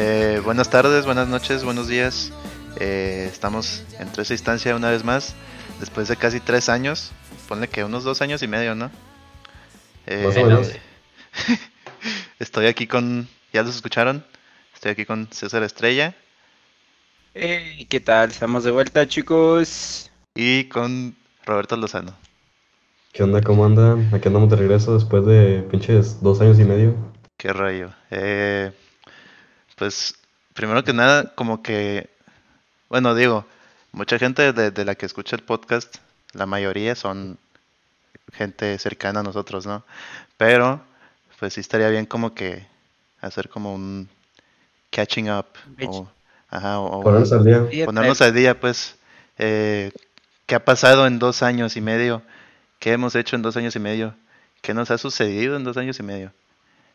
[0.00, 2.32] Eh, buenas tardes, buenas noches, buenos días.
[2.78, 5.34] Eh, estamos en esa instancia una vez más,
[5.80, 7.10] después de casi tres años.
[7.48, 8.92] Ponle que unos dos años y medio, ¿no?
[10.06, 10.80] Eh,
[12.38, 14.24] estoy aquí con, ya los escucharon,
[14.72, 16.14] estoy aquí con César Estrella.
[17.34, 18.30] Hey, ¿qué tal?
[18.30, 20.12] Estamos de vuelta, chicos.
[20.32, 22.12] Y con Roberto Lozano.
[23.12, 23.40] ¿Qué onda?
[23.42, 24.14] ¿Cómo andan?
[24.14, 26.94] Aquí andamos de regreso después de pinches dos años y medio.
[27.36, 27.90] Qué rayo.
[28.12, 28.70] Eh,
[29.78, 30.14] pues,
[30.54, 32.10] primero que nada, como que,
[32.88, 33.46] bueno, digo,
[33.92, 35.96] mucha gente de, de la que escucha el podcast,
[36.32, 37.38] la mayoría son
[38.32, 39.84] gente cercana a nosotros, ¿no?
[40.36, 40.80] Pero,
[41.38, 42.66] pues sí estaría bien como que
[43.20, 44.08] hacer como un
[44.90, 45.46] catching up.
[45.86, 46.08] O,
[46.50, 47.86] ajá, o, Ponernos al día.
[47.86, 48.96] ponernos al día, pues,
[49.38, 49.92] eh,
[50.46, 52.22] ¿qué ha pasado en dos años y medio?
[52.78, 54.14] ¿Qué hemos hecho en dos años y medio?
[54.60, 56.32] ¿Qué nos ha sucedido en dos años y medio?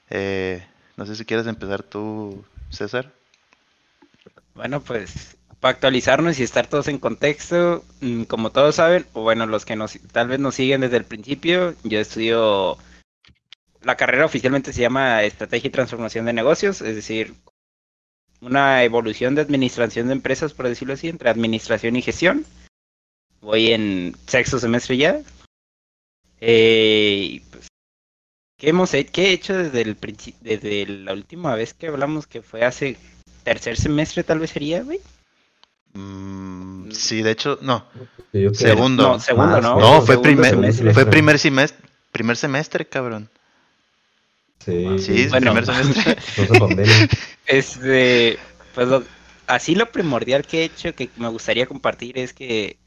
[0.10, 0.66] Eh,
[0.98, 3.14] no sé si quieres empezar tú, César.
[4.56, 9.46] Bueno, pues para actualizarnos y estar todos en contexto, mm, como todos saben, o bueno,
[9.46, 12.78] los que nos, tal vez nos siguen desde el principio, yo estudio,
[13.82, 17.34] la carrera oficialmente se llama Estrategia y Transformación de Negocios, es decir,
[18.42, 22.46] una evolución de administración de empresas, por decirlo así, entre administración y gestión.
[23.40, 25.22] Voy en sexto semestre ya.
[26.42, 27.68] Eh, pues,
[28.64, 29.98] ¿qué hemos he, qué he hecho desde el
[30.40, 32.96] desde la última vez que hablamos, que fue hace
[33.44, 35.02] tercer semestre tal vez sería, güey?
[35.94, 37.86] Mm, sí, de hecho, no.
[38.32, 38.54] Yo.
[38.54, 39.04] Segundo.
[39.10, 39.80] No, segundo, ¿no?
[39.80, 40.94] No, fue Segundo primer, semestre.
[40.94, 43.30] fue primer semestre, primer semestre, cabrón.
[44.64, 45.54] Sí, Sí, Bueno.
[45.54, 46.18] primer semestre.
[47.46, 48.40] Este,
[48.74, 49.04] pues lo-
[49.48, 52.78] así lo primordial que he hecho que me gustaría compartir es que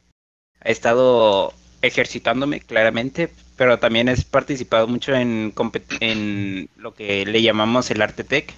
[0.65, 5.53] he estado ejercitándome claramente, pero también he participado mucho en,
[6.01, 8.55] en lo que le llamamos el arte tech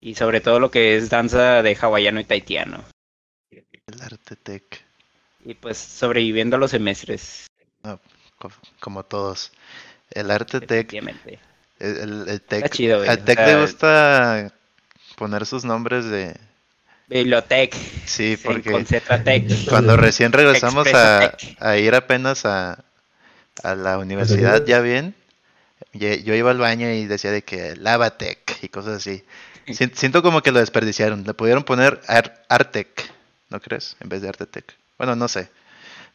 [0.00, 2.84] y sobre todo lo que es danza de hawaiano y taitiano.
[3.50, 4.84] El arte tech,
[5.44, 7.46] Y pues sobreviviendo a los semestres,
[8.38, 9.50] co- como todos.
[10.10, 11.08] El arte tech, el,
[11.80, 14.54] el- el tech, Está chido, güey, al o tech sea- le gusta
[15.16, 16.36] poner sus nombres de,
[17.08, 17.74] Bibliotech,
[18.06, 18.84] sí, porque
[19.70, 22.84] cuando recién regresamos a, a ir apenas a,
[23.64, 25.14] a la universidad, ya bien,
[25.92, 29.24] yo iba al baño y decía de que Lavatec y cosas así.
[29.66, 31.24] Sien- Siento como que lo desperdiciaron.
[31.24, 33.10] Le pudieron poner Ar- Artec,
[33.50, 33.96] ¿no crees?
[34.00, 34.74] En vez de Artetec.
[34.98, 35.50] Bueno, no sé.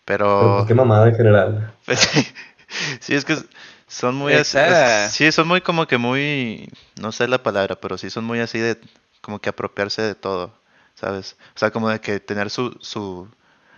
[0.06, 1.74] Pero Pero pues, qué mamada en general.
[1.86, 2.28] pues, sí,
[3.00, 3.38] sí, es que
[3.88, 4.58] son muy así,
[5.12, 8.60] sí, son muy como que muy, no sé la palabra, pero sí son muy así
[8.60, 8.80] de
[9.22, 10.54] como que apropiarse de todo,
[10.96, 11.36] ¿sabes?
[11.56, 13.28] O sea, como de que tener su, su,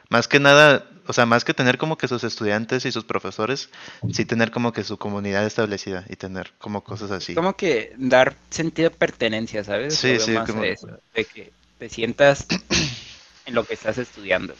[0.09, 3.69] más que nada, o sea, más que tener como que sus estudiantes y sus profesores,
[4.11, 7.33] sí tener como que su comunidad establecida y tener como cosas así.
[7.35, 9.95] Como que dar sentido de pertenencia, ¿sabes?
[9.95, 12.45] Sí, sí, más como- de eso, de que te sientas
[13.45, 14.53] en lo que estás estudiando.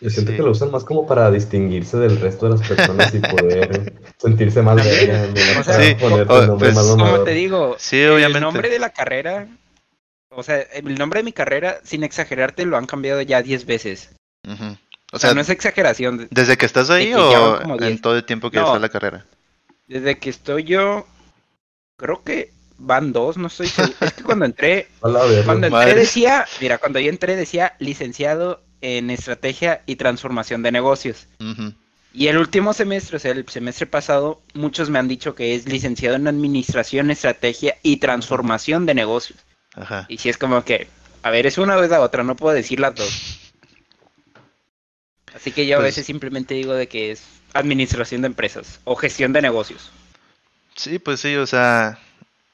[0.00, 0.36] Yo siento Sí.
[0.36, 4.60] que lo usan más como para distinguirse del resto de las personas y poder sentirse
[4.60, 5.30] más lugar
[5.60, 8.40] O sea, sí, ponerte o- el nombre pues, más Como te digo, Sí, el obviamente.
[8.40, 9.46] nombre de la carrera,
[10.30, 14.10] o sea, el nombre de mi carrera, sin exagerarte, lo han cambiado ya 10 veces.
[14.44, 14.64] Ujú.
[14.64, 14.76] O
[15.14, 16.26] O sea, sea, no es exageración.
[16.30, 18.00] ¿desde que estás ahí que o en 10.
[18.02, 18.66] todo el tiempo que No.
[18.66, 19.24] está la carrera?
[19.86, 21.06] Desde que estoy yo,
[21.96, 23.94] creo que van dos, no estoy seguro.
[24.00, 25.44] Es que cuando entré, A la verga.
[25.44, 25.94] Cuando entré Madre.
[25.94, 31.28] decía, mira, cuando yo entré decía licenciado en estrategia y transformación de negocios.
[32.14, 35.66] Y el último semestre, o sea, el semestre pasado, muchos me han dicho que es
[35.66, 39.38] licenciado en administración, estrategia y transformación de negocios.
[39.74, 40.04] Ajá.
[40.08, 40.88] Y si es como que,
[41.22, 43.38] a ver, es una o es la otra, no puedo decir las dos.
[45.34, 47.22] Así que yo a Pues- veces simplemente digo de que es
[47.54, 49.90] administración de empresas o gestión de negocios.
[50.76, 51.98] Sí, pues sí, o sea,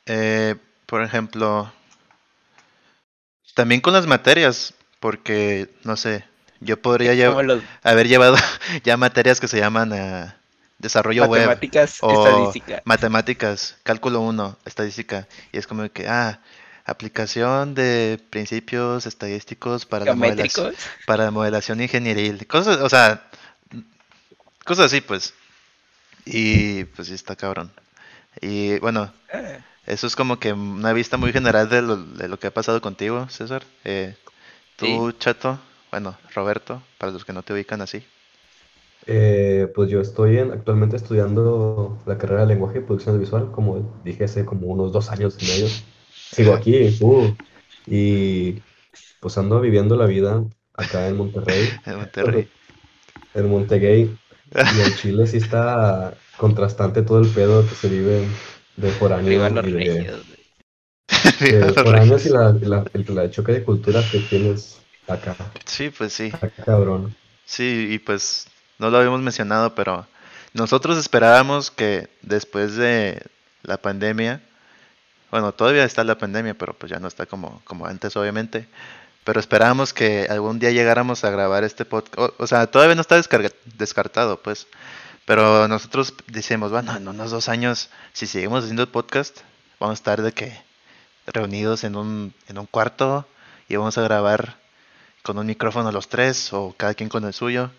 [0.07, 0.57] eh,
[0.87, 1.73] por ejemplo,
[3.55, 6.25] también con las materias, porque, no sé,
[6.61, 8.37] yo podría Como lle- los haber llevado
[8.85, 10.33] ya materias que se llaman eh,
[10.79, 12.83] desarrollo web, matemáticas, estadística.
[12.85, 16.41] matemáticas, cálculo 1, estadística, y es como que, ah,
[16.91, 20.73] aplicación de principios estadísticos para la modelación,
[21.07, 23.29] para modelación ingenieril, cosas, o sea,
[24.65, 25.35] cosas así, pues,
[26.25, 27.71] y pues sí está cabrón.
[28.41, 29.59] Y bueno, Ah.
[29.87, 32.81] eso es como que una vista muy general de lo, de lo que ha pasado
[32.81, 33.63] contigo, César.
[33.85, 34.15] Eh,
[34.77, 35.59] tú, Chato,
[35.91, 38.05] bueno, Roberto, para los que no te ubican así.
[39.07, 44.01] Eh, pues yo estoy en- actualmente estudiando la carrera de lenguaje y producción visual, como
[44.05, 45.69] dije hace como unos dos años y medio.
[46.31, 47.35] Sigo aquí, uh,
[47.87, 48.63] y
[49.21, 50.45] pues ando viviendo la vida
[50.75, 52.49] acá en Monterrey, En Monterrey.
[53.35, 54.19] en Montegay,
[54.55, 58.27] y en Chile sí está contrastante todo el pedo que se vive
[58.77, 60.27] de foráneo Arriba los y de, regios,
[61.41, 62.27] Los regios.
[62.27, 66.39] y la, la, el la choque de culturas que tienes acá, Sí, pues sí.
[66.41, 67.15] acá cabrón.
[67.45, 68.47] Sí, y pues
[68.79, 70.07] no lo habíamos mencionado, pero
[70.55, 73.23] nosotros esperábamos que después de
[73.63, 74.43] la pandemia,
[75.31, 78.69] bueno, todavía está la pandemia, pero pues ya no está como, como antes, obviamente.
[79.25, 82.35] Pero esperábamos que algún día llegáramos a grabar este podcast.
[82.39, 83.21] O, sea, todavía no está
[83.77, 84.67] descartado, pues.
[85.27, 89.41] Pero nosotros decimos, bueno, en unos dos años, si seguimos haciendo el podcast,
[89.79, 90.59] vamos a estar de que
[91.27, 93.29] reunidos en un, en un cuarto
[93.69, 94.57] y vamos a grabar
[95.23, 97.71] con un micrófono los tres o cada quien con el suyo.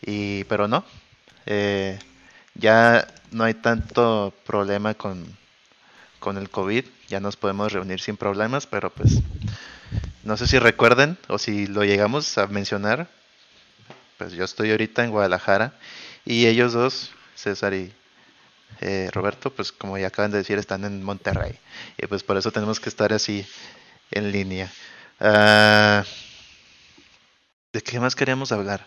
[0.00, 0.84] Y, pero no,
[1.46, 1.98] eh,
[2.54, 5.36] ya no hay tanto problema con,
[6.24, 9.18] con el COVID, ya nos podemos reunir sin problemas, pero pues
[10.22, 13.08] no sé si recuerden o si lo llegamos a mencionar,
[14.16, 15.74] pues yo estoy ahorita en Guadalajara
[16.24, 17.92] y ellos dos, César y
[18.80, 21.58] eh, Roberto, pues como ya acaban de decir, están en Monterrey
[21.98, 23.46] y pues por eso tenemos que estar así
[24.10, 24.72] en línea.
[25.20, 26.04] Ah,
[27.70, 28.86] ¿De qué más queríamos hablar?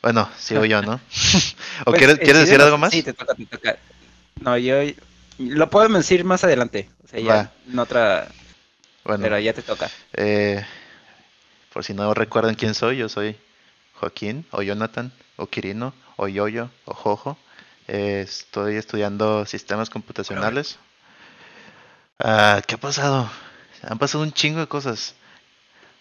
[0.00, 1.00] Bueno, sigo yo, ¿no?
[1.86, 2.92] ¿O Pues, quieres, eh, quieres decir de algo más?
[2.92, 3.78] Sí, te toca, te toca.
[4.40, 4.76] No, yo
[5.38, 6.90] lo puedo decir más adelante.
[7.04, 7.52] O sea, ya Va.
[7.70, 8.28] en otra.
[9.04, 9.90] Bueno, Pero ya te toca.
[10.14, 10.64] eh,
[11.72, 13.36] por si no recuerdan quién soy, yo soy
[13.94, 17.38] Joaquín, o Jonathan, o Quirino, o Yoyo, o Jojo.
[17.86, 20.78] Eh, estoy estudiando sistemas computacionales.
[22.18, 23.30] Ah, ¿Qué ha pasado?
[23.82, 25.14] Han pasado un chingo de cosas.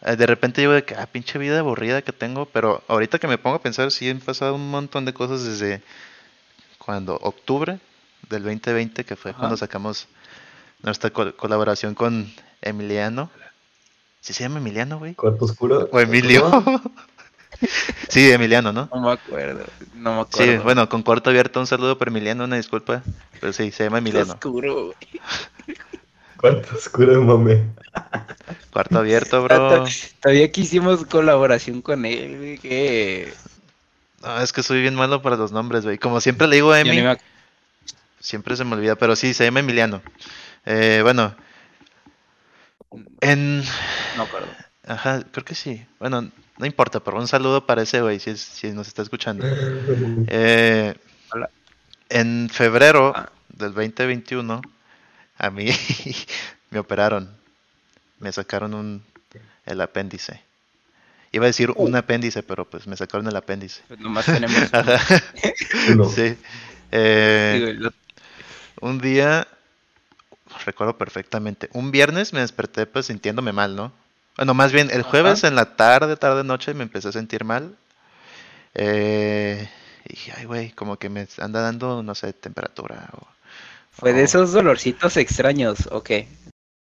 [0.02, 3.28] Eh, de repente digo de que, ah, pinche vida aburrida que tengo, pero ahorita que
[3.28, 5.82] me pongo a pensar, sí han pasado un montón de cosas desde
[6.78, 7.80] cuando octubre
[8.30, 9.40] del 2020, que fue Ajá.
[9.40, 10.08] cuando sacamos
[10.84, 12.32] nuestra col- colaboración con
[12.62, 13.30] Emiliano.
[14.22, 15.16] ¿Sí se llama Emiliano, güey?
[15.16, 15.90] Cuarto oscuro.
[15.92, 16.64] O Emilio.
[18.10, 18.88] Sí, Emiliano, ¿no?
[18.94, 19.66] No me acuerdo.
[19.96, 20.64] No me Sí, acuerdo.
[20.64, 23.02] bueno, con cuarto abierto, un saludo para Emiliano, una disculpa.
[23.40, 24.34] Pero sí, se llama Emiliano.
[24.34, 24.96] oscuro, güey.
[26.40, 27.64] Cuarto oscuro, mame.
[28.72, 29.86] Cuarto abierto, bro.
[30.22, 33.34] Todavía que hicimos colaboración con él, güey, que...
[34.22, 35.98] No, es que soy bien malo para los nombres, güey.
[35.98, 37.02] Como siempre le digo a Emi,
[38.28, 40.02] siempre se me olvida, pero sí, se llama Emiliano.
[40.66, 41.34] Eh, bueno,
[43.22, 43.64] en...
[44.16, 44.48] no acuerdo.
[44.86, 45.86] Ajá, creo que sí.
[46.00, 49.46] Bueno, no importa, pero un saludo para ese güey, si, es- si nos está escuchando.
[50.28, 50.94] Eh,
[51.32, 51.50] Hola.
[52.10, 53.30] en febrero Ah.
[53.50, 54.62] del 2021,
[55.38, 55.68] a mí
[56.70, 57.30] me operaron.
[58.20, 59.04] Me sacaron un,
[59.66, 60.42] el apéndice.
[61.34, 63.82] Iba a decir un apéndice, pero pues me sacaron el apéndice.
[63.88, 64.58] Pues nomás tenemos...
[64.74, 64.98] Ajá.
[66.16, 66.36] Sí.
[66.92, 67.92] Eh, Sí, güey, lo-
[68.82, 69.48] un día,
[70.66, 73.92] recuerdo perfectamente, un viernes me desperté pues sintiéndome mal, ¿no?
[74.38, 75.48] Bueno, más bien el jueves Ajá.
[75.48, 77.76] en la tarde, tarde, noche me empecé a sentir mal.
[78.76, 79.68] Eh,
[80.06, 83.10] y dije, ay, güey, como que me anda dando, no sé, temperatura.
[83.14, 83.28] o-
[83.92, 86.28] Fue de esos dolorcitos extraños, ¿o qué?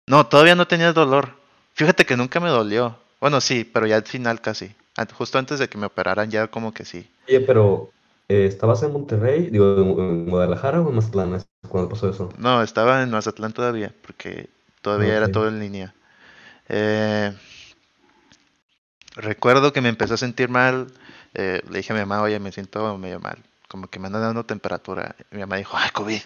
[0.07, 1.33] No, todavía no tenía dolor.
[1.73, 2.99] Fíjate que nunca me dolió.
[3.21, 4.75] Bueno, sí, pero ya al final casi.
[5.13, 7.09] Justo antes de que me operaran, ya como que sí.
[7.27, 7.91] Oye, pero
[8.27, 9.49] eh, ¿estabas en Monterrey?
[9.49, 11.35] Digo, en, Guadalajara o en Mazatlán?
[11.35, 12.29] ¿Es cuando pasó eso?
[12.37, 14.49] No, estaba en Mazatlán todavía, porque
[14.81, 15.93] todavía era todo en línea.
[16.69, 17.33] Eh,
[19.15, 20.87] recuerdo que me empecé a sentir mal.
[21.33, 23.37] eh, le dije a mi mamá, oye, me siento medio mal.
[23.67, 25.15] Como que me anda dando temperatura.
[25.31, 26.21] Mi mamá dijo, ay, COVID.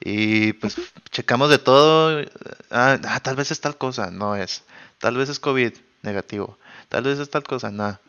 [0.00, 0.76] Y pues
[1.10, 2.24] checamos de todo.
[2.70, 4.10] Ah, ah, tal vez es tal cosa.
[4.10, 4.64] No es.
[4.98, 5.72] Tal vez es COVID
[6.02, 6.58] negativo.
[6.88, 7.70] Tal vez es tal cosa.
[7.70, 8.00] Nada.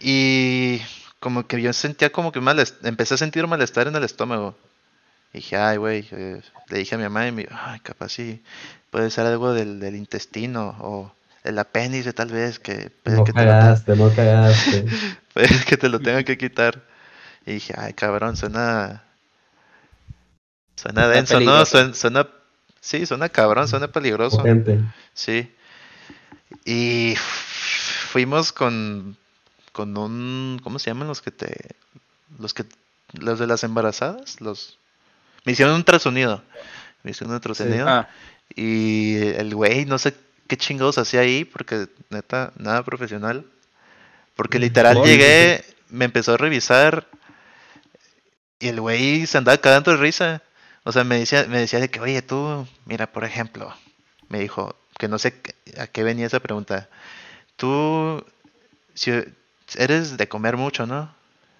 [0.00, 0.80] Y
[1.20, 4.56] como que yo sentía como que mal, empecé a sentir malestar en el estómago.
[5.32, 8.10] Y dije, ay, güey, eh, le dije a mi mamá y me dijo, ay, capaz
[8.10, 8.42] sí,
[8.90, 11.12] puede ser algo del, del intestino o
[11.44, 14.86] el apéndice tal vez, que No que, te lo, te- cagaste, no cagaste.
[15.34, 16.82] puede que te lo tengan que quitar.
[17.44, 19.04] Y dije, ay, cabrón, suena,
[20.74, 21.64] suena Está denso, ¿no?
[21.94, 22.26] suena,
[22.80, 24.38] sí, suena cabrón, suena peligroso.
[24.38, 24.80] Potente.
[25.14, 25.52] Sí.
[26.64, 29.16] Y fuimos con,
[29.76, 31.54] con un, ¿cómo se llaman los que te,
[32.38, 32.64] los que,
[33.12, 34.40] los de las embarazadas?
[34.40, 34.78] Los,
[35.44, 36.42] me hicieron un ultrasonido.
[37.02, 37.86] Me hicieron un ultrasonido.
[37.86, 38.08] Ah,
[38.54, 40.16] Y el güey, no sé
[40.48, 43.44] qué chingados hacía ahí, porque neta, nada profesional.
[44.34, 47.06] Porque literal llegué, me empezó a revisar
[48.58, 50.42] y el güey se andaba cagando de risa.
[50.84, 53.74] O sea, me decía, me decía de que, oye, tú, mira, por ejemplo,
[54.30, 55.34] me dijo, que no sé
[55.78, 56.88] a qué venía esa pregunta.
[57.56, 58.24] Tú,
[58.94, 59.12] si
[59.76, 61.12] eres de comer mucho, ¿no?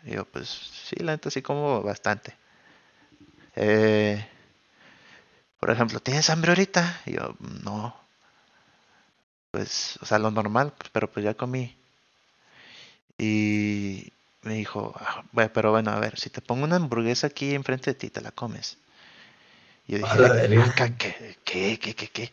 [0.05, 2.35] Y yo, pues sí, la neta sí como bastante.
[3.57, 4.25] Eh,
[5.61, 7.01] por ejemplo, ¿tienes hambre ahorita?
[7.07, 7.35] Y yo,
[7.65, 7.95] no.
[9.51, 11.77] Pues, o sea, lo normal, pues, pero pues ya comí.
[13.19, 17.55] Y me dijo, "Ah, bueno, pero bueno, a ver, si te pongo una hamburguesa aquí
[17.55, 18.79] enfrente de ti, te la comes.
[19.89, 20.11] Y yo dije.
[20.83, 22.31] "Ah, ¿qué, qué, qué, qué, qué?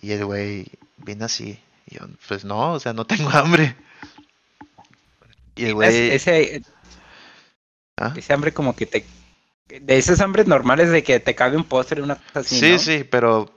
[0.00, 0.66] Y el güey
[0.98, 1.58] vino así.
[1.86, 3.76] Y yo, pues no, o sea, no tengo hambre.
[5.58, 6.10] Y el güey...
[6.10, 6.62] Ese,
[7.96, 8.14] ¿Ah?
[8.16, 9.04] ese hambre como que te...
[9.68, 12.78] De esos hambres normales de que te cabe un postre, una cosa así, Sí, ¿no?
[12.78, 13.50] sí, pero,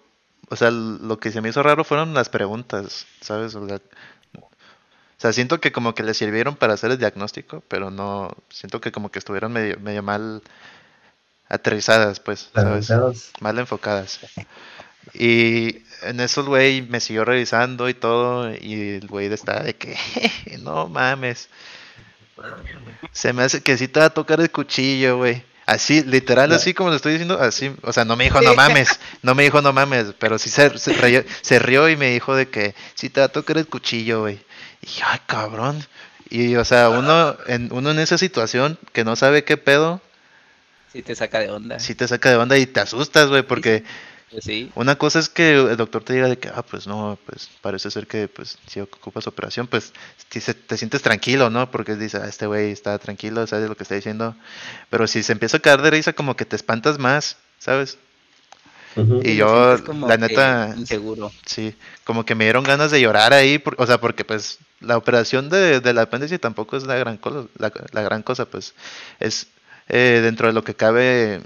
[0.50, 3.55] o sea, lo que se me hizo raro fueron las preguntas, ¿sabes?
[3.55, 3.79] O sea,
[4.38, 8.81] o sea, siento que como que le sirvieron para hacer el diagnóstico, pero no, siento
[8.81, 10.41] que como que estuvieron medio, medio mal
[11.48, 13.31] aterrizadas, pues, ¿sabes?
[13.39, 14.20] Mal enfocadas.
[15.13, 19.75] Y en eso el güey me siguió revisando y todo, y el güey estaba de
[19.75, 19.96] que,
[20.63, 21.50] no mames.
[23.12, 25.43] Se me hace que sí te va a tocar el cuchillo, güey.
[25.65, 26.55] Así, literal, Ya.
[26.57, 29.43] así como lo estoy diciendo, así, o sea, no me dijo no mames, no me
[29.43, 32.75] dijo no mames, pero sí se, se, rió, se rió y me dijo de que
[32.95, 34.39] sí te va a tocar el cuchillo, güey.
[34.81, 35.86] Y yo, ay, cabrón.
[36.29, 40.01] Y, o sea, uno en, uno en esa situación que no sabe qué pedo,
[40.91, 41.79] Sí te saca de onda.
[41.79, 43.83] sí te saca de onda y te asustas, güey, porque
[44.39, 44.71] sí.
[44.75, 47.91] una cosa es que el doctor te diga de que, ah, pues no, pues parece
[47.91, 49.93] ser que, pues, si ocupas operación, pues,
[50.29, 51.69] si se- te sientes tranquilo, ¿no?
[51.71, 54.35] Porque dice, ah, este güey está tranquilo, sabe lo que está diciendo.
[54.89, 57.97] Pero si se empieza a caer de risa, como que te espantas más, ¿sabes?
[59.23, 61.31] Y yo, como la neta, Inseguro.
[61.45, 64.97] sí, como que me dieron ganas de llorar ahí, por- o sea, porque, pues, la
[64.97, 68.73] operación de, del apéndice tampoco es la gran cosa, la, la gran cosa, pues,
[69.19, 69.47] es
[69.89, 71.41] eh, dentro de lo que cabe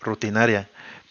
[0.00, 0.68] rutinaria.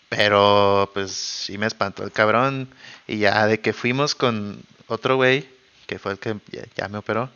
[0.10, 2.70] Pero pues sí me espantó el cabrón.
[3.08, 5.48] Y ya de que fuimos con otro güey,
[5.88, 6.38] que fue el que
[6.76, 7.30] ya, me operó,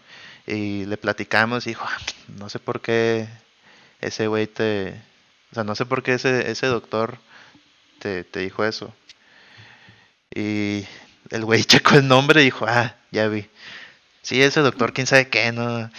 [0.48, 1.98] y le platicamos y dijo, "Ah,
[2.38, 3.28] no sé por qué
[4.02, 5.02] ese güey te...
[5.52, 7.18] O sea, no sé por qué ese, ese doctor
[8.00, 8.94] te, te dijo eso.
[10.34, 10.86] Y
[11.30, 13.50] el güey checó el nombre y dijo, ah, ya vi.
[14.22, 15.90] Sí, ese doctor, quién sabe qué, no.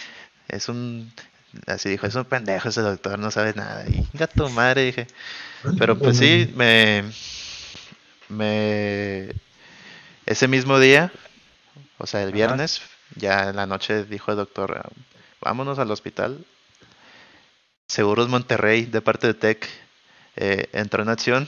[0.47, 1.11] Es un...
[1.67, 3.85] Así dijo, es un pendejo ese doctor, no sabe nada.
[3.87, 5.07] Y gato madre, dije.
[5.77, 7.03] Pero pues sí, me,
[8.29, 9.33] me,
[10.25, 11.11] ese mismo día,
[11.97, 12.35] o sea, el Ajá.
[12.37, 12.81] viernes,
[13.15, 14.89] ya en la noche dijo el doctor, "Ah,
[15.41, 16.45] vámonos al hospital.
[17.87, 19.67] Seguros Monterrey, de parte de TEC,
[20.37, 21.47] eh, entró en acción.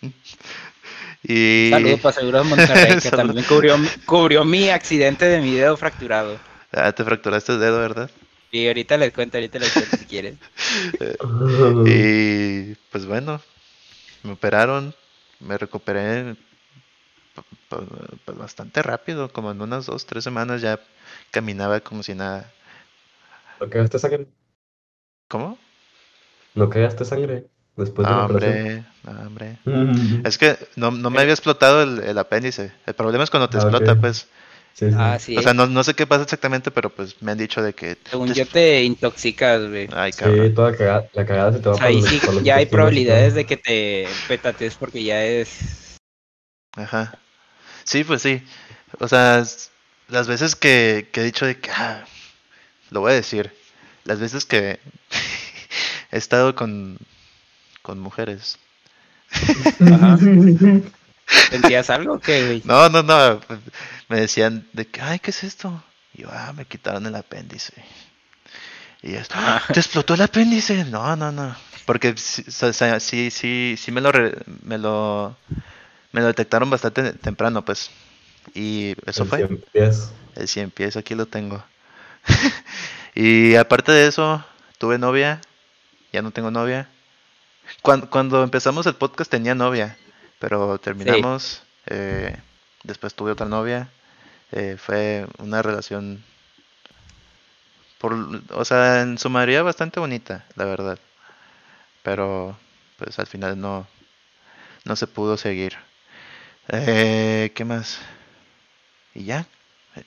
[1.22, 6.38] y Saludos para Seguros Monterrey, que también cubrió, cubrió mi accidente de mi dedo fracturado.
[6.72, 8.10] Ah, te fracturaste el dedo, ¿verdad?
[8.54, 10.38] Y ahorita les cuento, ahorita les cuento si quieren.
[11.84, 13.40] Y pues bueno,
[14.24, 14.94] me operaron,
[15.40, 16.36] me recuperé
[17.34, 20.80] p- p- pues, bastante rápido, como en unas dos, tres semanas ya
[21.30, 22.50] caminaba como si nada.
[23.60, 24.28] ¿No cagaste sangre?
[25.28, 25.58] ¿Cómo?
[26.54, 29.58] ¿No cagaste sangre después de No, hombre, no, hombre.
[29.66, 30.24] Mm.
[30.24, 32.72] Es que no, no me había explotado el, el apéndice.
[32.86, 34.28] El problema es cuando te Ah, explota, pues.
[34.74, 34.96] Sí, sí.
[34.98, 35.36] Ah, sí.
[35.38, 37.96] O sea, no, no sé qué pasa exactamente, pero pues me han dicho de que...
[38.10, 39.88] Según te yo te intoxicas, güey.
[39.92, 40.54] Ay, Sí, cabrón.
[40.54, 42.66] toda cagada, la cagada se te va O sea, ahí los- sí los ya hay
[42.66, 45.96] probabilidades de que te petates porque ya es...
[46.76, 47.16] Ajá.
[47.84, 48.42] Sí, pues sí.
[48.98, 49.44] O sea,
[50.08, 51.70] las veces que, que he dicho de que...
[51.70, 52.04] ah,
[52.90, 53.52] lo voy a decir.
[54.02, 54.80] Las veces que
[56.10, 56.98] he estado con,
[57.82, 58.58] con mujeres.
[59.32, 60.18] Ajá.
[61.50, 62.62] ¿Sentías algo o qué, güey?
[62.64, 63.40] No, no, no.
[64.14, 65.82] Me decían de que, ay, ¿qué es esto?
[66.12, 67.72] Y yo, ah, me quitaron el apéndice.
[69.02, 70.84] Y esto, "Ah, ¿te explotó el apéndice?
[70.84, 71.56] No, no, no.
[71.84, 72.44] Porque sí,
[73.00, 75.36] sí, sí, sí me lo, re- me lo,
[76.12, 77.90] me lo detectaron bastante temprano, pues.
[78.54, 79.38] Y eso El fue.
[79.38, 80.12] cien pies.
[80.36, 81.64] El 100 pies, aquí lo tengo.
[83.16, 84.44] y aparte de eso,
[84.78, 85.40] tuve novia.
[86.12, 86.88] Ya no tengo novia.
[87.82, 89.96] Cuando, cuando empezamos el podcast tenía novia,
[90.38, 91.62] pero terminamos.
[91.86, 92.36] eh,
[92.84, 93.88] después tuve otra novia.
[94.54, 96.24] Eh, fue una relación,
[97.98, 98.14] por,
[98.50, 100.98] o sea, en su mayoría bastante bonita, la verdad.
[102.02, 102.56] Pero,
[102.98, 103.86] pues al final no,
[104.84, 105.76] no se pudo seguir.
[106.68, 108.00] Eh, ¿Qué más?
[109.14, 109.46] Y ya.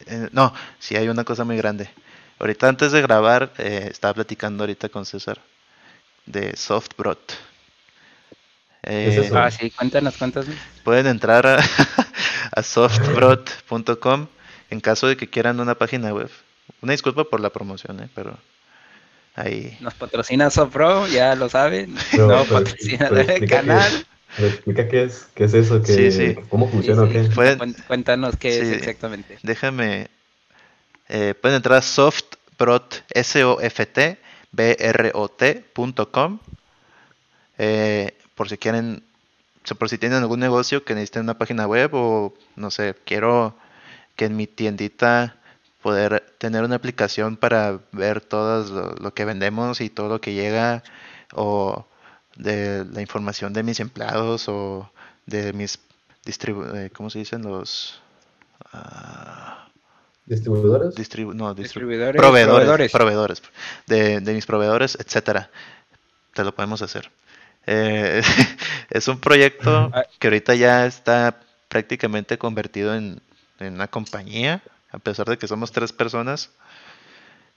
[0.08, 1.90] Eh, no, sí hay una cosa muy grande.
[2.40, 5.40] Ahorita antes de grabar, eh, estaba platicando ahorita con César
[6.26, 7.34] de Softbrot.
[9.04, 9.32] ¿Qué es Eh?
[9.34, 10.56] Ah, sí, cuéntanos, cuéntanos.
[10.84, 11.60] pueden entrar a,
[12.52, 14.28] a softbrot.com
[14.70, 16.30] en caso de que quieran una página web.
[16.82, 18.38] Una disculpa por la promoción, eh, pero
[19.36, 19.78] ahí.
[19.82, 21.94] Nos patrocina Sofro, ya lo saben.
[22.18, 24.06] No pero- patrocina pero el canal.
[24.36, 26.36] Pero explica qué es, qué es eso, qué, Sí, sí.
[26.50, 27.20] cómo funciona o Sí, qué.
[27.34, 29.40] Pueden- Cuéntanos qué es exactamente.
[29.42, 30.10] Déjame.
[31.10, 34.18] eh, pueden entrar a softbrot, S-O-F-T,
[34.52, 36.40] B-R-O-T.com.
[37.58, 39.04] Eh, por si quieren,
[39.72, 43.56] o por si tienen algún negocio que necesiten una página web o no sé, quiero
[44.18, 45.38] que en mi tiendita
[45.82, 50.34] poder tener una aplicación para ver todo lo, lo que vendemos y todo lo que
[50.34, 50.84] llega
[51.34, 51.88] o
[52.36, 54.92] de la información de mis empleados o
[55.26, 55.80] de mis
[56.26, 58.02] distribu eh, ¿cómo se dicen los
[58.74, 59.68] ah,
[60.26, 60.94] ¿Distribuidores?
[60.96, 62.92] distribu no, distri- Distribuidores, proveedores, proveedores.
[62.92, 63.42] proveedores
[63.88, 65.50] de, de mis proveedores, etcétera.
[66.34, 67.10] Te lo podemos hacer.
[67.66, 68.22] Eh,
[68.90, 70.04] es un proyecto Ah.
[70.20, 73.22] que ahorita ya está prácticamente convertido en,
[73.60, 74.62] en una compañía,
[74.92, 76.52] a pesar de que somos tres personas,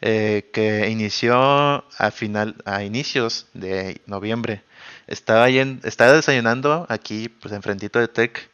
[0.00, 4.62] eh, que inició a final, a inicios de noviembre.
[5.07, 8.49] Estaba, estaba desayunando aquí, pues enfrentito de Tech,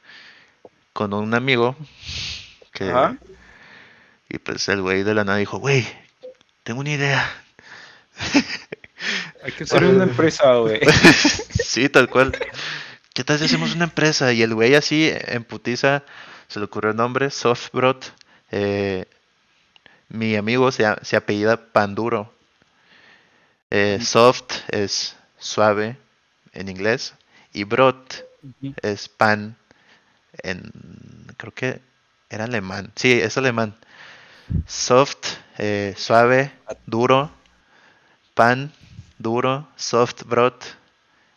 [0.92, 1.76] con un amigo
[2.72, 3.16] que Ajá.
[4.28, 5.86] y pues el güey de la nada dijo, güey,
[6.64, 7.30] tengo una idea.
[9.44, 10.80] Hay que hacer una empresa, güey.
[11.64, 12.36] sí, tal cual.
[13.14, 14.32] ¿Qué tal si hacemos una empresa?
[14.32, 16.02] Y el güey así, en putiza,
[16.48, 18.12] se le ocurrió el nombre, Softbrot.
[18.50, 19.06] Eh,
[20.08, 22.32] mi amigo se, se apellida Panduro.
[23.70, 25.98] Eh, soft es suave
[26.52, 27.14] en inglés.
[27.52, 28.24] Y Brot
[28.82, 29.56] es pan
[30.42, 30.70] en...
[31.36, 31.80] creo que
[32.30, 32.92] era alemán.
[32.94, 33.74] Sí, es alemán.
[34.66, 35.26] Soft,
[35.58, 36.52] eh, suave,
[36.86, 37.30] duro.
[38.34, 38.72] Pan,
[39.18, 40.76] duro, soft brot.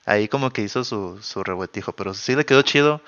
[0.05, 3.01] Ahí como que hizo su, su revueltijo, pero sí le quedó chido.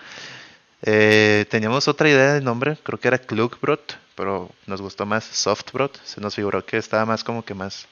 [0.83, 6.01] Eh, teníamos otra idea de nombre, creo que era Klugbrot, pero nos gustó más Softbrot.
[6.03, 7.87] Se nos figuró que estaba más como que más,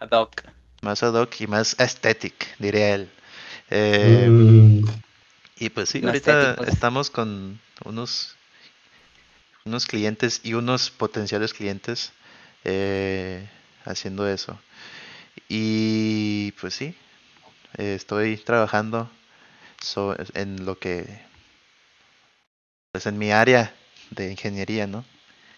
[0.00, 0.42] Ad hoc.
[0.82, 3.10] más ad hoc y más aesthetic, diría él.
[3.70, 4.84] Eh, Mm,
[5.58, 6.66] Y pues sí, No ahorita estéticos.
[6.66, 8.36] estamos con unos,
[9.64, 12.12] unos clientes y unos potenciales clientes
[12.64, 13.48] eh,
[13.84, 14.58] haciendo eso.
[15.48, 16.96] Y pues sí,
[17.78, 19.10] eh, estoy trabajando
[19.82, 21.20] so- en lo que,
[22.96, 23.74] pues en mi área
[24.10, 25.04] de ingeniería, ¿no?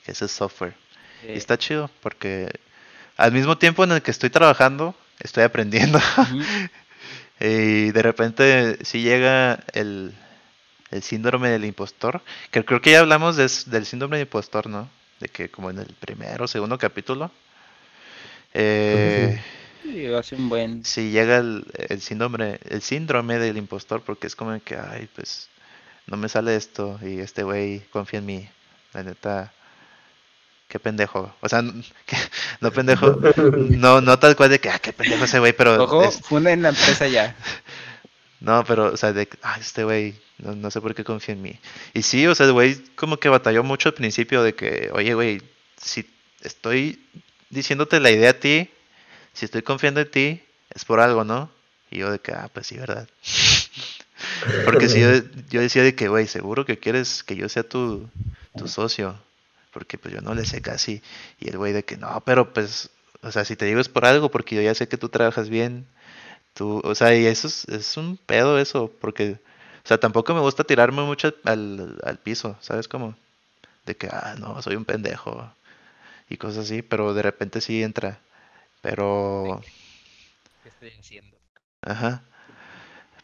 [0.04, 0.76] Que es el software.
[1.32, 2.50] Y Eh, está chido porque
[3.16, 6.00] al mismo tiempo en el que estoy trabajando, estoy aprendiendo.
[7.40, 10.14] Y de repente sí llega el,
[10.90, 14.90] el síndrome del impostor, que creo que ya hablamos de del síndrome del impostor, ¿no?
[15.20, 17.32] De que como en el primero o segundo capítulo,
[18.54, 19.38] eh,
[19.82, 20.84] Sí, hace un buen.
[20.84, 25.50] sí llega el, el síndrome, el síndrome del impostor, porque es como que, ay, pues
[26.08, 28.48] no me sale esto y este güey confía en mí,
[28.94, 29.52] la neta,
[30.68, 31.62] qué pendejo, o sea,
[32.60, 33.18] no pendejo,
[33.70, 36.62] no, no tal cual de que, ah, qué pendejo ese güey, pero Ojo, es- funden
[36.62, 37.36] la empresa ya.
[38.40, 41.42] No, pero, o sea, de, ah, este güey, no, no sé por qué confía en
[41.42, 41.58] mí.
[41.92, 45.12] Y sí, o sea, el güey como que batalló mucho al principio de que, oye,
[45.14, 45.42] güey,
[45.76, 46.08] si
[46.42, 47.04] estoy
[47.50, 48.70] diciéndote la idea a ti,
[49.32, 50.42] si estoy confiando en ti,
[50.72, 51.50] es por algo, ¿no?
[51.90, 53.08] Y yo de que, ah, pues sí, ¿verdad?
[54.64, 55.08] Porque si yo,
[55.50, 58.08] yo decía de que, güey, seguro que quieres que yo sea tu,
[58.56, 59.18] tu socio,
[59.72, 61.02] porque pues yo no le sé casi.
[61.40, 62.90] Y el güey de que, no, pero pues,
[63.22, 65.48] o sea, si te digo es por algo, porque yo ya sé que tú trabajas
[65.48, 65.86] bien.
[66.54, 69.38] Tú, o sea, y eso es, es un pedo eso, porque,
[69.84, 73.16] o sea, tampoco me gusta tirarme mucho al, al piso, ¿sabes cómo?
[73.86, 75.52] De que, ah, no, soy un pendejo
[76.28, 78.20] y cosas así, pero de repente sí entra.
[78.82, 79.60] Pero,
[80.62, 81.36] ¿Qué estoy haciendo?
[81.82, 82.22] ajá,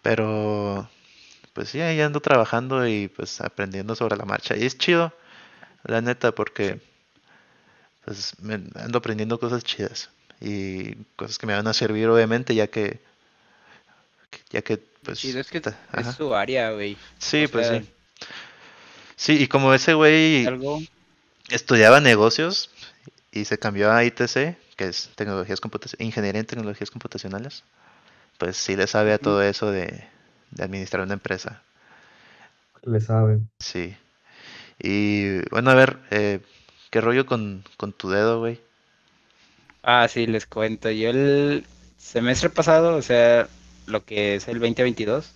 [0.03, 0.89] pero,
[1.55, 4.57] pues sí, ahí ando trabajando y pues aprendiendo sobre la marcha.
[4.57, 5.15] Y es chido,
[5.85, 6.81] la neta, porque,
[8.05, 12.67] pues, me ando aprendiendo cosas chidas y cosas que me van a servir, obviamente, ya
[12.69, 13.01] que,
[14.51, 16.97] ya que, pues, Chido, es que ta- es su área, güey.
[17.19, 17.89] Sí, O pues sea, sí.
[19.17, 20.81] Sí, y como ese güey Algo.
[21.51, 22.71] estudiaba negocios
[23.33, 25.61] y se cambió a ITC, que es tecnologías
[25.99, 27.65] ingeniería en tecnologías computacionales,
[28.39, 30.07] pues sí le sabe a todo eso de,
[30.55, 31.63] de administrar una empresa.
[32.83, 33.41] le sabe.
[33.59, 33.97] Sí.
[34.79, 36.41] Y bueno, a ver, eh,
[36.91, 38.61] ¿qué rollo con, con tu dedo, güey?
[39.83, 40.91] Ah, sí, les cuento.
[40.91, 41.67] Yo el
[41.99, 43.49] semestre pasado, o sea,
[43.87, 45.35] lo que es el 2022,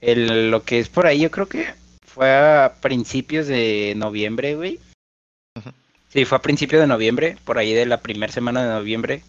[0.00, 1.74] el, lo que es por ahí, yo creo que
[2.04, 4.80] fue a principios de noviembre, güey.
[6.08, 9.22] Sí, fue a principios de noviembre, por ahí de la primera semana de noviembre.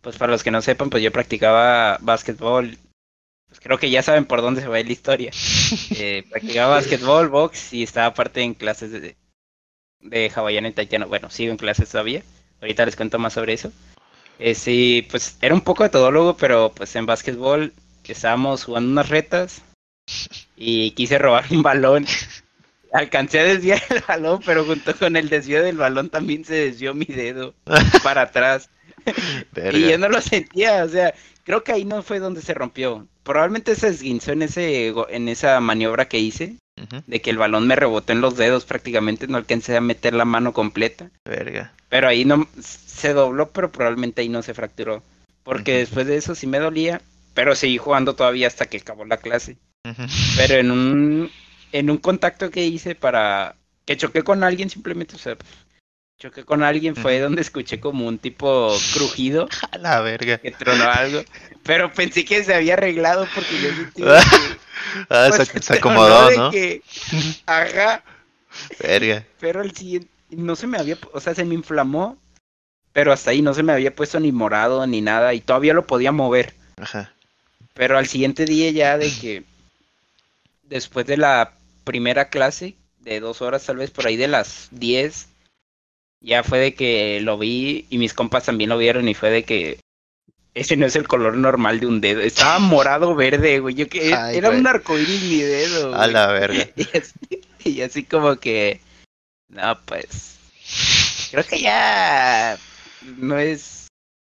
[0.00, 2.78] Pues para los que no sepan, pues yo practicaba básquetbol.
[3.50, 5.30] Pues creo que ya saben por dónde se va la historia.
[5.96, 9.16] Eh, practicaba básquetbol, box y estaba aparte en clases de,
[10.00, 11.06] de hawaiano y taitiano.
[11.06, 12.22] Bueno, sigo en clases todavía.
[12.60, 13.70] Ahorita les cuento más sobre eso.
[14.38, 17.72] Eh, sí, pues era un poco de todólogo, pero pues en básquetbol
[18.12, 19.62] estábamos jugando unas retas
[20.56, 22.06] y quise robar un balón.
[22.92, 26.92] Alcancé a desviar el balón, pero junto con el desvío del balón también se desvió
[26.92, 27.54] mi dedo
[28.02, 28.68] para atrás.
[29.72, 33.06] Y yo no lo sentía, o sea, creo que ahí no fue donde se rompió.
[33.22, 36.56] Probablemente se esguinzó en ese en esa maniobra que hice,
[37.06, 40.24] de que el balón me rebotó en los dedos prácticamente, no alcancé a meter la
[40.24, 41.10] mano completa.
[41.24, 41.72] Verga.
[41.88, 45.02] Pero ahí no se dobló, pero probablemente ahí no se fracturó.
[45.42, 47.02] Porque después de eso sí me dolía,
[47.34, 49.56] pero seguí jugando todavía hasta que acabó la clase.
[50.36, 51.30] Pero en un,
[51.72, 55.36] en un contacto que hice para que choqué con alguien simplemente, o sea,
[56.20, 60.38] choqué con alguien fue donde escuché como un tipo crujido A la verga.
[60.38, 61.22] que tronó algo,
[61.64, 64.02] pero pensé que se había arreglado porque yo sentí
[65.08, 66.50] Ah, pues, se, se tronó acomodó, ¿no?
[66.52, 66.82] que,
[67.46, 68.02] ajá,
[68.80, 69.24] Verga.
[69.40, 72.16] pero el siguiente no se me había, o sea, se me inflamó,
[72.92, 75.86] pero hasta ahí no se me había puesto ni morado ni nada y todavía lo
[75.86, 76.54] podía mover.
[76.80, 77.12] Ajá.
[77.74, 79.44] Pero al siguiente día ya de que
[80.64, 81.52] después de la
[81.84, 85.28] primera clase, de dos horas tal vez por ahí de las 10,
[86.20, 89.44] ya fue de que lo vi y mis compas también lo vieron y fue de
[89.44, 89.80] que
[90.54, 92.20] ese no es el color normal de un dedo.
[92.20, 93.74] Estaba morado verde, güey.
[93.74, 94.60] Yo que Ay, era güey.
[94.60, 95.94] un arcoíris mi dedo.
[95.94, 96.68] A la verga.
[96.76, 97.14] Y así,
[97.64, 98.80] y así como que,
[99.48, 100.38] no, pues,
[101.30, 102.58] creo que ya
[103.18, 103.88] no es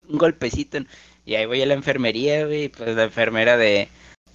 [0.08, 0.78] un golpecito.
[1.24, 3.88] Y ahí voy a la enfermería, güey, pues la enfermera de,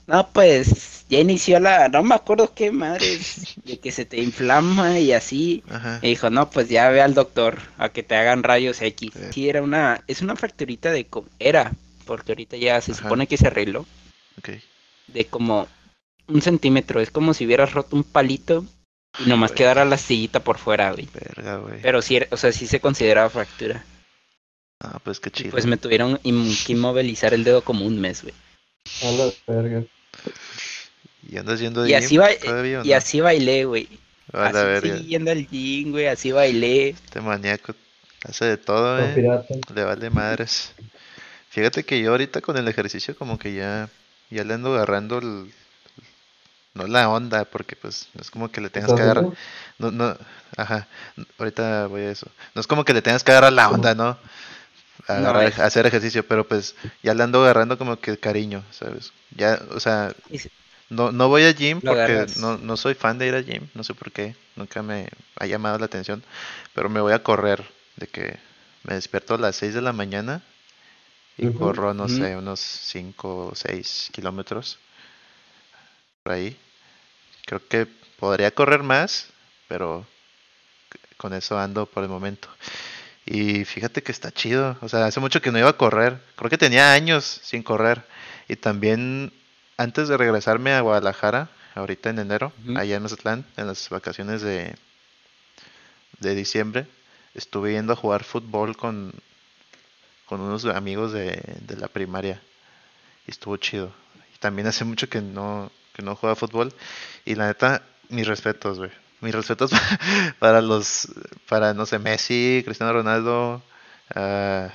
[0.07, 3.19] no, pues, ya inició la, no me acuerdo qué madre,
[3.63, 5.63] de que se te inflama y así.
[5.69, 5.99] Ajá.
[6.01, 9.11] Y dijo, no, pues ya ve al doctor a que te hagan rayos X.
[9.13, 9.19] Sí.
[9.31, 11.71] Sí, era una, es una fracturita de, co- era,
[12.05, 13.03] porque ahorita ya se Ajá.
[13.03, 13.85] supone que se arregló,
[14.39, 14.49] Ok.
[15.07, 15.67] de como
[16.27, 16.99] un centímetro.
[16.99, 18.65] Es como si hubieras roto un palito
[19.23, 21.07] y nomás quedara la astillita por fuera, güey.
[21.13, 21.81] Verga, güey.
[21.81, 23.83] Pero sí, era- o sea, sí se consideraba fractura.
[24.81, 25.51] Ah, pues qué Y chido.
[25.51, 28.33] pues me tuvieron que inmovilizar el dedo como un mes, güey.
[29.03, 29.83] A la verga.
[31.21, 33.89] ¿Y andas yendo Y de así, todavía o y así bailé, güey.
[34.33, 34.79] A la Así verga.
[34.79, 36.95] seguí yendo al gym, güey, así bailé.
[37.05, 37.75] Este maníaco
[38.23, 39.21] hace de todo, Son eh.
[39.73, 40.73] Le vale madres.
[41.49, 43.89] Fíjate que yo ahorita con el ejercicio como que ya,
[44.29, 45.53] ya le ando agarrando el,
[46.73, 49.37] no la onda, porque pues no es como que le tengas ¿Estás que agarrar, viendo?
[49.77, 50.17] no, no,
[50.57, 50.87] ajá,
[51.37, 52.27] ahorita voy a eso.
[52.55, 54.17] No es como que le tengas que agarrar la onda, ¿no?
[55.07, 59.11] Agarrar, hacer ejercicio, pero pues ya le ando agarrando como que cariño, ¿sabes?
[59.35, 60.15] Ya, o sea,
[60.89, 63.83] no, no voy al gym porque no, no soy fan de ir al gym, no
[63.83, 66.23] sé por qué, nunca me ha llamado la atención,
[66.75, 67.63] pero me voy a correr,
[67.97, 68.37] de que
[68.83, 70.43] me despierto a las 6 de la mañana
[71.37, 74.79] y Ujú, corro, no sé, unos 5 o 6 kilómetros
[76.23, 76.57] por ahí.
[77.45, 77.87] Creo que
[78.19, 79.29] podría correr más,
[79.67, 80.05] pero
[81.17, 82.49] con eso ando por el momento.
[83.25, 86.49] Y fíjate que está chido, o sea, hace mucho que no iba a correr, creo
[86.49, 88.03] que tenía años sin correr.
[88.49, 89.31] Y también
[89.77, 94.75] antes de regresarme a Guadalajara, ahorita en enero, allá en Mazatlán, en las vacaciones de,
[96.19, 96.85] de diciembre,
[97.33, 99.13] estuve yendo a jugar fútbol con,
[100.25, 102.41] con unos amigos de, de la primaria.
[103.25, 103.93] Y estuvo chido.
[104.35, 106.73] Y también hace mucho que no, que no juega fútbol.
[107.25, 108.91] Y la neta, mis respetos, güey.
[109.23, 109.71] Mis respetos
[110.39, 111.07] para los,
[111.47, 113.63] para, no sé, Messi, Cristiano Ronaldo,
[114.13, 114.69] ah,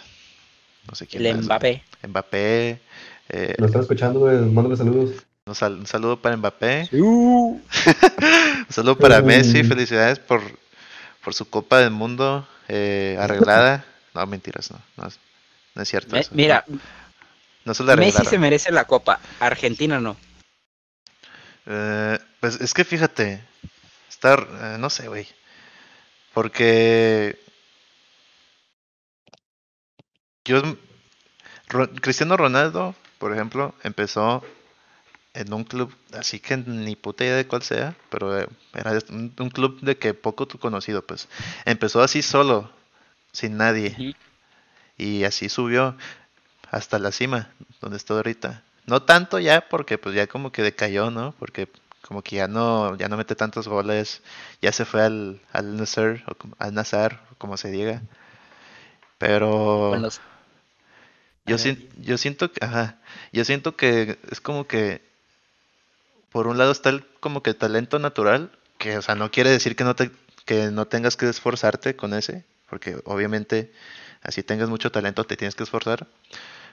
[0.88, 1.82] no sé quién El más, Mbappé.
[2.08, 2.80] Mbappé.
[3.28, 4.38] eh, ¿Lo están escuchando, güey?
[4.38, 5.22] Mándale saludos.
[5.44, 6.88] un, sal- un saludo para Mbappé.
[6.92, 7.60] Uh,
[8.68, 9.20] Un saludo para.
[9.20, 9.62] Messi.
[9.64, 10.40] Felicidades por,
[11.22, 13.84] por su Copa del Mundo eh, arreglada.
[14.14, 14.80] No, mentiras, no.
[14.96, 15.18] No, es-
[15.74, 16.12] no es cierto.
[16.12, 16.80] me- eso, mira, No,
[17.66, 20.16] no se la Messi se merece la copa, Argentina no.
[21.66, 23.40] Eh, pues es que fíjate,
[24.18, 25.26] estar, eh, no sé, güey,
[26.32, 27.36] porque
[30.44, 30.62] yo,
[31.68, 34.42] Ro- Cristiano Ronaldo, por ejemplo, empezó
[35.34, 39.34] en un club, así que ni puta idea de cuál sea, pero eh, era un,
[39.38, 41.28] un club de que poco tu- conocido, pues,
[41.66, 42.70] empezó así solo,
[43.32, 44.00] sin nadie,
[44.96, 45.96] y así subió
[46.70, 47.50] hasta la cima,
[47.80, 48.64] donde estoy ahorita.
[48.86, 51.34] No tanto ya, porque pues ya como que decayó, ¿no?
[51.38, 51.68] Porque
[52.08, 54.22] como que ya no, ya no mete tantos goles,
[54.62, 58.02] ya se fue al, al Nasser, o al Nazar, como se diga.
[59.18, 60.20] Pero los-
[61.44, 61.88] yo, ver.
[62.00, 62.98] yo siento que, ajá,
[63.32, 65.02] yo siento que es como que
[66.30, 69.76] por un lado está el como que talento natural, que o sea, no quiere decir
[69.76, 70.10] que no te,
[70.44, 73.72] que no tengas que esforzarte con ese, porque obviamente
[74.22, 76.06] así tengas mucho talento te tienes que esforzar,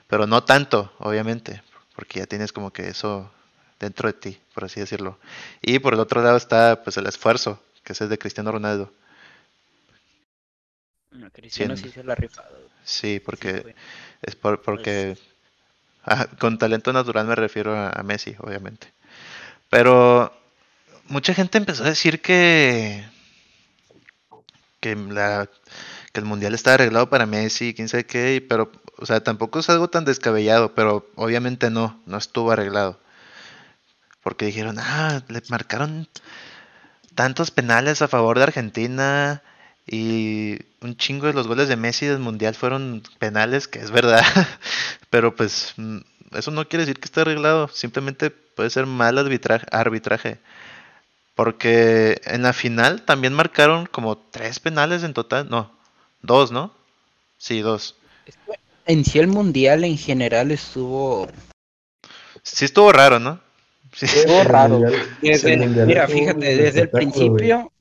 [0.08, 1.62] pero no tanto, obviamente,
[1.96, 3.30] porque ya tienes como que eso
[3.78, 5.18] dentro de ti, por así decirlo.
[5.62, 8.92] Y por el otro lado está pues el esfuerzo, que es el de Cristiano Ronaldo.
[11.10, 12.58] No, Cristiano sí se la ha rifado.
[12.84, 13.74] Sí, porque.
[14.22, 15.16] Es por, porque
[16.04, 18.92] ajá, con talento natural me refiero a, a Messi, obviamente.
[19.70, 20.32] Pero
[21.08, 23.04] mucha gente empezó a decir que
[24.80, 25.48] que la
[26.12, 29.68] que el mundial está arreglado para Messi, quién sabe qué, pero o sea, tampoco es
[29.68, 32.98] algo tan descabellado, pero obviamente no, no estuvo arreglado.
[34.26, 36.08] Porque dijeron, "Ah, le marcaron
[37.14, 39.40] tantos penales a favor de Argentina
[39.86, 44.24] y un chingo de los goles de Messi del Mundial fueron penales, que es verdad,
[45.10, 45.98] pero pues mm,
[46.32, 50.40] eso no quiere decir que esté arreglado, simplemente puede ser mal arbitraje, arbitraje.
[51.36, 55.70] Porque en la final también marcaron como tres penales en total, no,
[56.22, 56.74] dos, ¿no?
[57.38, 57.94] Sí, dos.
[58.86, 61.28] En sí el mundial en general estuvo...
[62.42, 63.45] Sí estuvo raro, ¿no?
[63.96, 64.06] Sí.
[64.44, 64.82] Raro.
[65.22, 67.72] mira, fíjate, desde el principio...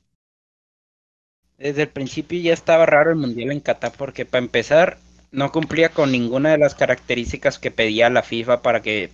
[1.58, 4.98] Desde el principio ya estaba raro el mundial en Qatar porque para empezar
[5.32, 9.10] no cumplía con ninguna de las características que pedía la FIFA para que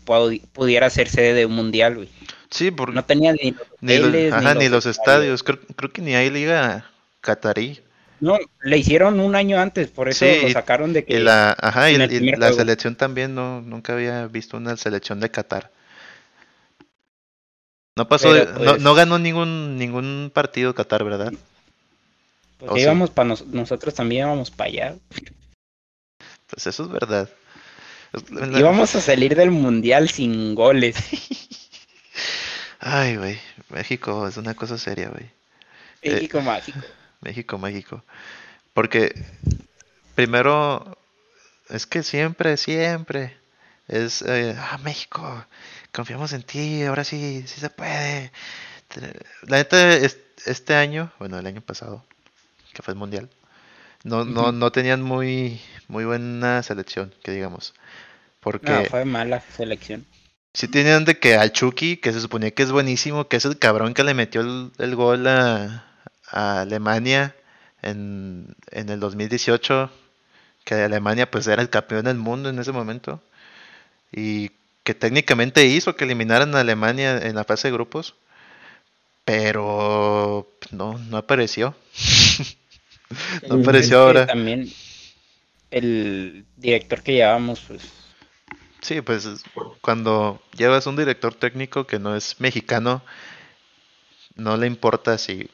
[0.54, 2.10] pudiera ser sede de un mundial, güey.
[2.50, 5.44] Sí, porque no tenía ni los, ni los, estadios.
[5.44, 6.90] Creo, que ni hay liga
[7.22, 7.80] catarí.
[8.20, 11.16] No, le hicieron un año antes, por eso lo sacaron de que.
[11.16, 15.72] Y la, ajá, y, la selección también, no, nunca había visto una selección de Qatar.
[17.96, 21.34] No pasó, no, pues no, ganó ningún ningún partido Qatar, ¿verdad?
[22.58, 24.96] Pues íbamos para nosotros también íbamos para allá.
[26.48, 27.30] Pues eso es verdad.
[28.58, 30.96] Íbamos a salir del mundial sin goles.
[32.80, 35.30] Ay, güey, México es una cosa seria, güey.
[36.04, 36.80] México mágico.
[37.22, 38.04] México mágico.
[38.74, 39.14] Porque
[40.16, 40.98] primero,
[41.70, 43.38] es que siempre, siempre
[43.88, 45.46] es, eh, ah, México,
[45.92, 48.32] confiamos en ti, ahora sí, sí se puede.
[49.48, 52.04] La neta, este año, bueno, el año pasado,
[52.74, 53.30] que fue el mundial,
[54.04, 57.74] no, no, no tenían muy, muy buena selección, que digamos.
[58.40, 58.72] Porque...
[58.72, 60.06] No, fue mala selección.
[60.54, 63.58] Sí tenían de que al Chucky, que se suponía que es buenísimo, que es el
[63.58, 65.86] cabrón que le metió el, gol a,
[66.30, 67.36] Alemania
[67.82, 69.90] en, en, el 2018,
[70.66, 73.22] que Alemania pues era el campeón del mundo en ese momento,
[74.12, 74.52] y
[74.84, 78.16] que técnicamente hizo que eliminaran a Alemania en la fase de grupos,
[79.26, 81.76] pero no, no apareció.
[83.48, 84.26] no apareció ahora.
[84.26, 84.72] También
[85.70, 88.02] el director que llevamos, pues
[88.82, 89.28] Sí, pues
[89.82, 93.04] cuando llevas un director técnico que no es mexicano,
[94.36, 95.50] no le importa si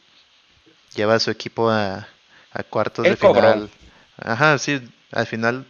[0.95, 2.07] lleva a su equipo a,
[2.69, 3.69] cuartos de final.
[4.17, 5.67] Ajá, sí, al final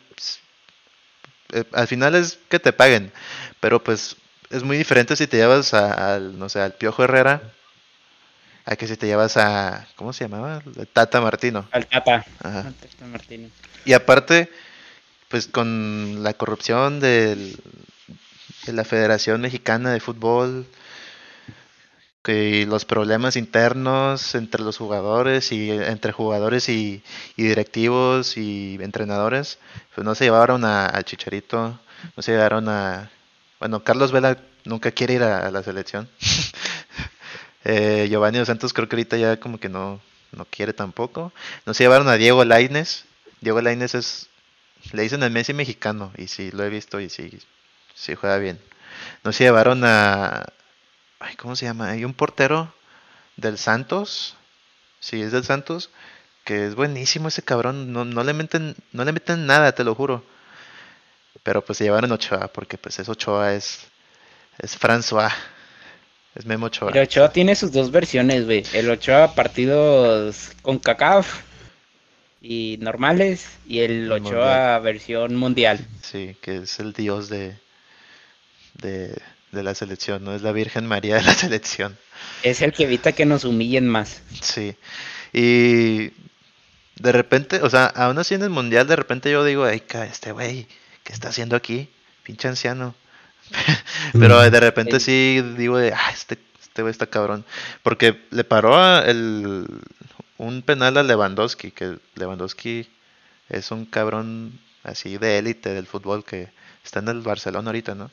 [1.53, 3.11] eh, al final es que te paguen,
[3.59, 4.15] pero pues
[4.49, 7.41] es muy diferente si te llevas al, no sé, al Piojo Herrera
[8.67, 10.61] a que si te llevas a, ¿cómo se llamaba?
[10.91, 11.67] Tata Martino.
[11.71, 12.25] Al Tata.
[12.43, 12.63] Ajá.
[12.63, 13.49] Tata Martino.
[13.85, 14.51] Y aparte,
[15.29, 17.55] pues con la corrupción de
[18.65, 20.67] la Federación Mexicana de Fútbol,
[22.27, 27.01] que los problemas internos entre los jugadores y entre jugadores y,
[27.37, 29.59] directivos y entrenadores,
[29.95, 31.79] pues no se llevaron al Chicharito,
[32.17, 33.09] no se llevaron a...
[33.59, 36.09] Bueno, Carlos Vela nunca quiere ir a, la selección.
[37.63, 40.01] eh, Giovanni Dos Santos creo que ahorita ya como que no,
[40.33, 41.31] no quiere tampoco.
[41.65, 43.05] No se llevaron a Diego Laines.
[43.39, 44.29] Diego Laines es
[44.91, 47.39] le dicen el Messi mexicano y sí, lo he visto y sí,
[47.95, 48.59] sí juega bien.
[49.23, 50.45] No se llevaron a...
[51.19, 51.89] Ay, ¿Cómo se llama?
[51.89, 52.73] Hay un portero
[53.35, 54.35] del Santos.
[54.99, 55.89] Sí, es del Santos.
[56.43, 57.91] Que es buenísimo ese cabrón.
[57.91, 60.23] No, no, le, meten, no le meten nada, te lo juro.
[61.43, 63.87] Pero pues se llevaron Ochoa, porque pues es Ochoa, es,
[64.59, 65.31] es François.
[66.35, 66.91] Es Memo Ochoa.
[66.91, 68.63] El Ochoa tiene sus dos versiones, güey.
[68.73, 71.41] El Ochoa partidos con CACAF
[72.41, 75.79] y normales y el Ochoa versión mundial.
[76.01, 77.57] Sí, que es el dios de,
[78.75, 79.19] de,
[79.51, 81.97] la selección, no es la Virgen María de la selección.
[82.43, 84.21] Es el que evita que nos humillen más.
[84.41, 84.75] Sí,
[85.33, 86.11] y
[86.99, 90.31] de repente, o sea, aún así en el mundial, de repente yo digo, ay, este
[90.31, 90.67] güey,
[91.03, 91.89] ¿qué está haciendo aquí?
[92.23, 92.95] Pinche anciano.
[94.13, 97.45] Pero de repente sí digo, de, ah, este, este güey está cabrón.
[97.83, 99.67] Porque le paró el,
[100.37, 102.89] un penal a Lewandowski, que Lewandowski
[103.49, 106.49] es un cabrón así de élite del fútbol que
[106.83, 108.11] está en el Barcelona ahorita, ¿no?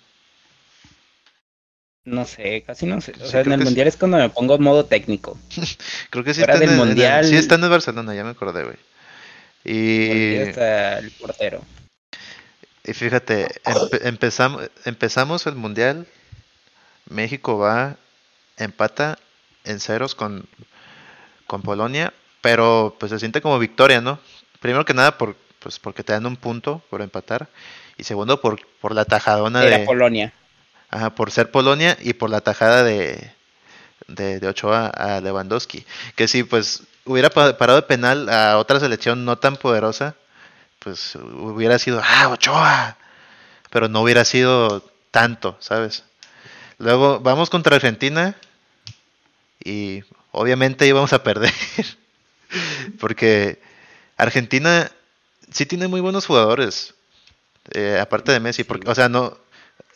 [2.04, 3.14] No sé, casi no sé.
[3.22, 5.38] O sea, en el Mundial es cuando me pongo modo técnico.
[6.10, 8.76] creo que sí está, en el, sí está en el Barcelona, ya me acordé, güey.
[9.64, 10.34] Y...
[10.34, 11.62] Está el portero.
[12.84, 13.48] Y fíjate,
[14.02, 16.06] empezamos, empezamos el Mundial,
[17.08, 17.96] México va,
[18.58, 19.18] empata
[19.64, 20.46] en ceros con
[21.46, 24.18] con Polonia, pero pues se siente como victoria, ¿no?
[24.60, 27.48] Primero que nada por, pues porque te dan un punto por empatar
[27.96, 30.32] y segundo por, por la tajadona de Polonia.
[30.94, 33.32] Ajá, por ser Polonia y por la tajada de,
[34.06, 35.84] de, Ochoa a Lewandowski.
[36.14, 40.14] Que si pues hubiera parado de penal a otra selección no tan poderosa,
[40.78, 42.96] pues hubiera sido, ah, Ochoa,
[43.70, 46.04] pero no hubiera sido tanto, ¿sabes?
[46.78, 48.36] Luego vamos contra Argentina
[49.64, 51.52] y obviamente íbamos a perder.
[53.00, 53.60] Porque
[54.16, 54.92] Argentina
[55.50, 56.94] sí tiene muy buenos jugadores.
[57.72, 58.62] Eh, aparte de Messi.
[58.62, 59.42] Porque, o sea, no.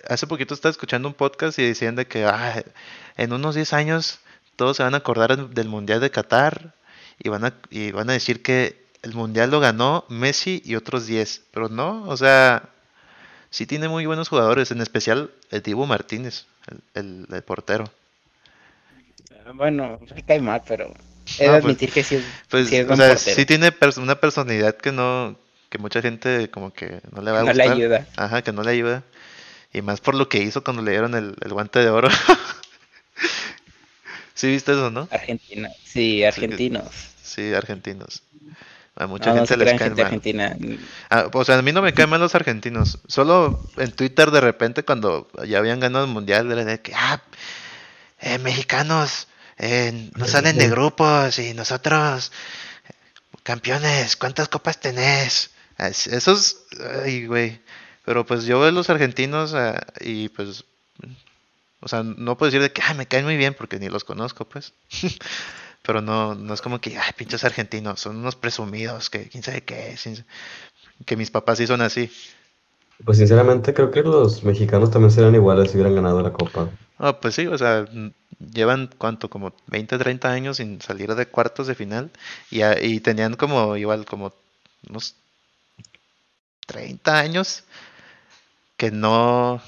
[0.08, 2.62] Hace poquito estaba escuchando un podcast y decían de que ah,
[3.16, 4.20] en unos 10 años
[4.56, 6.74] todos se van a acordar del Mundial de Qatar
[7.18, 11.06] y van a, y van a decir que el Mundial lo ganó Messi y otros
[11.06, 11.42] 10.
[11.52, 12.68] Pero no, o sea,
[13.50, 17.84] sí tiene muy buenos jugadores, en especial el Dibu Martínez, el, el, el portero.
[19.54, 20.92] Bueno, cae mal, pero
[21.38, 23.36] he de No, pues- admitir que sí es, Pues, sí es o sea, portero.
[23.36, 25.36] sí tiene pers- una personalidad que no,
[25.70, 27.76] que mucha gente como que no le va a No le gustar.
[27.76, 28.06] ayuda.
[28.16, 29.02] Ajá, que no le ayuda.
[29.78, 32.08] Y más por lo que hizo cuando le dieron el, el guante de oro.
[34.34, 35.08] ¿Sí viste eso, no?
[35.10, 36.86] Argentina, sí, argentinos.
[37.22, 38.22] Sí, argentinos.
[38.96, 40.06] A mucha No, no gente se les cae gente mal.
[40.06, 40.56] argentina.
[41.10, 42.98] Ah, o sea, a mí no me caen mal los argentinos.
[43.06, 47.22] Solo en Twitter de repente cuando ya habían ganado el mundial era de que, ah,
[48.20, 52.32] eh, mexicanos, eh, no salen de grupos y nosotros,
[53.44, 55.50] campeones, ¿cuántas copas tenés?
[55.78, 56.58] Es- Esos,
[57.04, 57.60] ay, güey.
[58.08, 60.64] Pero pues yo veo a los argentinos ah, y pues,
[61.80, 64.02] o sea, no puedo decir de que, ah, me caen muy bien porque ni los
[64.02, 64.72] conozco, pues.
[65.82, 69.60] Pero no, no es como que, ay, pinches argentinos, son unos presumidos, que quién sabe
[69.60, 69.94] qué,
[71.04, 72.10] que mis papás sí son así.
[73.04, 76.70] Pues sinceramente creo que los mexicanos también serían iguales si hubieran ganado la copa.
[76.98, 77.84] Ah, pues sí, o sea,
[78.38, 82.10] llevan cuánto, como 20, 30 años sin salir de cuartos de final
[82.50, 84.32] y, y tenían como igual como
[84.88, 85.14] unos
[86.66, 87.64] 30 años
[88.78, 89.62] que no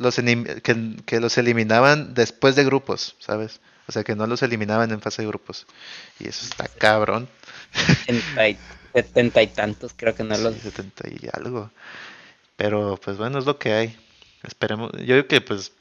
[0.00, 3.60] los que, que los eliminaban después de grupos, ¿sabes?
[3.88, 5.66] O sea, que no los eliminaban en fase de grupos.
[6.20, 7.28] Y eso está cabrón.
[7.86, 8.60] Setenta y,
[8.94, 10.56] setenta y tantos, creo que no Sí, los.
[10.62, 11.70] 70 y algo.
[12.56, 13.96] Pero pues bueno, es lo que hay.
[14.44, 14.92] Esperemos.
[14.94, 15.72] Yo creo que pues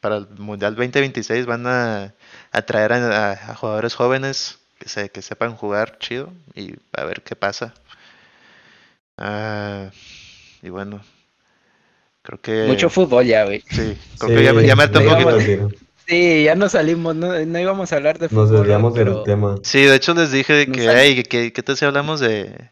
[0.00, 2.14] para el Mundial 2026 van a,
[2.52, 7.04] a traer a, a- a jugadores jóvenes que, se, que sepan jugar chido y a
[7.04, 7.74] ver qué pasa.
[9.16, 9.90] Ah,
[10.62, 11.02] y bueno,
[12.24, 12.64] creo que...
[12.66, 13.62] Mucho fútbol ya, güey.
[13.70, 15.70] Sí, creo que ya, me- ya me harté un poquito.
[16.08, 18.58] Sí, ya nos salimos, no, no íbamos a hablar de Nos fútbol.
[18.62, 19.56] desviamos pero- del tema.
[19.62, 22.70] Sí, de hecho les dije Nos que, sal- hey, que, que tal si hablamos de,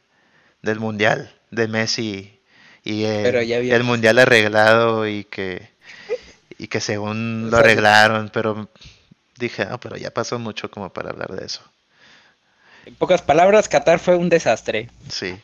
[0.63, 2.41] del mundial, de Messi
[2.85, 5.71] y el, Pero ya el mundial arreglado y que,
[6.59, 8.69] y que según O lo arreglaron, pero
[9.39, 11.63] dije, ah, pero ya pasó mucho como para hablar de eso.
[12.85, 14.91] En pocas palabras, Qatar fue un desastre.
[15.09, 15.37] Sí.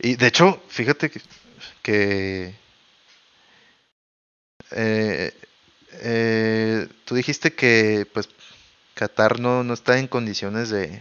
[0.00, 1.20] Y de hecho, fíjate que,
[1.82, 2.54] que
[4.72, 5.32] eh,
[6.02, 8.28] eh, tú dijiste que pues
[8.94, 11.00] Qatar no, no está en condiciones de,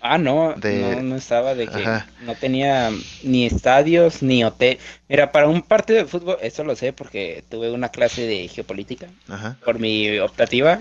[0.00, 2.06] Ah, no, De- no, no estaba de que Ajá.
[2.20, 2.90] no tenía
[3.22, 4.78] ni estadios ni hotel.
[5.08, 9.08] Mira, para un partido de fútbol, eso lo sé porque tuve una clase de geopolítica
[9.30, 10.80] ajá, por mi optativa.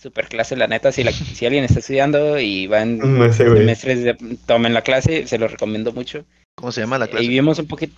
[0.00, 3.44] Super clase, la neta, si, la- si alguien está estudiando y va en No sé,
[3.44, 3.58] güey.
[3.60, 4.14] semestres, de,
[4.46, 6.24] tomen la clase, se lo recomiendo mucho.
[6.54, 7.28] ¿cómo se llama la Y clase?
[7.28, 7.94] vimos un poquito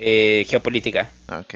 [0.00, 1.08] eh, geopolítica.
[1.28, 1.54] Ah, ok.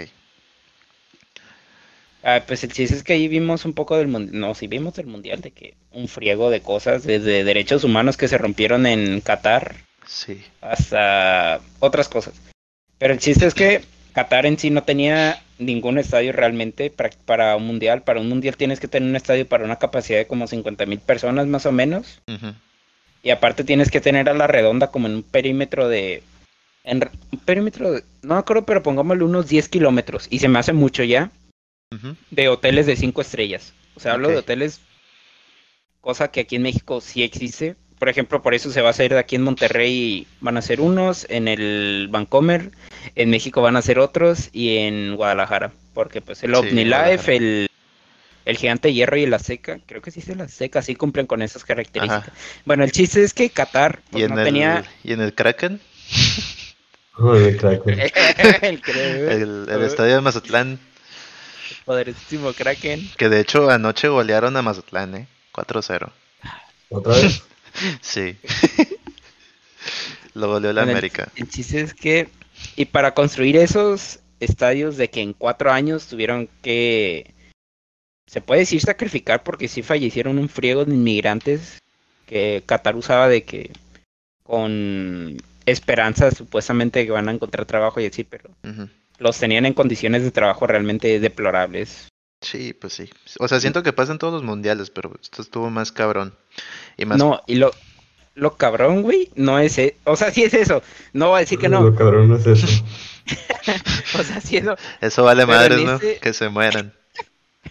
[2.24, 4.94] Ah, pues el chiste es que ahí vimos un poco del mundial, no, sí vimos
[4.94, 9.20] del mundial, de que un friego de cosas, desde derechos humanos que se rompieron en
[9.20, 9.74] Qatar
[10.06, 10.40] Sí.
[10.60, 12.34] hasta otras cosas.
[12.98, 13.82] Pero el chiste es que
[14.12, 18.02] Qatar en sí no tenía ningún estadio realmente para, para un mundial.
[18.02, 20.98] Para un mundial tienes que tener un estadio para una capacidad de como 50 mil
[21.00, 22.20] personas más o menos.
[23.24, 26.22] Y aparte tienes que tener a la redonda como en un perímetro de...
[26.84, 28.04] En un perímetro de...
[28.22, 30.26] No me acuerdo, pero pongámosle unos 10 kilómetros.
[30.30, 31.30] Y se me hace mucho ya
[32.30, 33.72] De hoteles de cinco estrellas.
[33.94, 34.80] O sea, hablo de hoteles,
[36.00, 37.76] cosa que aquí en México sí existe.
[37.98, 40.80] Por ejemplo, por eso se va a hacer de aquí en Monterrey, van a ser
[40.80, 42.72] unos, en el Vancomer,
[43.14, 45.72] en México van a ser otros y en Guadalajara.
[45.94, 47.68] Porque pues el Sí, OmniLife, el,
[48.44, 51.42] el Gigante Hierro y el Azteca, creo que sí es el Azteca, sí cumplen con
[51.42, 52.24] esas características.
[52.28, 52.32] Ajá.
[52.64, 54.84] Bueno, el chiste es que Qatar pues, ¿Y en, no el, tenía...
[55.04, 55.80] ¿Y en el Kraken?
[57.14, 58.00] Kraken.
[58.62, 60.80] el, creo- El, el estadio de Mazatlán,
[61.84, 63.10] poderosísimo Kraken.
[63.16, 65.26] que de hecho anoche golearon a Mazatlán, ¿eh?
[65.52, 66.10] 4-0.
[66.90, 67.42] ¿Otra vez?
[68.02, 68.36] Sí.
[70.34, 71.32] Lo goleó la Bueno, América.
[71.36, 72.28] El, chiste es que,
[72.76, 77.32] y para construir esos estadios de que en cuatro años tuvieron que,
[78.26, 81.78] se puede decir sacrificar porque sí fallecieron un friego de inmigrantes
[82.26, 83.70] que Qatar usaba de que
[84.42, 88.50] con esperanzas supuestamente que van a encontrar trabajo y así, pero.
[89.22, 92.08] Los tenían en condiciones de trabajo realmente deplorables.
[92.40, 93.08] Sí, pues sí.
[93.38, 96.34] O sea, siento que pasa en todos los mundiales, pero esto estuvo más cabrón.
[96.96, 97.16] Y más...
[97.18, 97.70] No, y lo,
[98.34, 101.58] lo cabrón, güey, no es, e- o sea, sí es eso, no voy a decir
[101.58, 102.66] que no, Lo cabrón no es eso.
[104.18, 105.94] o sea, sí es eso, Eso vale Pero madres, ¿no?
[105.96, 106.92] ese- Que se mueran.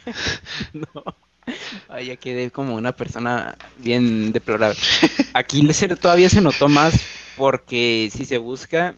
[0.74, 1.04] No.
[1.90, 4.78] Ay, ya quedé como una persona bien deplorable.
[5.34, 5.68] Aquí
[6.00, 6.94] todavía se notó más
[7.36, 8.96] porque si se busca,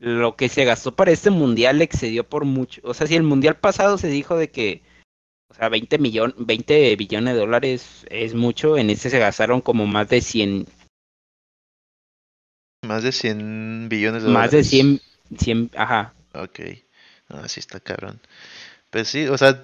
[0.00, 2.80] lo que se gastó para este mundial excedió por mucho.
[2.84, 4.82] O sea, si el mundial pasado se dijo de que,
[5.50, 9.86] o sea, 20, millón, 20 billones de dólares es mucho, en este se gastaron como
[9.86, 10.66] más de 100.
[12.86, 14.52] Más de 100 billones de Más dólares.
[14.52, 15.00] de 100,
[15.38, 16.14] 100, ajá.
[16.34, 16.60] Ok.
[17.28, 18.20] Así está cabrón.
[18.90, 19.62] Pues sí, o sea,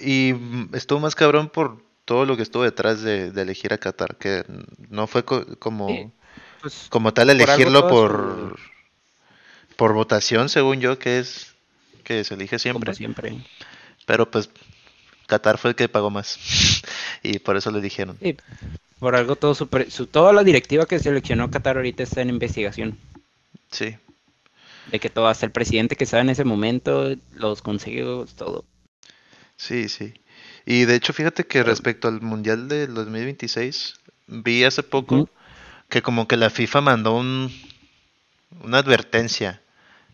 [0.00, 0.34] y
[0.72, 4.42] estuvo más cabrón por todo lo que estuvo detrás de, de elegir a Qatar, que
[4.88, 6.10] no fue co- como, Sí,
[6.62, 8.58] Pues, como tal por algo elegirlo por,
[9.80, 11.54] por votación, según yo, que es
[12.04, 12.84] que se elige siempre.
[12.84, 13.34] como siempre.
[14.04, 14.50] Pero pues
[15.26, 16.38] Qatar fue el que pagó más.
[17.22, 18.18] y por eso le dijeron.
[18.20, 18.36] Sí,
[18.98, 22.98] por algo todo super, su, toda la directiva que seleccionó Qatar ahorita está en investigación.
[23.70, 23.96] Sí.
[24.92, 28.66] De que todo, hasta el presidente que estaba en ese momento, los consejos, todo.
[29.56, 30.12] Sí, sí.
[30.66, 33.94] Y de hecho, fíjate que respecto al Mundial del 2026,
[34.26, 35.30] vi hace poco
[35.88, 37.50] que como que la FIFA mandó un,
[38.62, 39.62] una advertencia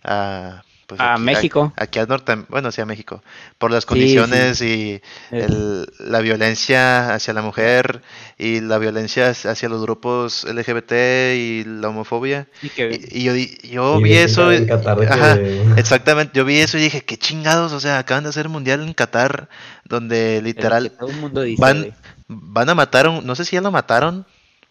[0.06, 1.72] a, pues, A aquí- México.
[1.76, 3.22] aquí a Norte, bueno, sí a México,
[3.58, 5.02] por las Sí, condiciones y
[5.32, 8.02] el- la violencia hacia la mujer
[8.38, 12.46] y la violencia hacia los grupos LGBT y la homofobia.
[12.62, 14.52] y que, Y, y yo, di- yo Y vi eso.
[14.52, 16.32] en y- Qatar de ajá, que- exactamente.
[16.38, 17.72] Yo vi eso y dije, qué chingados.
[17.72, 19.48] O sea, acaban de hacer un mundial en Qatar
[19.84, 21.94] donde literal todo el mundo dice, van,
[22.28, 24.24] van a matar a un, no sé si ya lo mataron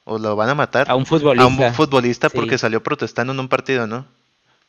[0.06, 1.46] o lo van a matar a un a futbolista.
[1.48, 2.36] un futbolista sí.
[2.38, 4.06] porque salió protestando en un partido, ¿no?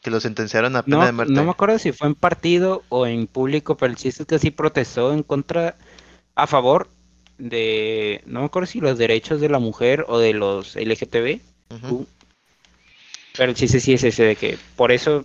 [0.06, 1.32] Que lo sentenciaron a pena No, de muerte.
[1.34, 4.38] no me acuerdo si fue en partido o en público, pero el chiste es que
[4.38, 5.74] sí protestó en contra,
[6.36, 6.88] a favor
[7.38, 11.40] de, no me acuerdo si los derechos de la mujer o de los LGTB,
[11.74, 12.06] Ujú.
[13.36, 15.24] pero el chiste sí es ese de que por eso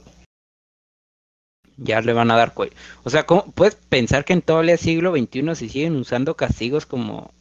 [1.77, 2.73] ya le van a dar cuello.
[3.03, 6.87] O sea, ¿cómo puedes pensar que en todo el siglo XXI se siguen usando castigos
[6.87, 7.35] como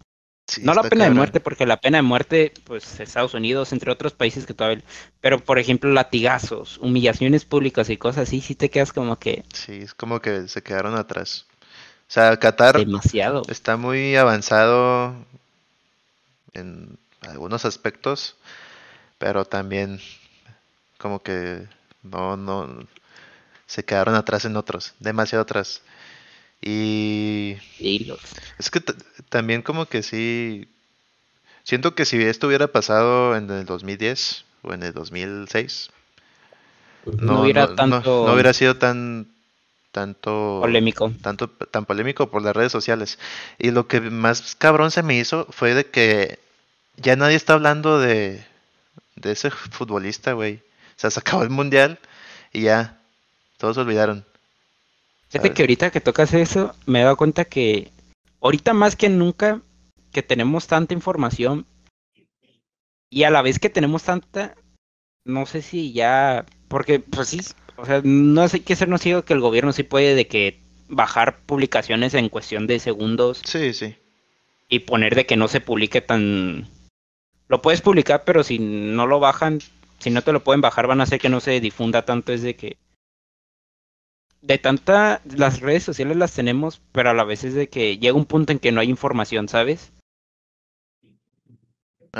[0.50, 3.92] Sí, no la pena de muerte, porque la pena de muerte, pues Estados Unidos, entre
[3.92, 4.82] otros países que todavía...
[5.20, 9.74] Pero, por ejemplo, latigazos, humillaciones públicas y cosas así, sí te quedas como que Sí,
[9.74, 11.46] es como que se quedaron atrás.
[12.08, 13.42] O sea, Qatar demasiado.
[13.46, 15.14] está muy avanzado
[16.52, 18.34] en algunos aspectos,
[19.18, 20.00] pero también
[20.98, 21.68] como que
[22.02, 22.88] no, no,
[23.66, 25.82] se quedaron atrás en otros, demasiado atrás.
[26.62, 27.56] Y
[28.58, 28.80] es que
[29.28, 30.68] también como que sí,
[31.64, 35.90] siento que si esto hubiera pasado en el 2010 o en el 2006,
[37.18, 39.28] no, hubiera no- no- tanto- no hubiera sido tan
[39.92, 41.12] tanto Polémico.
[41.20, 43.18] tanto tan polémico por las redes sociales.
[43.58, 46.38] Y lo que más cabrón se me hizo fue de que
[46.96, 48.44] ya nadie está hablando de,
[49.16, 50.56] de ese futbolista, güey.
[50.56, 51.98] O sea, se acabó el mundial
[52.52, 52.98] y ya,
[53.56, 54.24] todos se olvidaron.
[55.30, 57.92] Fíjate que ahorita que tocas eso, me he dado cuenta que
[58.40, 59.62] ahorita más que nunca
[60.12, 61.66] que tenemos tanta información
[63.08, 64.56] y a la vez que tenemos tanta,
[65.24, 67.40] no sé si ya, porque pues sí,
[67.76, 71.40] o sea, no hay que sernos ciegos que el gobierno sí puede de que bajar
[71.46, 73.96] publicaciones en cuestión de segundos Sí, sí.
[74.68, 76.68] y poner de que no se publique tan...
[77.48, 79.60] Lo puedes publicar, pero si no lo bajan,
[79.98, 82.32] si no te lo pueden bajar, van a hacer que no se difunda tanto.
[82.32, 82.76] Es de que...
[84.42, 85.20] De tanta...
[85.36, 88.52] Las redes sociales las tenemos, pero a la vez es de que llega un punto
[88.52, 89.92] en que no hay información, ¿sabes?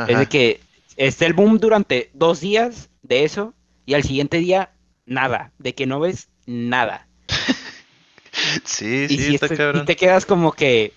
[0.07, 0.61] Es de que
[0.97, 3.55] esté el boom durante dos días de eso
[3.87, 4.71] y al siguiente día
[5.07, 7.07] nada, de que no ves nada.
[8.65, 10.93] Sí, y sí, si está este- y te quedas como que...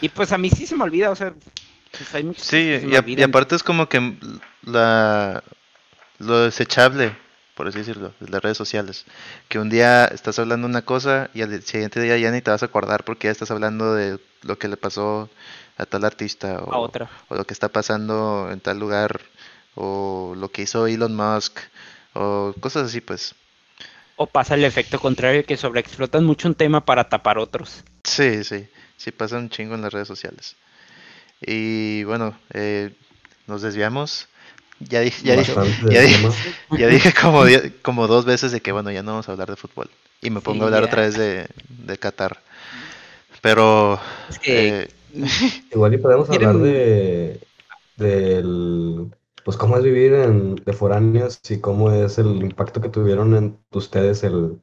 [0.00, 1.34] Y pues a mí sí se me olvida, o sea...
[1.92, 4.14] pues hay Sí, se y, a- y aparte es como que
[4.62, 5.44] la
[6.18, 7.16] lo desechable,
[7.54, 9.04] por así decirlo, de las redes sociales.
[9.48, 12.62] Que un día estás hablando una cosa y al siguiente día ya ni te vas
[12.62, 15.28] a acordar porque ya estás hablando de lo que le pasó
[15.76, 17.10] a tal artista a o, otra.
[17.28, 19.20] o lo que está pasando en tal lugar
[19.74, 21.58] o lo que hizo Elon Musk
[22.14, 23.34] o cosas así pues.
[24.16, 27.82] O pasa el efecto contrario que sobreexplotan mucho un tema para tapar otros.
[28.04, 30.56] Sí, sí, sí pasa un chingo en las redes sociales.
[31.40, 32.94] Y bueno, eh,
[33.46, 34.28] nos desviamos.
[34.88, 35.54] Ya dije, ya dije,
[35.90, 36.34] ya dije- tema.
[36.78, 37.44] Ya dije como,
[37.82, 39.90] como dos veces de que, bueno, ya no vamos a hablar de fútbol.
[40.20, 40.86] Y me pongo Sí, a hablar ya.
[40.86, 42.38] otra vez de, de Qatar.
[43.40, 44.88] Pero, Es que eh,
[45.72, 47.40] Igual y podemos ¿Quieren- hablar de
[47.96, 49.10] del
[49.44, 53.58] pues cómo es vivir en, de foráneos y cómo es el impacto que tuvieron en
[53.72, 54.60] ustedes el,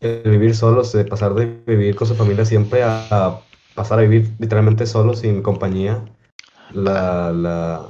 [0.00, 3.40] el vivir solos, de pasar de vivir con su familia siempre a, a
[3.74, 6.04] pasar a vivir literalmente solo, sin compañía.
[6.72, 7.86] La, la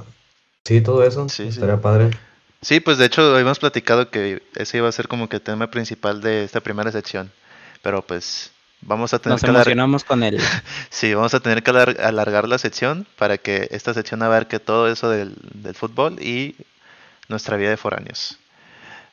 [0.65, 1.27] sí, todo eso.
[1.29, 1.49] Sí, sí.
[1.49, 2.11] estaría padre.
[2.61, 5.69] sí, pues de hecho habíamos platicado que ese iba a ser como que el tema
[5.71, 7.31] principal de esta primera sección.
[7.81, 8.51] Pero pues
[8.81, 10.39] vamos a tener nos que alar- emocionamos con el...
[10.89, 14.87] sí, vamos a tener que alar- alargar la sección para que esta sección abarque todo
[14.89, 16.55] eso del, del fútbol y
[17.27, 18.37] nuestra vida de foráneos.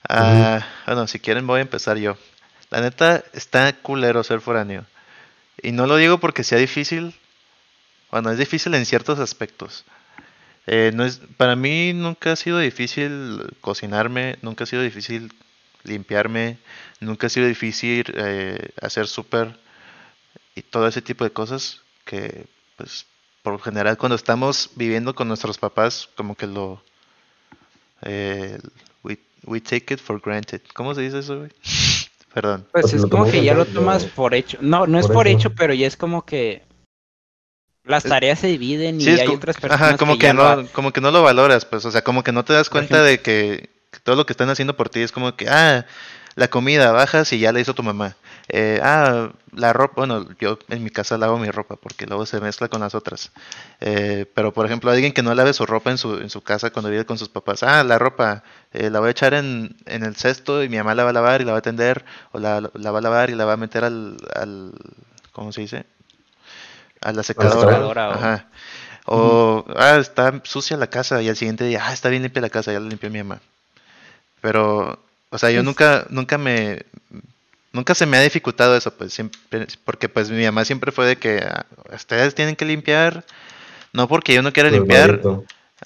[0.09, 2.17] Ah, bueno, si quieren voy a empezar yo.
[2.71, 4.85] La neta, está culero ser foráneo.
[5.63, 7.15] Y no lo digo porque sea difícil.
[8.11, 9.85] Bueno, es difícil en ciertos aspectos.
[10.71, 15.33] Eh, no es, para mí nunca ha sido difícil cocinarme, nunca ha sido difícil
[15.83, 16.59] limpiarme,
[17.01, 19.59] nunca ha sido difícil eh, hacer súper
[20.55, 22.45] y todo ese tipo de cosas que,
[22.77, 23.07] pues,
[23.43, 26.83] por lo general cuando estamos viviendo con nuestros papás, como que lo...
[28.03, 28.59] Eh,
[29.03, 30.61] we, we take it for granted.
[30.75, 31.51] ¿Cómo se dice eso, güey?
[32.35, 32.67] Perdón.
[32.73, 34.59] Pues Pues es como que ya lo tomas por hecho.
[34.61, 35.39] No, no es Por por eso.
[35.39, 36.68] hecho, pero ya es como que
[37.89, 40.93] las tareas se dividen y Sí, hay como, otras ajá, personas como que, no, como
[40.93, 43.71] que no lo valoras, pues, o sea, como que no te das cuenta de que,
[43.91, 45.87] que todo lo que están haciendo por ti es como que, ah,
[46.35, 48.17] la comida, bajas y ya la hizo tu mamá.
[48.51, 52.41] Eh, ah, la ropa, bueno, yo en mi casa lavo mi ropa porque luego se
[52.41, 53.33] mezcla con las otras.
[53.81, 56.71] Eh, pero, por ejemplo, alguien que no lave su ropa en su, en su casa
[56.71, 60.05] cuando vive con sus papás, ah, la ropa, eh, la voy a echar en, en
[60.05, 62.39] el cesto y mi mamá la va a lavar y la va a tender, o
[62.39, 64.73] la, la va a lavar y la va a meter al, al
[65.33, 65.85] ¿cómo se dice?
[67.01, 67.61] A la secadora.
[67.73, 68.47] secadora, o- Ajá.
[69.11, 72.51] O, ah, está sucia la casa y al siguiente día, ah, está bien limpia la
[72.51, 73.41] casa, ya la limpió mi mamá.
[74.41, 74.99] Pero,
[75.31, 76.83] o sea, yo Pues- nunca, nunca me,
[77.73, 81.17] nunca se me ha dificultado eso, pues siempre, porque pues mi mamá siempre fue de
[81.17, 83.25] que ah, ustedes tienen que limpiar,
[83.93, 85.21] no porque yo no quiera Pues, limpiar,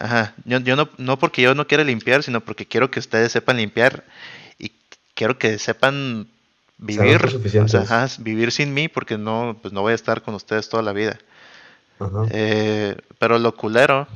[0.00, 3.30] ajá, yo, yo no, no porque yo no quiera limpiar, sino porque quiero que ustedes
[3.32, 4.02] sepan limpiar
[4.58, 4.72] y
[5.14, 6.26] quiero que sepan
[6.82, 7.20] vivir,
[7.60, 10.68] o sea, ajá, vivir sin mí, porque no, pues no voy a estar con ustedes
[10.68, 11.18] toda la vida.
[11.98, 12.26] Ajá.
[12.30, 14.08] Eh, pero lo culero,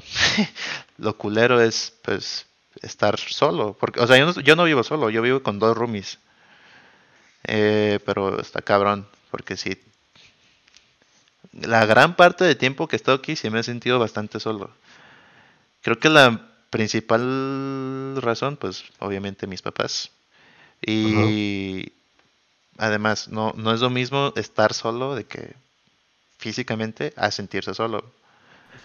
[0.98, 2.46] lo culero es pues
[2.82, 5.76] estar solo, porque, o sea, yo no, yo no vivo solo, yo vivo con dos
[5.76, 6.18] roomies.
[7.44, 9.78] Eh, pero está cabrón, porque sí,
[11.52, 14.70] la gran parte del tiempo que he estado aquí sí me he sentido bastante solo.
[15.82, 20.10] Creo que la principal razón, pues obviamente mis papás.
[20.84, 21.92] Y
[22.78, 25.54] además, no, no es lo mismo estar solo de que
[26.38, 28.04] físicamente a sentirse solo.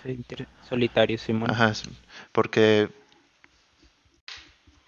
[0.03, 1.51] Sí, inter- Solitario, Simón.
[1.51, 1.73] Ajá,
[2.31, 2.89] porque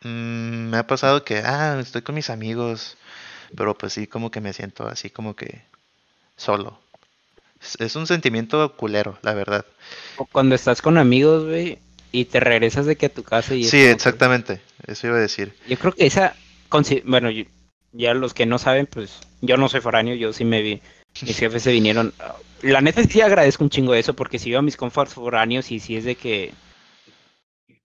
[0.03, 2.97] mm, me ha pasado que, ah, estoy con mis amigos,
[3.55, 5.61] pero pues sí, como que me siento así como que
[6.35, 6.79] solo.
[7.61, 9.65] Es, es un sentimiento culero, la verdad.
[10.17, 11.79] O cuando estás con amigos, güey,
[12.11, 15.21] y te regresas de que a tu casa y Sí, que- exactamente, eso iba a
[15.21, 15.55] decir.
[15.67, 16.35] Yo creo que esa,
[17.05, 17.45] bueno, yo-
[17.93, 20.81] ya los que no saben, pues yo no soy foráneo, yo sí me vi,
[21.21, 22.13] mis jefes se vinieron.
[22.61, 25.79] La neta sí agradezco un chingo eso, porque si veo a mis comforts foráneos y
[25.79, 26.51] si es de que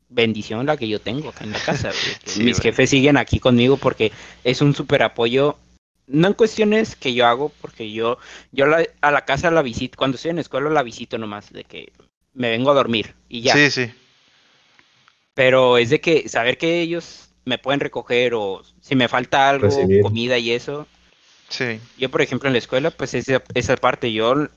[0.08, 2.62] bendición la que yo tengo acá en la casa, Sí, mis güey.
[2.70, 4.12] jefes siguen aquí conmigo porque
[4.44, 5.56] es un súper apoyo.
[6.06, 8.16] No en cuestiones que yo hago, porque yo,
[8.50, 11.52] yo la- a la casa la visito, cuando estoy en la escuela la visito nomás,
[11.52, 11.92] de que
[12.32, 13.54] me vengo a dormir y ya.
[13.54, 13.90] Sí, sí,
[15.34, 19.66] Pero es de que saber que ellos me pueden recoger o si me falta algo,
[19.66, 20.02] Recibir.
[20.02, 20.86] comida y eso.
[21.48, 21.80] sí.
[21.96, 24.48] Yo, por ejemplo, en la escuela, pues esa, esa parte, yo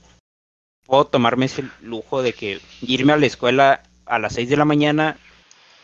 [0.86, 4.64] puedo tomarme ese lujo de que irme a la escuela a las 6 de la
[4.64, 5.16] mañana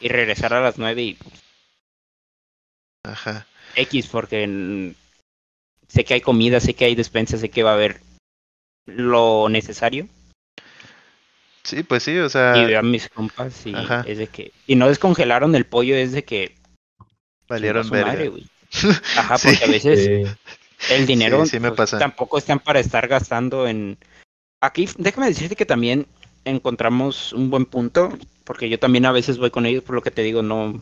[0.00, 1.18] y regresar a las 9 y
[3.04, 3.46] Ajá.
[3.74, 4.92] X, porque
[5.88, 8.00] sé que hay comida, sé que hay despensa, sé que va a haber
[8.86, 10.08] lo necesario.
[11.62, 14.02] Sí, pues sí, o sea, y veo a mis compas y Ajá.
[14.06, 14.52] es de que...
[14.66, 16.56] Y no descongelaron el pollo, es de que...
[17.48, 18.12] valieron verga.
[18.12, 18.46] madre, güey.
[19.16, 19.48] Ajá, Sí.
[19.48, 20.36] porque a veces...
[20.90, 23.98] El dinero Sí, sí me pues, tampoco están para estar gastando en...
[24.60, 26.06] Aquí, déjame decirte que también
[26.44, 30.10] encontramos un buen punto, porque yo también a veces voy con ellos, por lo que
[30.10, 30.80] te digo, no...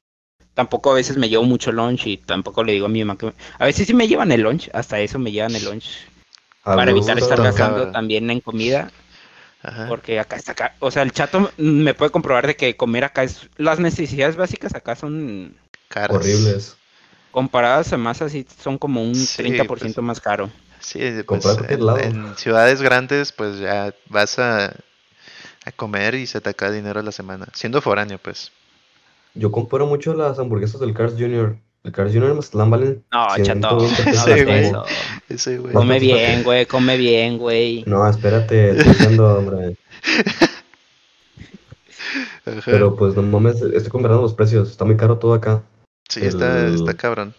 [0.55, 3.33] Tampoco a veces me llevo mucho lunch y tampoco le digo a mi mamá que...
[3.59, 5.87] A veces sí me llevan el lunch, hasta eso me llevan el lunch,
[6.63, 8.91] A para evitar estar gastando también en comida,
[9.63, 9.87] Ajá.
[9.89, 10.75] porque acá está acá.
[10.79, 13.49] O sea, el chato me puede comprobar de que comer acá es...
[13.57, 15.57] Las necesidades básicas acá son...
[15.89, 16.17] Caras.
[16.17, 16.77] Horribles.
[17.31, 19.99] Comparadas a más así, son como un Sí, 30% pues.
[19.99, 20.51] más caro.
[20.81, 21.99] Sí, pues, en, lado.
[21.99, 24.67] en ciudades grandes, pues ya vas a,
[25.65, 27.47] a comer y se te acaba dinero a la semana.
[27.55, 28.53] Siendo foráneo, pues.
[29.35, 31.57] Yo compro mucho las hamburguesas del Cars Jr.
[31.85, 32.31] El Cars Jr.
[32.31, 34.65] en Mazatlán valen No, chato, 120 no pesos Sí, hagas güey.
[34.65, 34.85] eso.
[35.29, 35.73] Ese, güey.
[35.75, 37.85] Come ¿Cuánto bien, güey, come bien, güey.
[37.87, 39.77] No, espérate, estoy diciendo, hombre.
[42.65, 44.71] Pero pues no mames, estoy comparando los precios.
[44.71, 45.63] Está muy caro todo acá.
[46.09, 47.35] Sí, está, el- está cabrón.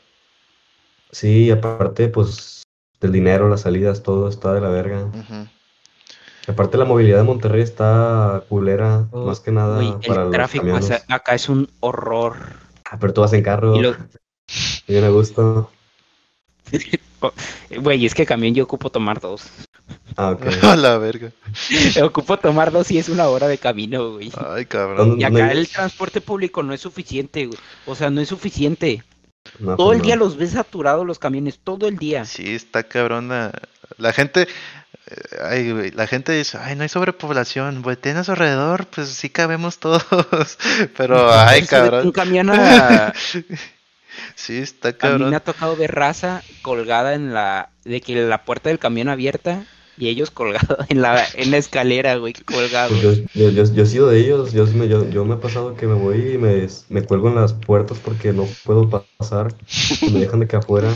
[1.12, 2.64] Sí, aparte, pues,
[3.00, 5.06] del dinero, las salidas, todo está de la verga.
[5.06, 5.48] Ujú.
[6.48, 10.64] Aparte, la movilidad de Monterrey está culera, más que nada Güey, para el los tráfico
[10.66, 10.86] camiones.
[10.86, 12.36] o sea, acá es un horror.
[12.90, 15.72] Ah, pero tú vas en carro, Y lo- a gusto.
[17.82, 19.50] Güey, es que camión yo ocupo tomar dos.
[20.16, 20.46] Ah, ok.
[20.64, 21.32] A la verga.
[22.04, 24.32] ocupo tomar dos y es una hora de camino, güey.
[24.50, 25.20] Ay, cabrón.
[25.20, 27.60] Y ¿Dónde acá el transporte público no es suficiente, güey.
[27.86, 29.04] O sea, no es suficiente.
[29.60, 32.26] No, Todo pues el día los ves saturados los camiones, todo el día.
[32.26, 33.52] Sí, está cabrona.
[33.98, 38.32] La gente, eh, ay, güey, la gente dice, ay, no hay sobrepoblación, volteen a su
[38.32, 40.04] alrededor, pues sí cabemos todos.
[40.98, 42.12] Pero, ay, Eso de que Un cabrón.
[42.12, 43.14] camión a,
[44.36, 45.34] Sí, está a mí me cabrón.
[45.34, 49.64] ha tocado ver raza colgada en la, de que la puerta del camión abierta
[49.98, 52.92] y ellos colgados en la, en la escalera, güey, colgados.
[53.02, 55.76] Pues yo, yo, yo, yo he sido de ellos, yo, yo, yo me ha pasado
[55.76, 59.54] que me voy y me, me cuelgo en las puertas porque no puedo pa- pasar
[60.12, 60.96] me dejan de que afuera.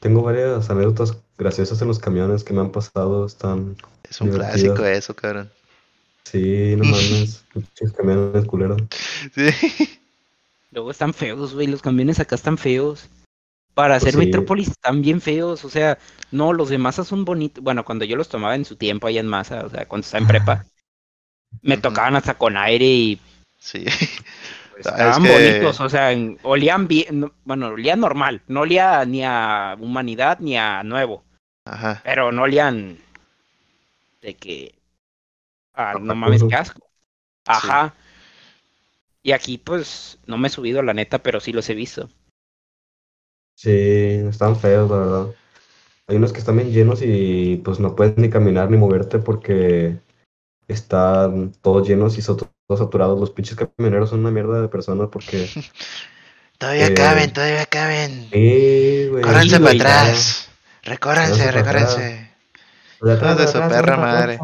[0.00, 3.76] Tengo varias anécdotas graciosas en los camiones que me han pasado, están,
[4.08, 5.50] Es un clásico eso, cabrón.
[6.24, 8.80] sí, no mames, pinches camiones culeros.
[9.34, 9.50] Sí.
[10.70, 13.08] Luego están feos, güey, los camiones acá están feos.
[13.74, 14.18] Para Pues sí.
[14.18, 15.98] Metrópolis están bien feos, o sea,
[16.30, 17.62] no, los de masa son bonitos.
[17.62, 20.22] Bueno, cuando yo los tomaba en su tiempo allá en masa, o sea, cuando estaba
[20.22, 20.64] en prepa,
[21.62, 23.20] me tocaban hasta con aire y
[23.58, 23.84] Sí.
[23.84, 23.86] pues,
[24.78, 26.10] es estaban que- bonitos, o sea,
[26.42, 31.24] olían bien, no- bueno, olían normal, no olía ni a humanidad ni a nuevo,
[31.64, 32.00] Ajá.
[32.04, 32.98] pero no olían
[34.20, 34.74] de que,
[35.74, 36.80] ah, no mames, qué asco.
[37.46, 37.94] Ajá.
[39.22, 42.08] Y aquí, pues, no me he subido, la neta, pero sí los he visto.
[43.60, 43.70] Sí,
[44.26, 45.26] están feos, la verdad.
[46.06, 50.00] Hay unos que están bien llenos y pues no puedes ni caminar ni moverte porque
[50.66, 53.20] están todos llenos y son todos saturados.
[53.20, 55.46] Los pinches camioneros son una mierda de personas porque...
[56.58, 58.28] Todavía Eh, caben, todavía caben.
[58.32, 59.22] Sí, güey.
[59.22, 60.48] Córranse sí, para atrás.
[60.82, 62.30] Recórranse, recórranse.
[63.02, 64.38] De atrás, de de su atrás, perra atrás, madre.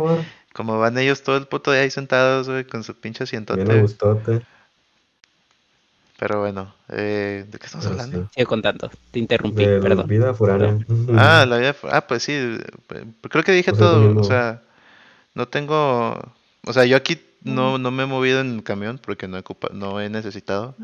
[0.52, 3.74] Como van ellos todo el puto día ahí sentados, güey, con su pinche Bien a
[3.74, 3.74] asientote.
[3.74, 4.46] gustote.
[6.18, 8.26] Pero bueno, eh, ¿de qué estamos pero hablando?
[8.28, 8.34] sí.
[8.34, 10.06] Sigue contando, te interrumpí, De perdón.
[10.08, 10.78] vida foránea.
[11.12, 11.76] Ah, la vida.
[11.90, 12.32] Ah, pues sí.
[12.32, 14.18] eh, Creo que dije todo.
[14.18, 14.62] O sea,
[15.34, 16.18] no tengo.
[16.66, 19.70] O sea, yo aquí no, no me he movido en camión porque no he, ocupa-
[19.72, 20.76] no he necesitado.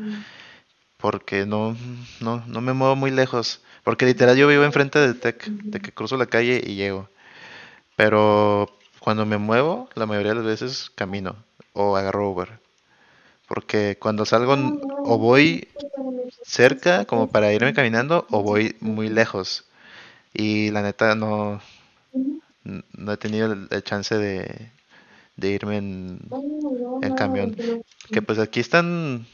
[0.97, 1.75] Porque no,
[2.21, 3.61] no, no me muevo muy lejos.
[3.83, 7.09] Porque literal yo vivo enfrente del TEC, de que cruzo la calle y llego.
[7.97, 8.69] Pero
[8.99, 11.37] cuando me muevo, la mayoría de las veces camino
[11.73, 12.59] o agarro Uber.
[13.53, 14.55] Porque cuando salgo
[15.05, 15.67] o voy
[16.43, 19.65] cerca como para irme caminando o voy muy lejos.
[20.33, 21.61] Y la neta no,
[22.63, 24.71] no he tenido el chance de,
[25.35, 26.19] de irme en,
[27.03, 27.55] en camión.
[28.11, 29.27] Que pues aquí están,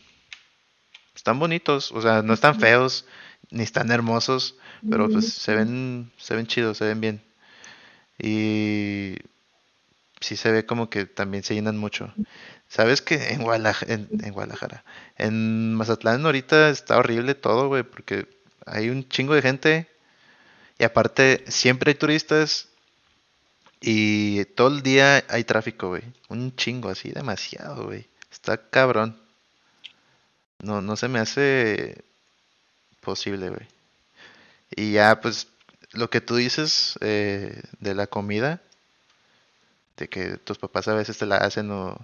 [1.15, 3.05] están bonitos, o sea, no están feos
[3.51, 4.57] ni están hermosos,
[4.89, 7.21] pero pues se ven, se ven chidos, se ven bien.
[8.17, 9.15] Y
[10.19, 12.13] sí se ve como que también se llenan mucho.
[12.69, 14.83] ¿Sabes que en Guadalajara, en, en Guadalajara,
[15.17, 18.27] en Mazatlán ahorita está horrible todo, güey, porque
[18.65, 19.89] hay un chingo de gente
[20.77, 22.69] y aparte siempre hay turistas
[23.81, 26.03] y todo el día hay tráfico, güey.
[26.29, 28.07] Un chingo así, demasiado, güey.
[28.31, 29.19] Está cabrón.
[30.59, 32.03] No, no se me hace
[33.01, 33.67] posible, güey.
[34.71, 35.47] Y ya, pues,
[35.93, 38.61] lo que tú dices eh, de la comida,
[39.97, 41.97] de que tus papás a veces te la hacen o,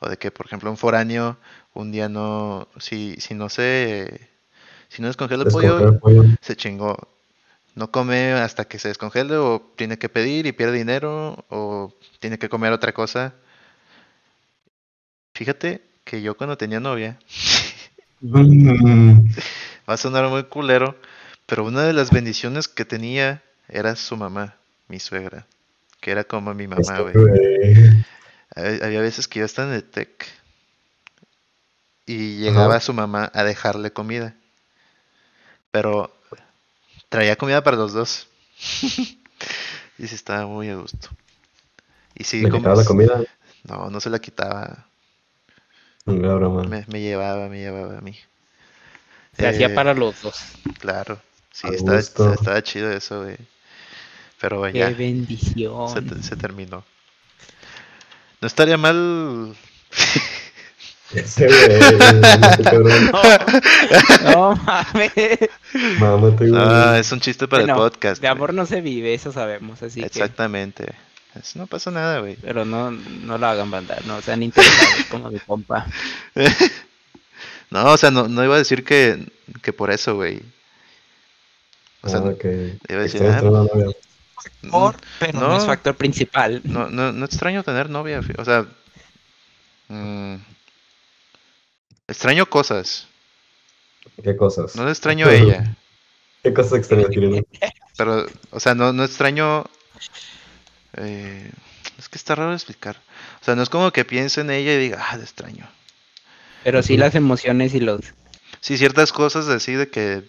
[0.00, 1.36] o de que, por ejemplo, un foráneo
[1.74, 4.28] un día no, si, si no se,
[4.88, 6.24] si no descongela el pollo, Descongelar pollo.
[6.40, 6.96] se chingó.
[7.74, 12.38] No come hasta que se descongele o tiene que pedir y pierde dinero o tiene
[12.38, 13.34] que comer otra cosa.
[15.34, 17.18] Fíjate que yo cuando tenía novia,
[18.20, 19.28] Mm.
[19.88, 20.96] va a sonar muy culero,
[21.46, 24.56] pero una de las bendiciones que tenía era su mamá,
[24.88, 25.46] mi suegra,
[26.00, 28.04] que era como mi mamá, Este, güey.
[28.54, 30.26] Había veces que yo estaba en el TEC
[32.06, 32.80] y llegaba Ajá.
[32.80, 34.34] su mamá a dejarle comida,
[35.70, 36.10] pero
[37.08, 38.28] traía comida para los dos.
[39.98, 41.08] y sí estaba muy a gusto.
[42.14, 43.24] Y sí, ¿Le como- quitaba la comida?
[43.64, 44.86] no, no se la quitaba,
[46.06, 48.16] me, me llevaba, me llevaba a mí.
[49.38, 50.38] Se hacía Eh, para los dos.
[50.80, 51.20] Claro,
[51.52, 53.36] sí, estaba, estaba chido eso, güey.
[54.40, 56.22] Pero Qué ya, se, bendición.
[56.22, 56.84] se terminó.
[58.40, 59.56] No estaría mal.
[61.14, 61.82] Ese güey,
[62.50, 63.10] este cabrón.
[64.24, 65.12] No mames.
[65.98, 66.52] Mámate, güey.
[66.52, 68.20] No, es un chiste para el podcast.
[68.20, 68.36] De güey.
[68.36, 70.06] amor no se vive, eso sabemos, así que.
[70.06, 70.94] Exactamente.
[71.34, 72.36] Eso no pasa nada, güey.
[72.36, 75.86] Pero no, no lo hagan bandar, no sean interesados como mi compa.
[77.70, 79.26] No, o sea, no, no iba a decir que,
[79.60, 80.40] que por eso, güey.
[82.00, 83.42] O sea, Ah, que iba a decir, ah,
[84.70, 85.56] Por, pero no, No.
[85.58, 86.60] es factor principal.
[86.64, 88.66] no, no, no extraño tener novia, o sea,
[89.88, 90.36] mm,
[92.06, 93.06] extraño cosas,
[94.22, 94.74] ¿Qué cosas?
[94.76, 95.76] no extraño a ella,
[96.42, 97.10] ¿Qué cosas extrañas,
[97.96, 99.64] pero, o sea, no, no extraño,
[100.96, 101.50] eh,
[101.98, 102.96] es que está raro de explicar,
[103.40, 105.68] o sea, no es como que piense en ella y diga, ah, la extraño.
[106.64, 108.00] Pero sí las emociones y los.
[108.60, 110.24] Sí, ciertas cosas así de que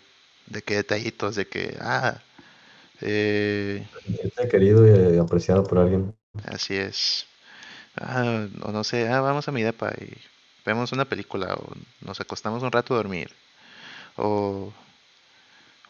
[0.45, 2.21] de que detallitos, de que, ah,
[3.01, 3.85] eh,
[4.49, 6.13] querido y apreciado por alguien.
[6.45, 7.25] así es.
[7.97, 10.13] Ah, o no sé, ah, vamos a mi depa y
[10.65, 13.31] vemos una película o nos acostamos un rato a dormir.
[14.17, 14.73] O,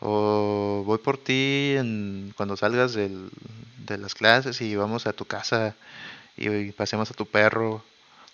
[0.02, 3.30] o voy por ti en- cuando salgas del-
[3.86, 5.76] de las clases y vamos a tu casa
[6.38, 7.84] y pasemos a tu perro.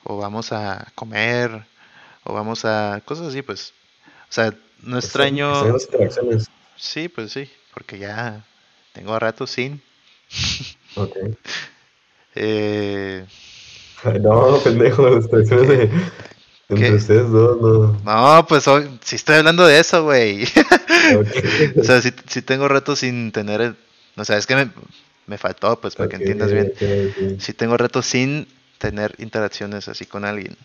[0.04, 1.66] O vamos a comer.
[2.26, 3.74] O vamos a cosas así, pues.
[4.30, 4.54] O sea,
[4.84, 5.54] no extraño...
[6.78, 8.46] Sí, pues sí, porque ya
[8.96, 9.82] tengo rato sin.
[10.96, 11.16] Ok.
[12.36, 13.26] Eh,
[14.22, 15.90] No, pendejo, las interacciones de
[16.70, 18.02] entre ustedes dos, no.
[18.04, 20.46] no, pues hoy sí estoy hablando de eso, güey.
[21.80, 23.62] O sea, sí, sí tengo rato sin tener...
[23.62, 23.78] el-
[24.18, 24.72] O sea, es que me,
[25.28, 26.72] me faltó, pues, para que entiendas bien.
[26.72, 27.18] ok, ok.
[27.38, 28.48] Sí tengo rato sin
[28.80, 30.58] tener interacciones así con alguien.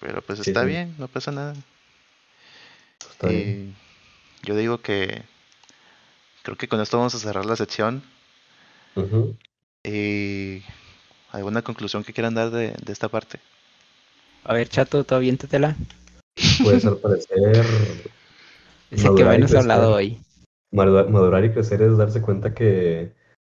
[0.00, 0.66] Pero pues Sí, está sí.
[0.66, 1.54] bien, no pasa nada.
[3.10, 3.56] Está bien.
[3.56, 3.74] Y
[4.44, 5.24] yo digo que...
[6.44, 8.02] Creo que con esto vamos a cerrar la sección.
[9.82, 10.62] Y...
[11.32, 13.40] ¿Alguna conclusión que quieran dar de, de esta parte?
[14.44, 15.74] A ver, chato, tú aviéntatela.
[16.62, 17.64] Pues al parecer,
[18.92, 20.20] Es el que menos ha hablado hoy.
[20.70, 23.12] madura- madurar y crecer es darse cuenta que,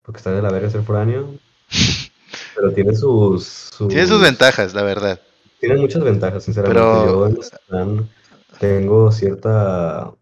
[0.03, 1.35] porque está de la verga ser foráneo,
[2.55, 5.21] pero tiene sus, sus, Tiene sus ventajas, la verdad.
[5.59, 6.81] tiene muchas ventajas, sinceramente.
[6.81, 7.29] Pero-
[7.73, 8.09] Yo en
[8.61, 10.13] tengo cierta,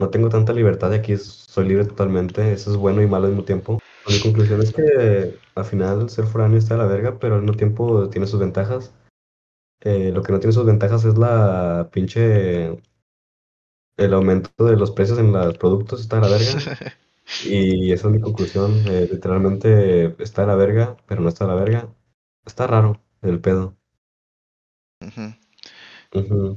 [0.00, 2.52] no tengo tanta libertad y aquí soy libre totalmente.
[2.52, 3.78] Eso es bueno y malo al mismo tiempo.
[4.08, 7.56] Mi conclusión es que al final ser foráneo está de la verga, pero al mismo
[7.56, 8.92] tiempo tiene sus ventajas.
[9.82, 12.78] Eh, lo que no tiene sus ventajas es la pinche
[13.98, 16.96] el aumento de los precios en los productos está de la verga.
[17.44, 18.72] Y esa es mi conclusión.
[18.88, 21.88] eh, literalmente está de la verga, pero no está de la verga.
[22.44, 23.76] Está raro el pedo.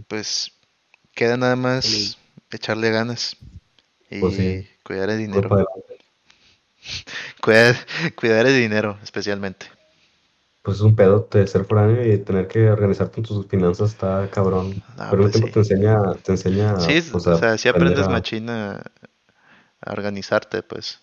[0.07, 0.51] Pues
[1.13, 2.22] queda nada más Sí.
[2.57, 3.37] Echarle ganas
[4.09, 4.67] y Pues sí.
[4.83, 5.49] cuidar el dinero.
[7.41, 7.75] Cuidar,
[8.15, 9.67] cuidar el dinero, especialmente.
[10.61, 14.29] Pues es un pedo de ser foráneo y tener que organizarte en tus finanzas está
[14.31, 14.81] cabrón.
[14.97, 15.53] Ah, pero pues mismo tiempo sí.
[15.53, 18.83] te enseña, te enseña, Sí, o sea, aprender aprendes a- machina
[19.81, 20.99] a organizarte, pues.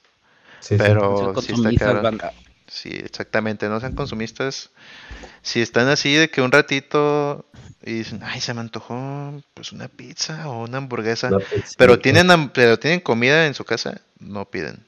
[0.61, 0.77] Sí, sí.
[0.79, 2.03] Pero sí está.
[2.71, 4.71] Sí, exactamente, no sean consumistas.
[5.43, 7.45] Si están así de que un ratito
[7.83, 12.51] y dicen, ay, se me antojó pues una pizza o una hamburguesa, pizza, pero tienen
[12.51, 14.87] pero tienen comida en su casa, no piden.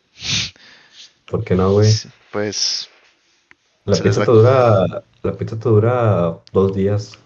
[1.27, 1.93] ¿Por qué no, güey?
[2.31, 2.89] Pues
[3.85, 7.19] La pizza te dura, la pizza te dura dos días.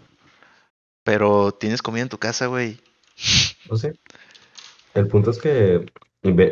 [1.04, 2.80] Pero tienes comida en tu casa, güey.
[3.70, 3.94] No sé.
[4.94, 5.84] El punto es que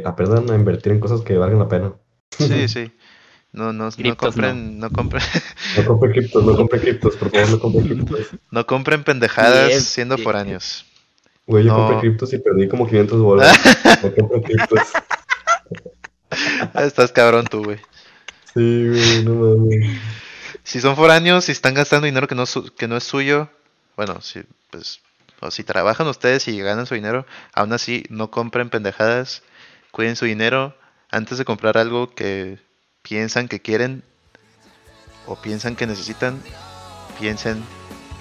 [0.05, 1.95] aprendan a invertir en cosas que valgan la pena.
[2.31, 2.93] Sí, sí.
[3.55, 5.23] No, no, no compren, no compren,
[5.77, 8.21] No compre criptos, no compre criptos, por favor, no compre criptos.
[8.51, 10.85] no compren pendejadas siendo foráneos.
[11.47, 11.77] Güey, yo No.
[11.87, 13.57] compré criptos y perdí como 500 bolas.
[14.03, 14.81] No compre criptos.
[16.75, 17.79] Ah, Estás cabrón tú, güey.
[18.55, 20.01] Sí, güey, no mames.
[20.65, 23.51] Si son foráneos, si están gastando dinero que no, su- que no es suyo,
[23.97, 24.41] bueno, si,
[24.71, 25.01] pues,
[25.41, 29.43] o si trabajan ustedes y ganan su dinero, aún así no compren pendejadas,
[29.91, 30.75] cuiden su dinero
[31.11, 32.59] antes de comprar algo que
[33.05, 34.03] piensan que quieren
[35.27, 36.41] o piensan que necesitan,
[37.21, 37.63] piensen,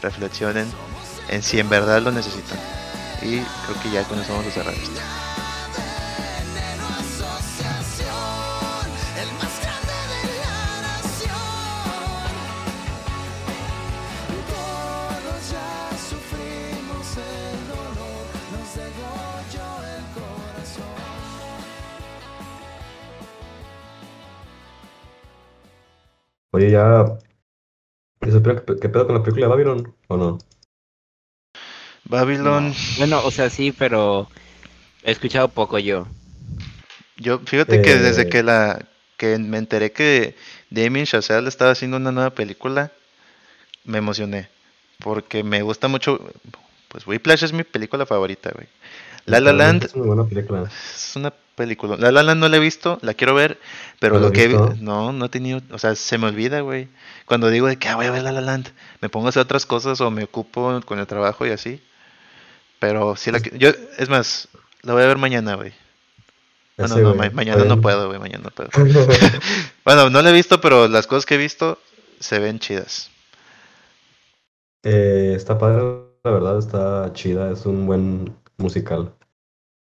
[0.02, 0.68] reflexionen
[1.30, 2.60] en si en verdad lo necesitan.
[3.22, 5.00] Y creo que ya con eso vamos a cerrar esto.
[26.54, 27.06] Oye, ya.
[28.22, 29.96] ¿ya supieron ¿Qué, pedo con la película de Babylon?
[30.08, 30.38] ¿O no?
[32.06, 34.28] Babylon, Bueno, o sea, sí, pero
[35.04, 36.06] he escuchado poco yo.
[37.18, 38.30] yo fíjate que desde Eh.
[38.30, 38.86] que la
[39.18, 40.36] que me enteré que
[40.70, 42.92] Damien Chazelle estaba haciendo una nueva película,
[43.86, 44.50] me emocioné.
[45.00, 46.20] Porque me gusta mucho.
[46.90, 48.68] Pues Whiplash es mi película favorita, güey.
[49.26, 50.70] La La Land Es una buena película.
[50.70, 51.98] es una película.
[51.98, 53.60] La La Land no la he visto, la quiero ver,
[54.00, 54.78] pero ¿No la lo que visto?
[54.80, 56.88] no, no he tenido, o sea, se me olvida, güey.
[57.26, 58.70] Cuando digo de que ah, voy a ver La La Land,
[59.02, 61.82] me pongo a hacer otras cosas o me ocupo con el trabajo y así.
[62.80, 64.50] Pero sí la Pues qui- yo es más,
[64.84, 65.74] la voy a ver mañana, güey.
[66.80, 68.70] Bueno, no, ma- mañana no puedo, güey, mañana no puedo.
[69.86, 71.80] Bueno, no la he visto, pero las cosas que he visto
[72.20, 73.10] se ven chidas.
[74.84, 75.82] Eh, está padre,
[76.24, 79.16] la verdad, está chida, es un buen musical.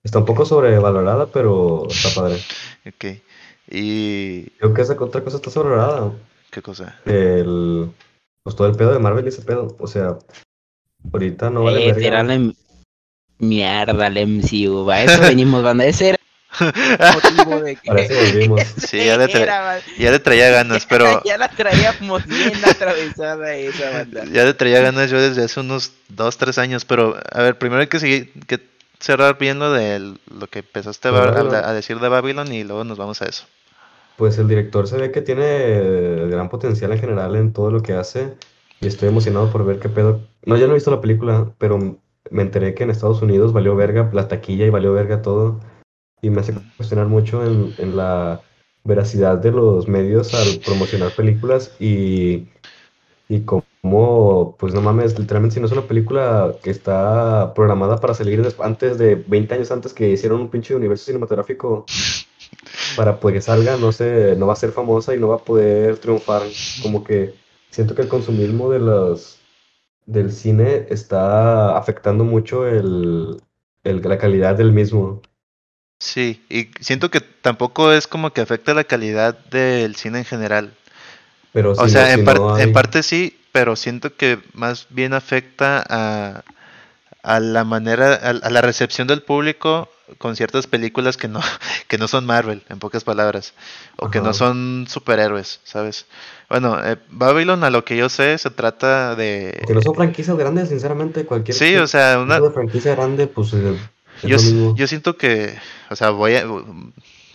[0.04, 2.40] Está un poco sobrevalorada, pero está padre.
[2.88, 3.22] Ok.
[3.70, 6.12] Y Creo que esa otra cosa está sobrevalorada.
[6.50, 7.00] qué cosa.
[7.06, 7.92] El,
[8.44, 9.76] pues todo el pedo de Marvel y ese pedo.
[9.80, 10.18] O sea,
[11.14, 12.02] ahorita no vale Eh, verga.
[12.02, 12.54] tirarle
[13.38, 16.18] mierda el MCU, va, eso venimos, banda, ese era
[17.14, 17.92] motivo de que...
[18.34, 18.62] Volvimos.
[18.78, 19.84] Sí, ya le, tra- Era, banda.
[19.98, 24.26] ya le traía ganas, pero Ya la traíamos bien atravesada esa banda.
[24.32, 26.86] ya le traía ganas yo desde hace unos dos, tres años.
[26.86, 28.60] Pero, a ver, primero hay que seguir, que
[29.02, 31.56] cerrar bien lo de lo que empezaste a, De ver- a- Babylon.
[31.66, 33.46] a decir de Babylon y luego nos vamos a eso.
[34.18, 37.94] Pues el director se ve que tiene gran potencial en general en todo lo que
[37.94, 38.36] hace
[38.80, 40.22] y estoy emocionado por ver qué pedo.
[40.46, 41.80] No, ya no he visto la película, pero
[42.30, 45.60] me enteré que en Estados Unidos valió verga la taquilla y valió verga todo
[46.22, 48.42] y me hace cuestionar mucho en, en la
[48.84, 52.48] veracidad de los medios al promocionar películas y,
[53.30, 58.14] y cómo, pues no mames, literalmente si no es una película que está programada para
[58.14, 61.86] salir antes de 20 años antes que hicieron un pinche universo cinematográfico
[62.96, 65.44] para pues que salga, no sé, no va a ser famosa y no va a
[65.46, 66.44] poder triunfar.
[66.82, 67.34] Como que
[67.70, 69.40] siento que el consumismo de los
[70.06, 73.42] del cine está afectando mucho el,
[73.84, 75.22] el- la calidad del mismo.
[76.00, 80.74] Sí, y siento que tampoco es como que afecta la calidad del cine en general.
[81.54, 84.88] Pero O si sea, no, en, par- no en parte sí, pero siento que más
[84.90, 86.44] bien afecta a,
[87.24, 91.40] a la manera, a, a la recepción del público con ciertas películas que no,
[91.88, 93.54] que no son Marvel, en pocas palabras,
[93.98, 96.06] o que no son superhéroes, ¿sabes?
[96.50, 99.64] Bueno, eh, Babylon, a lo que yo sé, se trata de...
[99.66, 103.78] que no son franquicias grandes, sinceramente, cualquier Sí, o sea, una, franquicia grande, pues eh,
[104.24, 104.38] yo,
[104.76, 105.56] yo siento que,
[105.90, 106.46] o sea, voy a,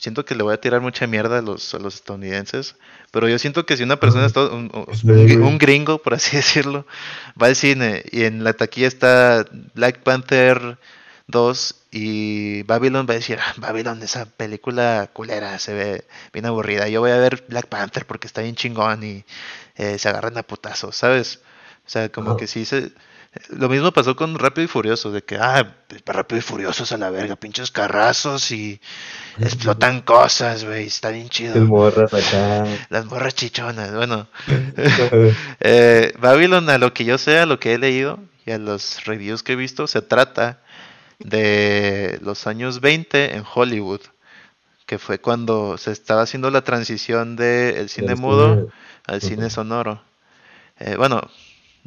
[0.06, 2.76] siento que le voy a tirar mucha mierda a los, a los estadounidenses,
[3.10, 4.28] pero yo siento que si una persona, Ajá.
[4.28, 4.70] está- un,
[5.42, 6.86] un- gringo, por así decirlo,
[7.40, 9.44] va al cine y en la taquilla está
[9.74, 10.78] Black Panther
[11.26, 16.88] 2 y Babylon va a decir, ah, Babylon, esa película culera, se ve bien aburrida,
[16.88, 19.24] yo voy a ver Black Panther porque está bien chingón y
[19.76, 21.40] eh, se agarran a putazos, ¿sabes?
[21.84, 22.92] O sea, como que sí se...
[23.50, 25.76] Lo mismo pasó con Rápido y Furioso, de que, ah,
[26.06, 28.80] Rápido y Furiosos a la verga, pinches carrazos y
[29.38, 31.60] explotan cosas, güey, está bien Las chido.
[31.66, 32.64] morras acá.
[32.88, 34.28] Las morras chichonas, bueno.
[35.60, 39.04] Eh, Babylon, a lo que yo sé, a lo que he leído y a los
[39.04, 40.60] reviews que he visto, se trata
[41.18, 44.00] de los años 20 en Hollywood,
[44.86, 48.70] que fue cuando se estaba haciendo la transición del cine Del mudo cine-
[49.06, 50.02] al cine sonoro.
[50.78, 51.22] Eh, bueno,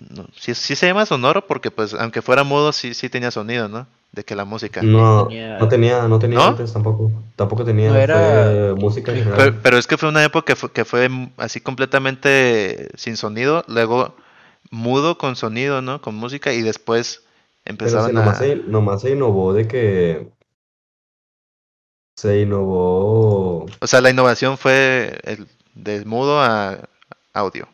[0.10, 3.68] no, sí, sí se llama sonoro porque pues aunque fuera mudo sí, sí tenía sonido,
[3.68, 3.88] ¿no?
[4.12, 4.82] De que la música.
[4.82, 6.48] No, no tenía, no tenía ¿No?
[6.48, 7.12] antes tampoco.
[7.36, 9.38] Tampoco tenía No era- fue música general.
[9.38, 13.64] Pero, pero es que fue una época que fue, que fue así completamente sin sonido,
[13.68, 14.16] luego
[14.72, 16.02] mudo con sonido, ¿no?
[16.02, 17.22] Con música y después
[17.64, 18.40] Pero empezaban sí, nomás, a...
[18.44, 20.28] se, nomás se innovó de que
[22.18, 23.66] se innovó.
[23.80, 26.80] O sea, la innovación fue el, de mudo a
[27.34, 27.68] audio.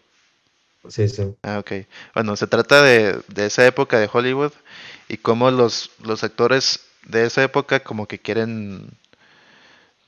[0.90, 1.36] Sí, sí.
[1.44, 1.72] Ah, ok.
[2.16, 4.52] Bueno, se trata de, de esa época de Hollywood
[5.08, 8.98] y cómo los, los actores de esa época como que quieren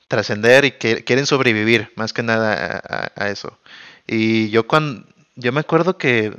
[0.08, 2.82] trascender y que quieren sobrevivir más que nada
[3.16, 3.58] a, eso.
[4.06, 5.06] Y yo cuando
[5.36, 6.34] yo me acuerdo que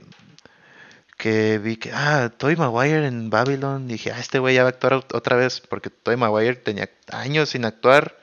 [1.17, 4.71] que vi que ah Tobey Maguire en Babylon dije ah este güey ya va a
[4.71, 8.18] actuar ot- otra vez porque Tobey Maguire tenía años sin actuar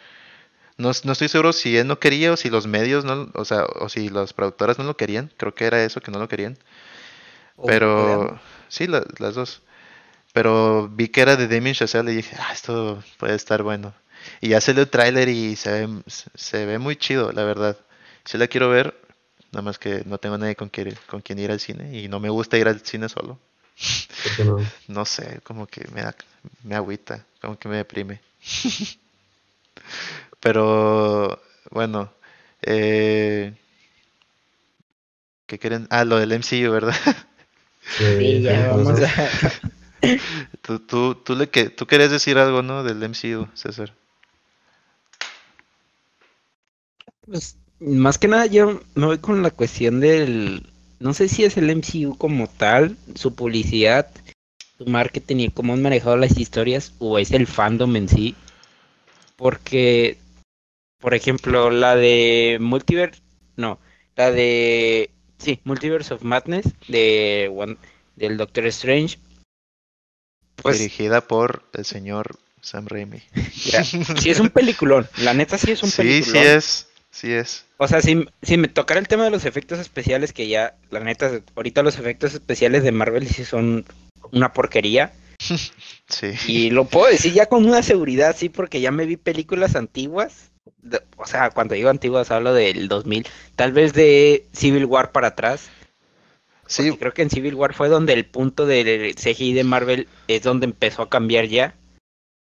[0.78, 3.64] no, no estoy seguro si él no quería o si los medios no o sea
[3.80, 5.32] o si las productoras no lo querían.
[5.36, 6.58] Creo que era eso que no lo querían.
[7.64, 9.62] Pero sí la- las dos.
[10.32, 13.94] Pero vi que era de Damien Chazelle y dije ah esto puede estar bueno
[14.40, 16.02] y ya salió el tráiler y se ve,
[16.36, 17.78] se ve muy chido la verdad.
[18.24, 18.94] Si la quiero ver
[19.52, 22.20] nada más que no tengo nadie con quien, con quien ir al cine y no
[22.20, 23.38] me gusta ir al cine solo.
[24.22, 24.72] ¿por qué no?
[24.88, 26.02] no sé, como que me
[26.64, 28.20] me agüita, como que me deprime.
[30.40, 32.12] Pero bueno,
[32.62, 33.54] eh,
[35.46, 35.86] ¿qué quieren?
[35.90, 36.94] Ah, lo del MCU, ¿verdad?
[37.98, 39.50] Sí, ya vamos a...
[40.62, 42.82] tú, tú, tú, le que, tú querías decir algo, ¿no?
[42.82, 43.94] Del MCU, César.
[47.26, 50.66] Pues, más que nada yo me voy con la cuestión del...
[50.98, 54.10] No sé si es el MCU como tal, su publicidad,
[54.78, 58.34] su marketing y cómo han manejado las historias, o es el fandom en sí.
[59.36, 60.18] Porque,
[60.98, 63.20] por ejemplo, la de Multiverse,
[63.56, 63.78] no,
[64.16, 67.76] la de, sí, Multiverse of Madness, de One-
[68.16, 69.18] del Doctor Strange,
[70.56, 73.20] pues Dirigida por el señor Sam Raimi.
[73.52, 76.42] sí es un peliculón, la neta sí es un Sí, peliculón.
[76.42, 77.64] sí es, sí es.
[77.76, 81.00] O sea, si, si me tocara el tema de los efectos especiales, que ya, la
[81.00, 83.84] neta, ahorita los efectos especiales de Marvel sí son
[84.32, 85.12] una porquería.
[86.08, 86.30] Sí.
[86.46, 90.52] Y lo puedo decir ya con una seguridad, sí, porque ya me vi películas antiguas.
[90.78, 95.28] De- o sea, cuando digo antiguas hablo del 2000, tal vez de Civil War para
[95.28, 95.70] atrás.
[96.66, 100.42] Sí, creo que en Civil War fue donde el punto del CGI de Marvel es
[100.42, 101.74] donde empezó a cambiar ya.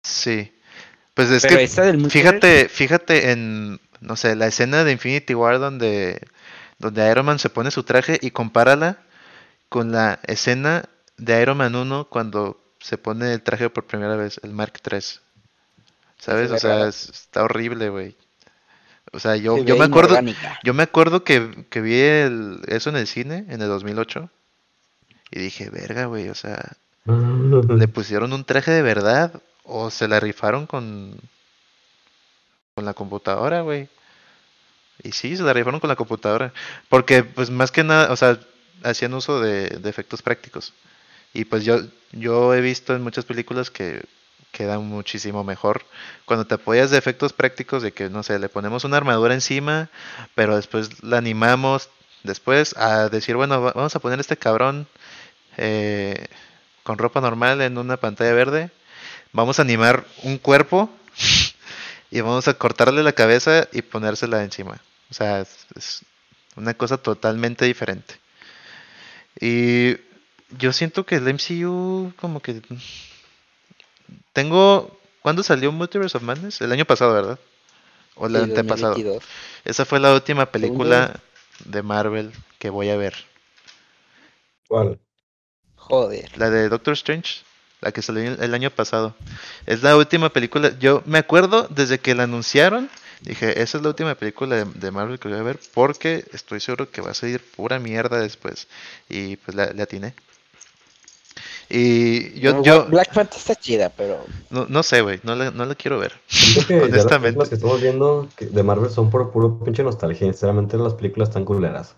[0.03, 0.51] sí.
[1.13, 5.33] Pues es Pero que esta del fíjate, fíjate en, no sé, la escena de Infinity
[5.33, 6.21] War donde,
[6.77, 8.99] donde Iron Man se pone su traje y compárala
[9.67, 14.39] con la escena de Iron Man 1 cuando se pone el traje por primera vez,
[14.43, 15.21] el Mark 3.
[16.19, 16.51] ¿Sabes?
[16.51, 18.15] O sea, es- está horrible, güey.
[19.11, 20.59] O sea, yo, Se yo me acuerdo, inorgánica.
[20.63, 24.29] yo me acuerdo que, que vi el- eso en el cine en el 2008
[25.31, 26.73] y dije, verga, güey, o sea,
[27.05, 31.15] le pusieron un traje de verdad o se la rifaron con
[32.75, 33.89] con la computadora, güey.
[35.03, 36.53] Y sí, se la rifaron con la computadora,
[36.89, 38.39] porque pues más que nada, o sea,
[38.83, 40.73] hacían uso de, de efectos prácticos.
[41.33, 41.79] Y pues yo
[42.11, 44.03] yo he visto en muchas películas que
[44.51, 45.83] quedan muchísimo mejor
[46.25, 49.89] cuando te apoyas de efectos prácticos de que no sé, le ponemos una armadura encima,
[50.35, 51.89] pero después la animamos
[52.23, 54.87] después a decir, bueno, va- vamos a poner este cabrón
[55.57, 56.25] eh,
[56.83, 58.71] con ropa normal en una pantalla verde
[59.31, 60.89] vamos a animar un cuerpo
[62.11, 64.81] y vamos a cortarle la cabeza y ponérsela encima.
[65.11, 65.41] O sea,
[65.75, 66.01] es
[66.55, 68.15] una cosa totalmente diferente.
[69.39, 69.95] Y
[70.57, 72.61] yo siento que el MCU como que
[74.33, 76.61] tengo ¿cuándo salió Multiverse of Madness?
[76.61, 77.39] El año pasado, ¿verdad?
[78.15, 78.93] O el Sí, antepasado.
[78.93, 79.35] 2022.
[79.65, 81.19] Esa fue la última película
[81.65, 83.15] de Marvel que voy a ver.
[84.67, 84.99] ¿Cuál?
[85.75, 86.31] Joder.
[86.35, 87.43] La de Doctor Strange,
[87.81, 89.15] la que salió el año pasado.
[89.65, 90.77] Es la última película.
[90.79, 92.89] Yo me acuerdo desde que la anunciaron.
[93.21, 96.59] Dije, esa es la última película de, de Marvel que voy a ver porque estoy
[96.61, 98.67] seguro que va a salir pura mierda después.
[99.09, 100.15] Y pues la, le atiné.
[101.71, 105.51] Y yo, No, yo Black Panther está chida, pero no, no sé, güey, no la,
[105.51, 106.13] no la quiero ver.
[106.67, 107.19] Que las Honestamente.
[107.21, 110.25] películas que estamos viendo de Marvel son por puro pinche nostalgia.
[110.25, 111.95] Sinceramente las películas están culeras.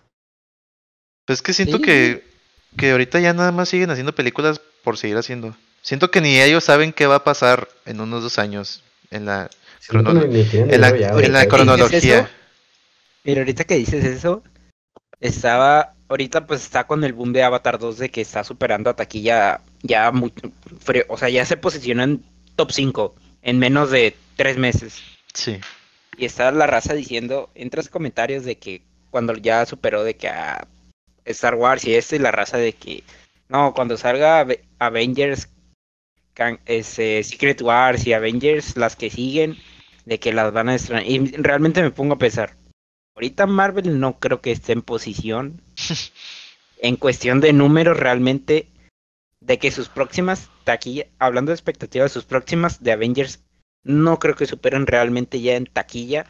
[1.25, 1.83] Pues es que siento Sí.
[1.83, 2.23] que,
[2.77, 5.55] que ahorita ya nada más siguen haciendo películas por seguir haciendo.
[5.81, 9.49] Siento que ni ellos saben qué va a pasar en unos dos años en la,
[9.87, 12.29] Crono- en la, en la cronología.
[13.23, 14.43] Mira, ahorita que dices eso,
[15.21, 18.95] estaba, ahorita pues está con el boom de Avatar 2 de que está superando a
[18.95, 20.31] taquilla ya muy,
[21.07, 22.21] o sea, ya se posiciona en
[22.55, 25.01] top 5 en menos de tres meses.
[25.33, 25.59] Sí.
[26.17, 30.67] Y está la raza diciendo, entras comentarios de que cuando ya superó de que a
[31.25, 33.03] Star Wars y esto, y la raza de que,
[33.49, 35.47] no, cuando salga Ave- Avengers,
[36.33, 39.57] can- ese, Secret Wars y Avengers, las que siguen,
[40.05, 41.05] de que las van a estrenar.
[41.07, 42.55] Y realmente me pongo a pensar,
[43.15, 45.61] ahorita Marvel no creo que esté en posición,
[46.81, 48.67] en cuestión de números realmente,
[49.39, 53.43] de que sus próximas taquilla, hablando de expectativas, sus próximas de Avengers
[53.83, 56.27] no creo que superen realmente ya en taquilla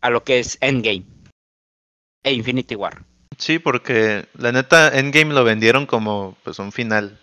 [0.00, 1.04] a lo que es Endgame
[2.22, 3.04] e Infinity War.
[3.38, 7.18] Sí, porque la neta Endgame lo vendieron como pues un final,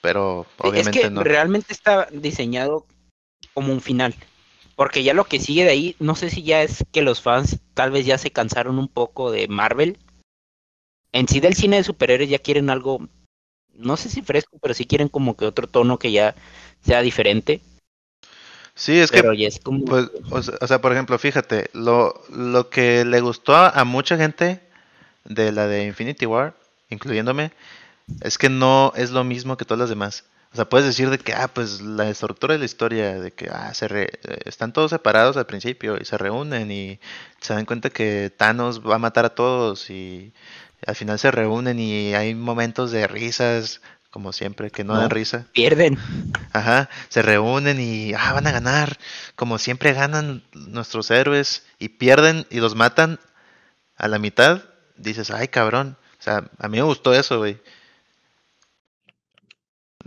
[0.00, 1.24] pero Sí, obviamente es que no.
[1.24, 2.86] realmente está diseñado
[3.54, 4.14] como un final.
[4.76, 7.58] Porque ya lo que sigue de ahí, no sé si ya es que los fans
[7.74, 9.98] tal vez ya se cansaron un poco de Marvel.
[11.12, 13.06] En sí del cine de superhéroes ya quieren algo,
[13.74, 16.34] no sé si fresco, pero sí quieren como que otro tono que ya
[16.84, 17.60] sea diferente.
[18.74, 19.84] Sí, es pero que ya es como...
[19.84, 24.60] pues o sea, por ejemplo, fíjate, lo lo que le gustó a, a mucha gente
[25.24, 26.54] de la de Infinity War,
[26.88, 27.52] incluyéndome,
[28.22, 30.24] es que no es lo mismo que todas las demás.
[30.52, 33.48] O sea, puedes decir de que, ah, pues la estructura de la historia, de que,
[33.50, 34.10] ah, se re-
[34.44, 37.00] están todos separados al principio y se reúnen y
[37.40, 40.34] se dan cuenta que Thanos va a matar a todos y
[40.86, 43.80] al final se reúnen y hay momentos de risas,
[44.10, 45.08] como siempre, que no, dan No.
[45.08, 45.46] risa.
[45.52, 45.96] pierden.
[46.52, 48.98] Ajá, se reúnen y, ah, van a ganar,
[49.36, 53.18] como siempre ganan nuestros héroes y pierden y los matan
[53.96, 54.62] a la mitad,
[54.96, 55.96] dices, ay, cabrón.
[56.20, 57.58] O sea, a mí me gustó eso, güey.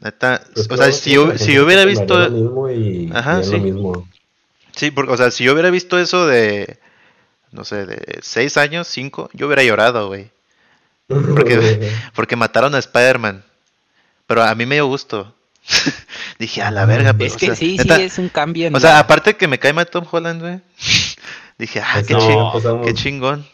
[0.01, 3.43] Neta, Pues o sea, si yo, si yo hubiera visto, lo mismo y Ajá, harían
[3.45, 3.51] sí.
[3.53, 4.07] lo mismo.
[4.75, 6.77] sí, porque, o sea, si yo hubiera visto eso de,
[7.51, 10.29] no sé, de seis años, cinco, yo hubiera llorado, güey.
[11.07, 13.43] Porque- Porque mataron a Spider-Man.
[14.27, 15.33] Pero a mí me dio gusto.
[16.39, 18.67] Dije, a la verga, pues, Es o que sea, sí, neta, sí, es un cambio.
[18.67, 20.59] en O sea, la- aparte que me cae mal Tom Holland, güey.
[21.57, 23.45] Dije, ah, Pues qué, no, ching- pasamos- qué chingón.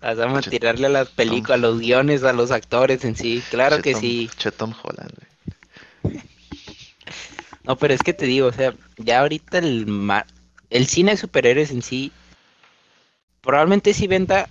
[0.00, 3.42] Pasamos a tirarle a las películas, a los guiones, a los actores en sí.
[3.50, 4.30] Claro que sí.
[4.36, 5.12] che Tom Holland,
[6.02, 6.20] güey.
[7.64, 9.86] No, pero es que te digo, o sea, ya ahorita el,
[10.70, 12.10] el cine de superhéroes en sí
[13.42, 14.48] probablemente sí venda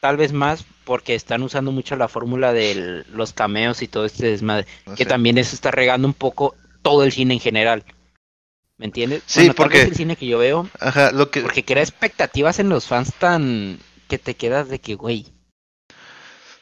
[0.00, 4.26] tal vez más porque están usando mucho la fórmula de los cameos y todo este
[4.28, 4.66] desmadre.
[4.86, 5.08] No que sé.
[5.08, 7.84] también eso está regando un poco todo el cine en general.
[8.78, 9.22] ¿Me entiendes?
[9.26, 11.40] Sí, Bueno, tal porque- vez el cine que yo veo, Ajá, lo que.
[11.42, 13.78] porque crea expectativas en los fans tan
[14.12, 15.24] que te quedas de que, güey,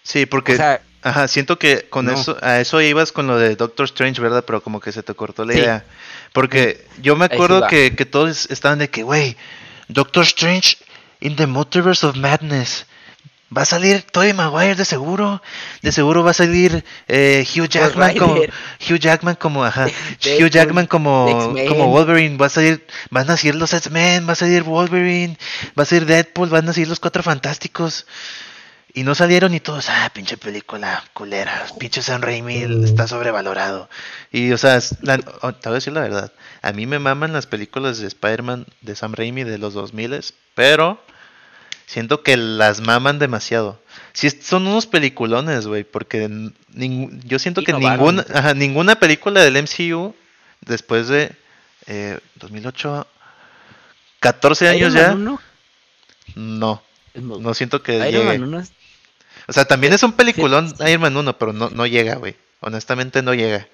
[0.05, 2.13] Sí, porque O sea, Ajá, siento que con No.
[2.13, 4.45] eso, a eso ibas con lo de Doctor Strange, ¿verdad?
[4.47, 5.59] Pero como que se te cortó la Sí.
[5.59, 5.85] idea.
[6.33, 9.37] Porque yo me acuerdo que, que todos estaban de que, güey,
[9.89, 10.77] Doctor Strange
[11.21, 12.87] in the Multiverse of Madness.
[13.57, 15.43] Va a salir Tobey Maguire de seguro.
[15.83, 18.35] De seguro va a salir eh, Hugh Jackman como.
[18.37, 19.87] Hugh Jackman como ajá,
[20.41, 24.37] Hugh Jackman como como Wolverine, va a salir van a salir los X-Men, va a
[24.37, 25.37] salir Wolverine,
[25.79, 28.07] va a salir Deadpool, van a salir los Cuatro Fantásticos.
[28.93, 32.85] Y no salieron y todos, ah, pinche película culera, pinche Sam Raimi Mm.
[32.85, 33.89] está sobrevalorado.
[34.33, 37.33] Y, o sea, la- oh, te voy a decir la verdad, a mí me maman
[37.33, 41.01] las películas de Spider-Man de Sam Raimi de los 2000, pero
[41.91, 43.81] siento que las maman demasiado.
[44.13, 46.31] Sí, son unos peliculones, güey, porque
[47.25, 50.15] yo siento que ninguna, ajá, ninguna película del MCU
[50.61, 51.33] después de
[51.89, 53.09] eh, 2008,
[54.21, 55.41] 14 años ya, 1
[56.37, 56.83] no,
[57.15, 58.25] no siento que Iron llegue.
[58.39, 58.73] Man 1 es-
[59.49, 60.85] O sea, también es un peliculón sí.
[60.87, 62.37] Iron Man 1, pero no, no llega, güey.
[62.61, 63.67] Honestamente no llega.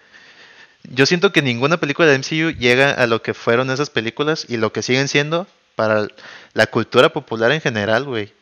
[0.84, 4.56] Yo siento que ninguna película de MCU llega a lo que fueron esas películas y
[4.56, 5.46] lo que siguen siendo
[5.76, 6.08] para
[6.54, 8.32] la cultura popular en general, güey.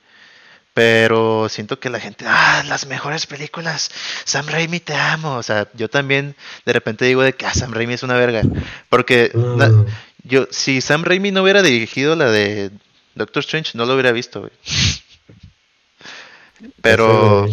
[0.73, 3.91] Pero siento que la gente, ah, las mejores películas,
[4.25, 5.37] Sam Raimi te amo.
[5.37, 8.43] O sea, yo también de repente digo de que ah, Sam Raimi es una verga.
[8.89, 9.87] Porque na- Mm.
[10.25, 12.71] yo, si Sam Raimi no hubiera dirigido la de
[13.15, 14.53] Doctor Strange, no lo hubiera visto, güey.
[16.81, 17.49] Pero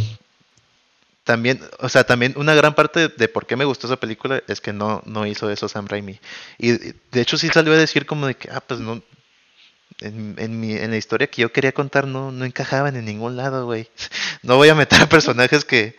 [1.24, 4.62] también, o sea, también una gran parte de por qué me gustó esa película es
[4.62, 6.20] que no, no hizo eso Sam Raimi.
[6.58, 9.02] Y de hecho sí salió a decir como de que, ah, pues no,
[10.02, 13.38] en, en, mi, en la historia que yo quería contar no, no encajaban en ningún
[13.38, 13.90] lado, güey.
[14.44, 15.96] No voy a meter a personajes que,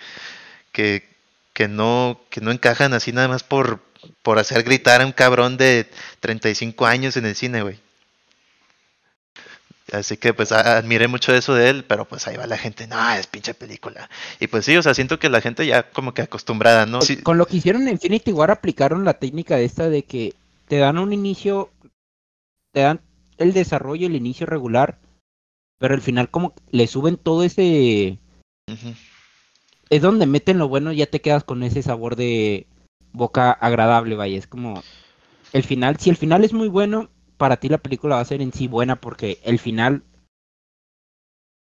[0.73, 1.09] que,
[1.53, 3.81] que no, que no encajan así nada más por,
[4.23, 5.89] por hacer gritar a un cabrón de
[6.19, 7.79] 35 años en el cine, güey.
[9.93, 13.13] Así que pues admiré mucho eso de él, pero pues ahí va la gente, no,
[13.13, 14.09] es pinche película.
[14.41, 17.03] Y pues sí, o sea, siento que la gente ya como que acostumbrada, ¿no?
[17.03, 20.35] Sí, Con lo que hicieron en Infinity War aplicaron la técnica de esta de que
[20.67, 21.71] te dan un inicio,
[22.73, 23.01] te dan
[23.43, 24.99] el desarrollo, el inicio regular,
[25.79, 28.19] pero al final como le suben todo ese...
[29.91, 32.67] Es donde meten lo bueno, ya te quedas con ese sabor de
[33.13, 34.39] boca agradable, vaya.
[34.39, 34.83] Es como
[35.53, 38.41] el final, si el final es muy bueno, para ti la película va a ser
[38.41, 40.03] en sí buena porque el final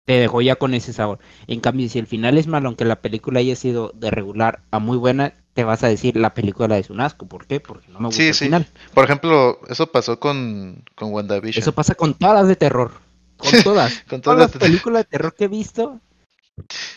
[0.10, 1.20] te dejó ya con ese sabor.
[1.46, 4.80] En cambio, si el final es malo, aunque la película haya sido de regular a
[4.80, 7.28] muy buena, te vas a decir la película es un asco.
[7.28, 7.60] ¿Por qué?
[7.60, 8.46] Porque no me gusta Sí, el sí.
[8.46, 8.66] final.
[8.96, 11.62] Por ejemplo, eso pasó con, con WandaVision.
[11.62, 12.92] Eso pasa con todas las de terror.
[13.38, 13.94] Con todas.
[14.10, 16.00] Con todas todas las las películas de terror que he visto.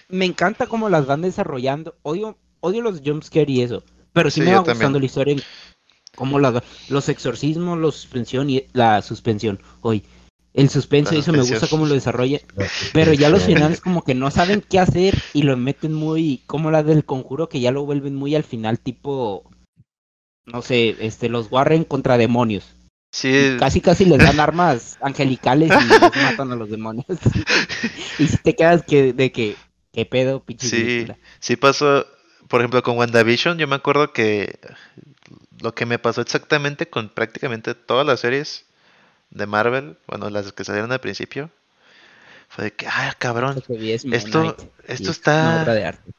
[0.08, 1.94] Me encanta cómo las van desarrollando.
[2.00, 3.84] Odio, odio los jumpscare y eso.
[4.14, 5.00] Pero sí, Sí, me va gustando también.
[5.02, 5.34] la historia.
[5.34, 5.42] en
[6.16, 9.60] Cómo las, los exorcismos, la suspensión y la suspensión.
[9.82, 10.02] Hoy,
[10.54, 12.40] el suspenso, eso me gusta cómo lo desarrolla.
[12.92, 16.70] Pero ya los finales como que no saben qué hacer y lo meten muy, como
[16.70, 19.50] la del conjuro, que ya lo vuelven muy al final tipo,
[20.46, 22.74] no sé, este, los Warren contra demonios.
[23.14, 27.06] Sí, Casi casi les dan armas angelicales y los matan a los demonios.
[28.18, 29.56] y si te quedas que, de que,
[29.92, 30.76] ¿qué pedo, pinche Sí.
[30.76, 31.18] película?
[31.38, 32.06] sí pasó,
[32.48, 34.58] por ejemplo, con WandaVision, yo me acuerdo que
[35.60, 38.64] lo que me pasó exactamente con prácticamente todas las series
[39.32, 41.50] de Marvel, bueno, las que salieron al principio,
[42.48, 45.74] fue de que, ah, cabrón, es esto, Knight, esto es una obra está...
[45.74, 46.12] de arte.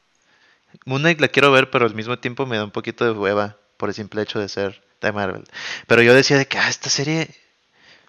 [0.84, 3.56] Moon Knight la quiero ver, pero al mismo tiempo me da un poquito de hueva
[3.76, 5.44] por el simple hecho de ser de Marvel.
[5.86, 7.30] Pero yo decía de que, ah, esta serie,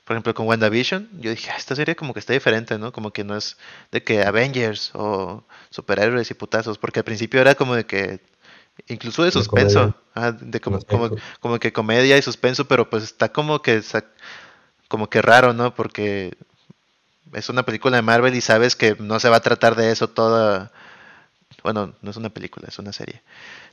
[0.03, 2.91] por ejemplo, con WandaVision, yo dije, ah, esta serie como que está diferente, ¿no?
[2.91, 3.57] Como que no es
[3.91, 8.21] de que Avengers o superhéroes y putazos, porque al principio era como de que,
[8.87, 13.31] incluso de suspenso, ah, de como, como, como que comedia y suspenso, pero pues está
[13.31, 13.81] como que,
[14.87, 15.73] como que raro, ¿no?
[15.75, 16.37] Porque
[17.33, 20.09] es una película de Marvel y sabes que no se va a tratar de eso
[20.09, 20.71] toda
[21.65, 23.23] bueno, no es una película, es una serie.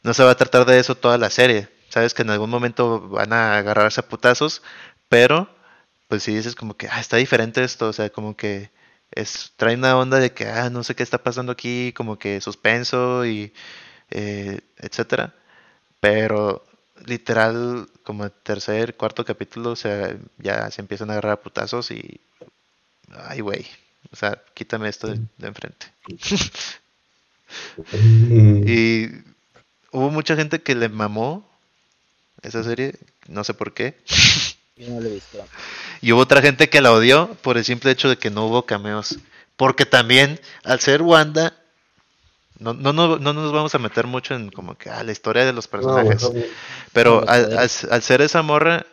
[0.03, 1.69] No se va a tratar de eso toda la serie.
[1.91, 4.63] Sabes que en algún momento van a agarrarse a putazos,
[5.11, 5.49] pero
[6.09, 8.71] pues si dices como que, ah, está diferente esto, o sea, como que
[9.11, 12.41] es trae una onda de que, ah, no sé qué está pasando aquí, como que
[12.41, 13.53] suspenso y
[14.11, 15.35] eh, etcétera.
[16.01, 16.65] Pero
[17.07, 21.91] literal, como el tercer, cuarto capítulo, o sea, ya se empiezan a agarrar a putazos
[21.91, 22.21] y,
[23.29, 23.67] ay, güey,
[24.13, 25.87] o sea, quítame esto de, de enfrente.
[28.67, 29.09] Y
[29.91, 31.49] hubo mucha gente que le mamó
[32.43, 32.95] esa serie,
[33.29, 33.97] no sé por qué.
[34.77, 35.45] Yo no lo he visto.
[36.01, 38.67] Y hubo otra gente que la odió por el simple hecho de que no hubo
[38.67, 39.19] cameos.
[39.57, 41.55] Porque también, al ser Wanda,
[42.63, 45.45] no, no, no, no nos vamos a meter mucho en como que ah, la historia
[45.45, 46.31] de los personajes.
[46.93, 47.85] Pero al, poderes.
[47.85, 48.87] al- al ser esa morra,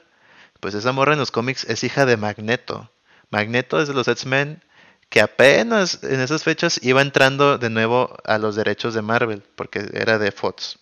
[0.60, 2.92] pues esa morra en los cómics es hija de Magneto.
[3.30, 4.64] Magneto es de los X-Men
[5.10, 9.90] que apenas en esas fechas iba entrando de nuevo a los derechos de Marvel, porque
[9.94, 10.78] era de Fox.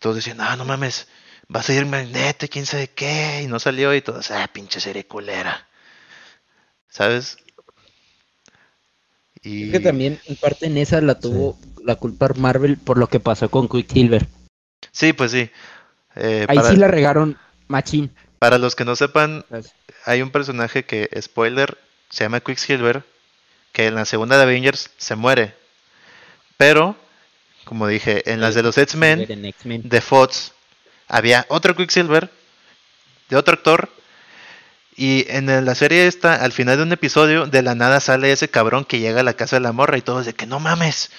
[0.00, 1.06] Todos decían, no, no mames,
[1.54, 4.80] va a salir Magneto, y quién sabe qué, y no salió, y todos, ah, pinche
[4.80, 5.68] serie culera.
[6.88, 7.38] ¿Sabes?
[9.42, 9.68] Y...
[9.70, 13.20] Creo que también, en parte en esa la tuvo la culpa Marvel por lo que
[13.20, 14.26] pasó con Quicksilver.
[14.92, 15.50] Sí, pues sí.
[16.16, 17.36] Eh, Ahí para, sí la regaron
[17.68, 18.10] machín.
[18.38, 19.72] para los que no sepan, ¿sabes?
[20.04, 21.78] hay un personaje que, spoiler,
[22.10, 23.04] se llama Quicksilver,
[23.72, 25.54] que en la segunda de Avengers se muere.
[26.56, 26.96] Pero,
[27.64, 29.82] como dije, en las de los X-Men, En X-Men.
[29.84, 30.52] de Fox
[31.06, 32.30] había otro Quicksilver
[33.28, 33.90] de otro actor
[34.98, 38.48] y en la serie esta al final de un episodio de la nada sale ese
[38.50, 41.10] cabrón que llega a la casa de la morra y todos de que no mames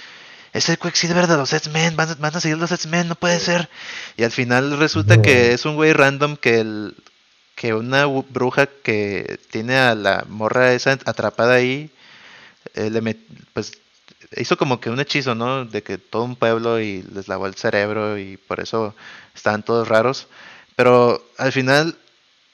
[0.54, 3.40] es el Quicksilver de los X-Men van, a- van a seguir los X-Men no puede
[3.40, 3.70] ser
[4.18, 5.22] y al final resulta No.
[5.22, 6.96] que es un güey random que el
[7.56, 11.90] que una bruja que tiene a la morra esa atrapada ahí
[12.76, 13.72] eh, le met- pues
[14.38, 15.66] hizo como que un hechizo, ¿no?
[15.66, 18.96] De que todo un pueblo y les lavó el cerebro y por eso
[19.36, 20.28] estaban todos raros.
[20.76, 21.98] Pero al final,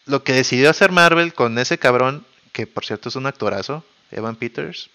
[0.06, 4.36] lo que decidió hacer Marvel con ese cabrón, que por cierto es un actorazo, Evan
[4.36, 4.90] Peters,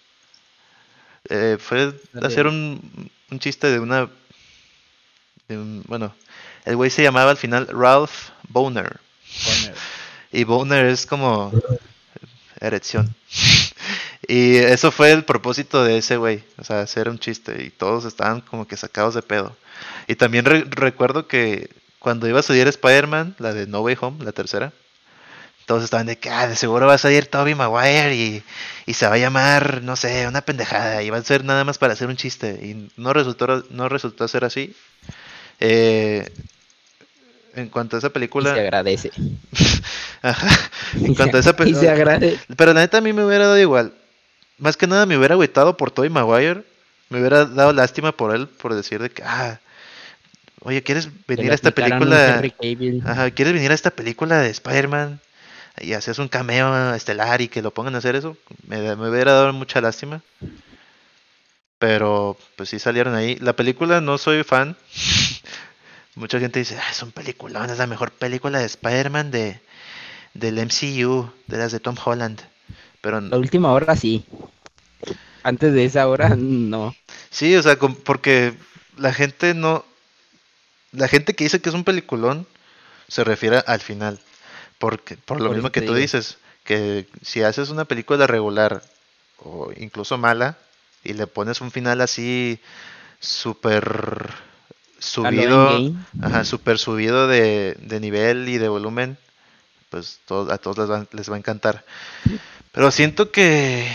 [1.28, 2.27] eh, fue Dale.
[2.27, 4.09] hacer un, un chiste de una...
[5.49, 6.15] de un- bueno,
[6.65, 9.01] el güey se llamaba al final Ralph Boner.
[10.32, 11.53] Y Boner es como
[12.61, 13.15] erección.
[14.28, 18.05] Y eso fue el propósito de ese güey, o sea, hacer un chiste y todos
[18.05, 19.57] estaban como que sacados de pedo.
[20.07, 21.69] Y también re- recuerdo que
[21.99, 24.73] cuando iba a salir Spider-Man, la de No Way Home, la tercera,
[25.71, 28.43] todos estaban de que, ah, de seguro va a salir Tobey Maguire y,
[28.87, 31.79] y se va a llamar, no sé, una pendejada y va a ser nada más
[31.79, 32.59] para hacer un chiste.
[32.61, 34.75] Y no resultó, no resultó ser así.
[35.61, 36.29] Eh,
[37.55, 38.53] en cuanto a esa Y película...
[38.53, 39.13] se agradece.
[40.23, 40.49] Ajá.
[40.95, 41.93] En cuanto a esa y se película...
[41.93, 42.41] agradece.
[42.57, 43.93] Pero la neta a mí me hubiera dado igual.
[44.59, 46.65] Más que nada me hubiera agüitado por Tobey Maguire.
[47.11, 49.61] Me hubiera dado lástima por él, por decir de que, ah,
[50.63, 52.43] oye, ¿quieres venir a esta película?
[53.05, 55.21] Ajá, ¿quieres venir a esta película de Spider-Man?
[55.79, 58.37] Y haces un cameo estelar y que lo pongan a hacer eso.
[58.67, 60.23] Me, me hubiera dado mucha lástima.
[61.79, 63.37] Pero, pues sí salieron ahí.
[63.37, 64.77] La película no soy fan.
[66.15, 69.61] Mucha gente dice, ah, es un peliculón, es la mejor película de Spider-Man de,
[70.35, 72.43] del MCU, de las de Tom Holland.
[73.01, 74.27] Pero La última hora sí.
[75.43, 76.95] Antes de esa hora, no.
[77.31, 78.55] Sí, o sea, porque
[78.99, 79.85] la gente no.
[80.93, 82.47] La gente que dice que es un peliculón
[83.09, 84.21] se refiere al final.
[84.81, 86.02] Porque, por lo Por mismo que tú digo.
[86.02, 88.82] dices, que si haces una película regular
[89.39, 90.59] o incluso mala
[91.05, 92.59] y le pones un final así
[93.20, 94.31] súper
[94.98, 95.93] subido,
[96.23, 99.19] ajá, súper subido de, de nivel y de volumen,
[99.90, 100.20] pues
[100.51, 101.85] a todos les va, les va a encantar.
[102.73, 103.86] Pero siento que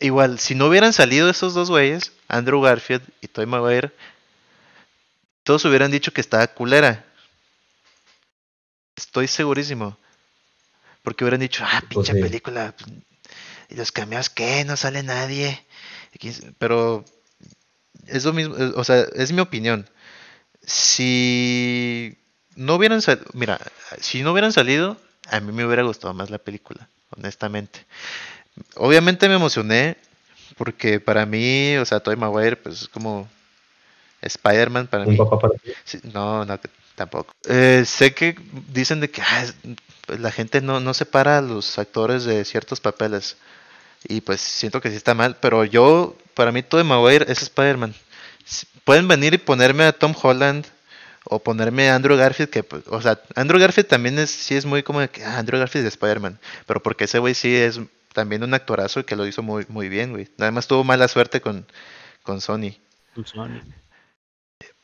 [0.00, 3.92] igual, si no hubieran salido esos dos güeyes, Andrew Garfield y Toy Maguire,
[5.44, 7.04] todos hubieran dicho que estaba culera.
[8.96, 9.96] Estoy segurísimo.
[11.02, 12.20] Porque hubieran dicho, ah, Pues pinche sí.
[12.20, 12.74] película.
[13.68, 14.64] ¿Y los cameos qué?
[14.64, 15.64] No sale nadie.
[16.58, 17.04] Pero
[18.06, 19.88] es lo mismo, eh, o sea, es mi opinión.
[20.66, 22.16] Si
[22.56, 23.60] no hubieran salido, mira,
[24.00, 24.96] si no hubieran salido,
[25.28, 27.84] a mí me hubiera gustado más la película, honestamente.
[28.76, 29.96] Obviamente me emocioné
[30.56, 33.28] porque para mí, o sea, Tobey Maguire, pues es como
[34.22, 35.16] Spider-Man para Un mí.
[35.16, 35.72] papá para ti.
[35.84, 36.58] Sí, no, no,
[36.94, 37.34] tampoco.
[37.48, 38.36] Eh, sé que
[38.72, 39.54] dicen de que ah, es-
[40.06, 43.36] pues, la gente no, no separa a los actores de ciertos papeles.
[44.06, 47.94] Y pues siento que sí está mal, pero yo, para mí, Tobey Maguire es Spider-Man.
[48.84, 50.66] Pueden venir y ponerme a Tom Holland
[51.24, 54.66] o ponerme a Andrew Garfield, que, pues, o sea, Andrew Garfield también es, sí es
[54.66, 57.80] muy como de que, ah, Andrew Garfield es Spider-Man, pero porque ese güey sí es
[58.12, 60.28] también un actorazo y que lo hizo muy, muy bien, güey.
[60.36, 61.66] Nada más tuvo mala suerte con,
[62.22, 62.76] con Sony.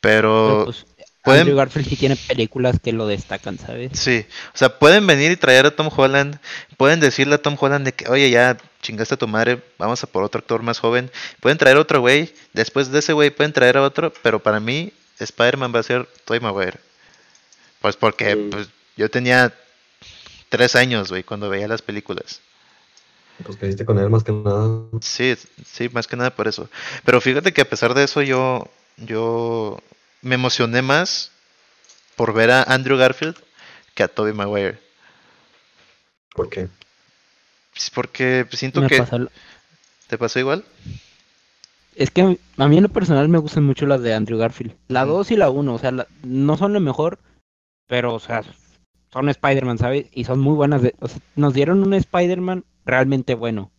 [0.01, 0.87] Pero, Pero, pues,
[1.23, 3.93] pueden- Andrew Garfield sí tiene películas que lo destacan, ¿sabes?
[3.99, 4.25] Sí,
[4.55, 6.39] o sea, pueden venir y traer a Tom Holland,
[6.77, 10.07] pueden decirle a Tom Holland de que, oye, ya chingaste a tu madre, vamos a
[10.07, 11.11] por otro actor más joven,
[11.41, 14.61] pueden traer a otro güey, después de ese güey pueden traer a otro, pero para
[14.61, 16.79] mí Spider-Man va a ser Tobey Maguire.
[17.81, 18.49] Pues porque Sí.
[18.51, 19.53] pues, yo tenía
[20.49, 22.41] tres años, güey, cuando veía las películas.
[23.45, 24.83] Pues que hiciste con él más que nada.
[25.01, 25.35] Sí,
[25.65, 26.69] sí, más que nada por eso.
[27.05, 28.69] Pero fíjate que a pesar de eso yo,
[28.99, 29.79] yo
[30.23, 31.31] me emocioné más
[32.17, 33.37] por ver a Andrew Garfield
[33.95, 34.79] que a Tobey Maguire.
[36.35, 36.69] ¿Por qué?
[37.73, 38.99] Pues porque siento Me que...
[38.99, 39.31] lo-
[40.09, 40.65] ¿Te pasó igual?
[41.95, 44.75] Es que a mí en lo personal me gustan mucho las de Andrew Garfield.
[44.89, 47.19] La 2 y la 1, o sea, la- no son lo mejor,
[47.87, 48.43] pero, o sea,
[49.13, 50.07] son Spider-Man, ¿sabes?
[50.13, 50.83] Y son muy buenas.
[50.83, 53.71] de- o sea, nos dieron un Spider-Man realmente bueno.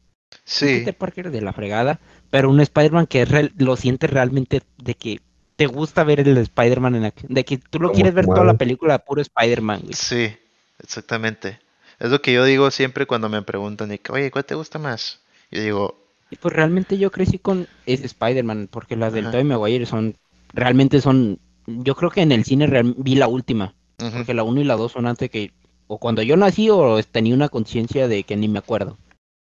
[0.46, 2.00] Sí, Peter Parker de la fregada,
[2.30, 5.20] pero un Spider-Man que es real- lo sientes realmente de que
[5.62, 8.46] te gusta ver el Spider-Man en acción, de que tú lo Como quieres ver toda
[8.46, 9.98] la película puro Spider-Man, güey.
[9.98, 10.38] sí,
[10.80, 11.60] exactamente.
[12.00, 14.80] Es lo que yo digo siempre cuando me preguntan, y que, oye, ¿cuál te gusta
[14.80, 15.20] más?
[15.52, 19.30] Yo digo, Y pues realmente yo crecí con ese Spider-Man, porque las del.
[19.30, 20.18] Tobey Maguire son,
[20.54, 23.76] realmente son, yo creo que en el cine real- vi la última,
[24.12, 25.52] porque la 1 y la 2 son antes que,
[25.88, 28.98] o cuando yo nací o tenía una conciencia de que ni me acuerdo.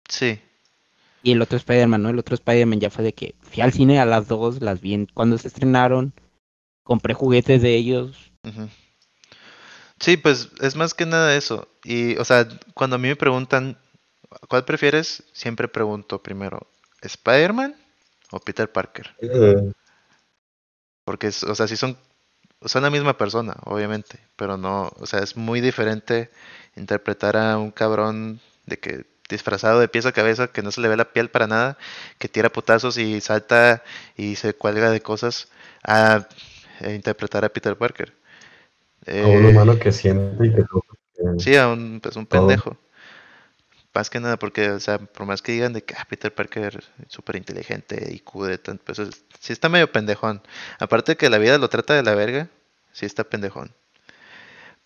[0.10, 0.40] sí,
[1.24, 2.10] Y el otro Spider-Man, ¿no?
[2.10, 5.08] El otro Spider-Man ya fue de que fui al cine a las dos, las vi
[5.14, 6.14] cuando se estrenaron,
[6.84, 8.32] compré juguetes de ellos.
[10.00, 11.68] Sí, pues es más que nada eso.
[11.84, 13.78] Y, o sea, cuando a mí me preguntan,
[14.48, 15.24] ¿cuál prefieres?
[15.32, 16.68] Siempre pregunto primero,
[17.02, 17.76] ¿Spider-Man
[18.32, 19.16] o Peter Parker?
[21.06, 21.98] Porque, o sea, sí son,
[22.66, 26.32] son la misma persona, obviamente, pero no, o sea, es muy diferente
[26.76, 30.90] interpretar a un cabrón de que disfrazado de pies a cabeza, que no se le
[30.90, 31.78] ve la piel para nada,
[32.20, 33.84] que tira putazos y salta
[34.18, 35.50] y se cuelga de cosas,
[35.84, 36.28] a
[36.82, 38.14] eh, interpretar a Peter Parker.
[39.22, 40.66] a un Eh, humano que siente y que eh,
[41.38, 42.78] Sí, a un, pues un pendejo.
[43.94, 46.84] Más que nada porque, o sea, por más que digan de que ah, Peter Parker
[47.06, 50.42] es súper inteligente y de tanto, pues es- sí está medio pendejón.
[50.80, 52.50] Aparte que la vida lo trata de la verga,
[52.94, 53.74] sí está pendejón.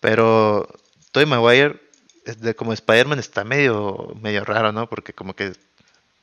[0.00, 0.68] Pero
[1.12, 1.80] Tobey Maguire,
[2.34, 4.88] de- como Spider-Man, está medio, medio raro, ¿no?
[4.88, 5.52] Porque como que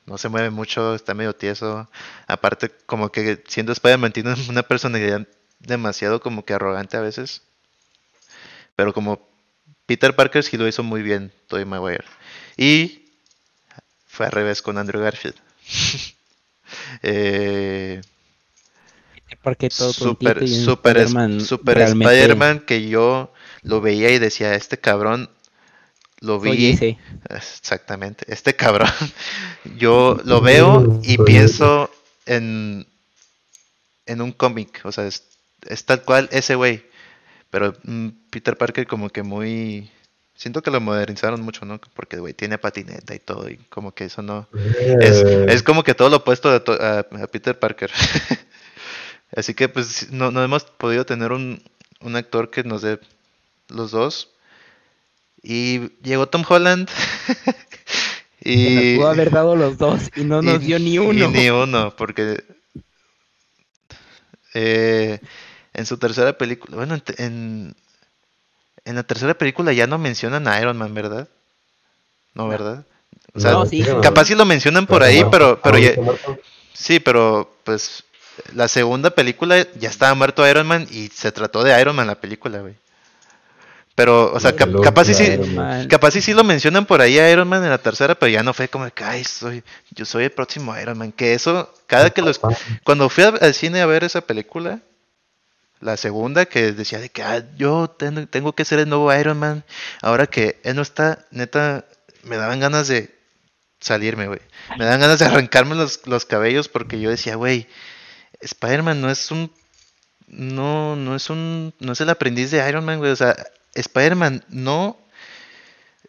[0.06, 1.90] no se mueve mucho, está medio tieso.
[2.28, 5.28] Aparte, como que siendo Spider-Man tiene una personalidad
[5.60, 7.44] demasiado como que arrogante a veces.
[8.76, 9.28] Pero como
[9.86, 12.06] Peter Parker sí lo hizo muy bien, Tobey Maguire.
[12.58, 13.06] Y
[14.08, 15.36] fue al revés con Andrew Garfield.
[17.04, 18.02] eh,
[19.42, 25.30] Porque todo super, super, Spider-Man que yo lo veía y decía, este cabrón
[26.24, 26.50] lo vi.
[26.72, 26.98] ese.
[27.30, 28.90] Exactamente, este cabrón.
[29.78, 31.90] Yo lo veo y pienso
[32.26, 32.86] en,
[34.06, 35.24] en un cómic, o sea, es,
[35.68, 36.84] es tal cual ese güey.
[37.50, 39.92] Pero mm, Peter Parker como que muy...
[40.36, 41.80] Siento que lo modernizaron mucho, ¿no?
[41.94, 44.48] Porque, güey, tiene patineta y todo, y como que eso no...
[45.00, 47.92] Es, eh, es como que todo lo opuesto a, to- a- a Peter Parker.
[49.36, 51.62] Así que pues no, no hemos podido tener un,
[52.02, 53.00] un actor que nos dé
[53.70, 54.30] los dos.
[55.44, 56.90] Y llegó Tom Holland.
[58.42, 60.98] Que y nos pudo haber dado los dos y no nos y- dio ni y
[61.00, 61.30] uno.
[61.30, 62.44] ni uno, porque
[64.54, 65.20] eh,
[65.74, 67.76] en su tercera película, bueno, en,
[68.86, 71.28] en, la tercera película ya no mencionan a Iron Man, ¿verdad?
[72.34, 72.86] No, ¿verdad?
[73.34, 75.94] O sea, No, sí, capaz sí lo mencionan por ahí, pero, pero ya.
[76.74, 78.04] Sí, pero pues
[78.54, 82.20] la segunda película ya estaba muerto Iron Man y se trató de Iron Man la
[82.20, 82.76] película, güey.
[83.96, 85.24] Pero, o sea, Y cap- capaz sí, sí,
[85.88, 88.42] capaz sí, sí lo mencionan por ahí a Iron Man en la tercera, pero ya
[88.42, 91.12] no fue como que, ay, soy, yo soy el próximo Iron Man.
[91.12, 92.40] Que eso, cada que los,
[92.84, 94.80] cuando fui al cine a ver esa película,
[95.80, 99.38] la segunda que decía de que "Ah, yo ten- tengo que ser el nuevo Iron
[99.38, 99.64] Man,
[100.02, 101.86] ahora que él no está, neta,
[102.24, 103.14] me daban ganas de
[103.80, 104.40] salirme, güey.
[104.80, 107.68] Me dan ganas de arrancarme los, los cabellos porque yo decía, güey,
[108.40, 109.52] Spider-Man no es un,
[110.28, 113.12] no, no es un, no es el aprendiz de Iron Man, güey.
[113.12, 113.36] O sea,
[113.76, 114.98] Spider-Man no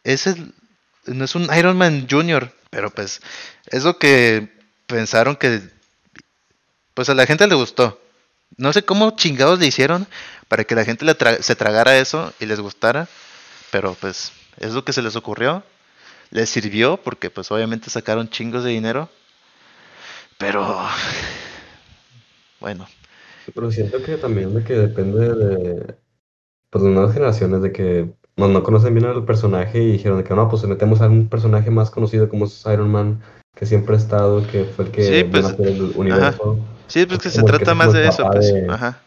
[0.03, 0.53] es el,
[1.07, 3.21] no es un Iron Man Junior, pero pues
[3.67, 4.49] es lo que
[4.87, 5.63] pensaron que,
[6.95, 8.01] pues a la gente le gustó.
[8.57, 10.07] No sé cómo chingados le hicieron
[10.49, 13.09] para que la gente le se tragara eso y les gustara,
[13.71, 15.65] pero pues es lo que se les ocurrió.
[16.31, 19.09] Les sirvió porque pues obviamente sacaron chingos de dinero.
[20.39, 20.89] Pero
[22.61, 22.89] bueno,
[23.55, 25.95] Pero siento que también de que depende de
[26.75, 30.25] pues, las nuevas generaciones, de que no, no conocen bien al personaje y dijeron de
[30.25, 33.23] que no, pues metemos a un personaje más conocido como es Iron Man,
[33.55, 36.59] que siempre ha estado, que fue el que Sí, pues, a hacer el universo.
[36.89, 38.53] sí, pues que se que trata más de eso, pues.
[38.53, 38.99] de- Ajá.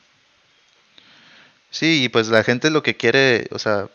[1.70, 3.90] Sí, y pues la gente lo que quiere, o sea,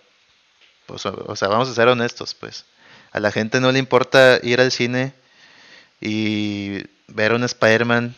[0.85, 2.67] pues, o sea, vamos a ser honestos, pues.
[3.11, 5.15] A la gente no le importa ir al cine
[5.99, 8.15] y ver un Spider-Man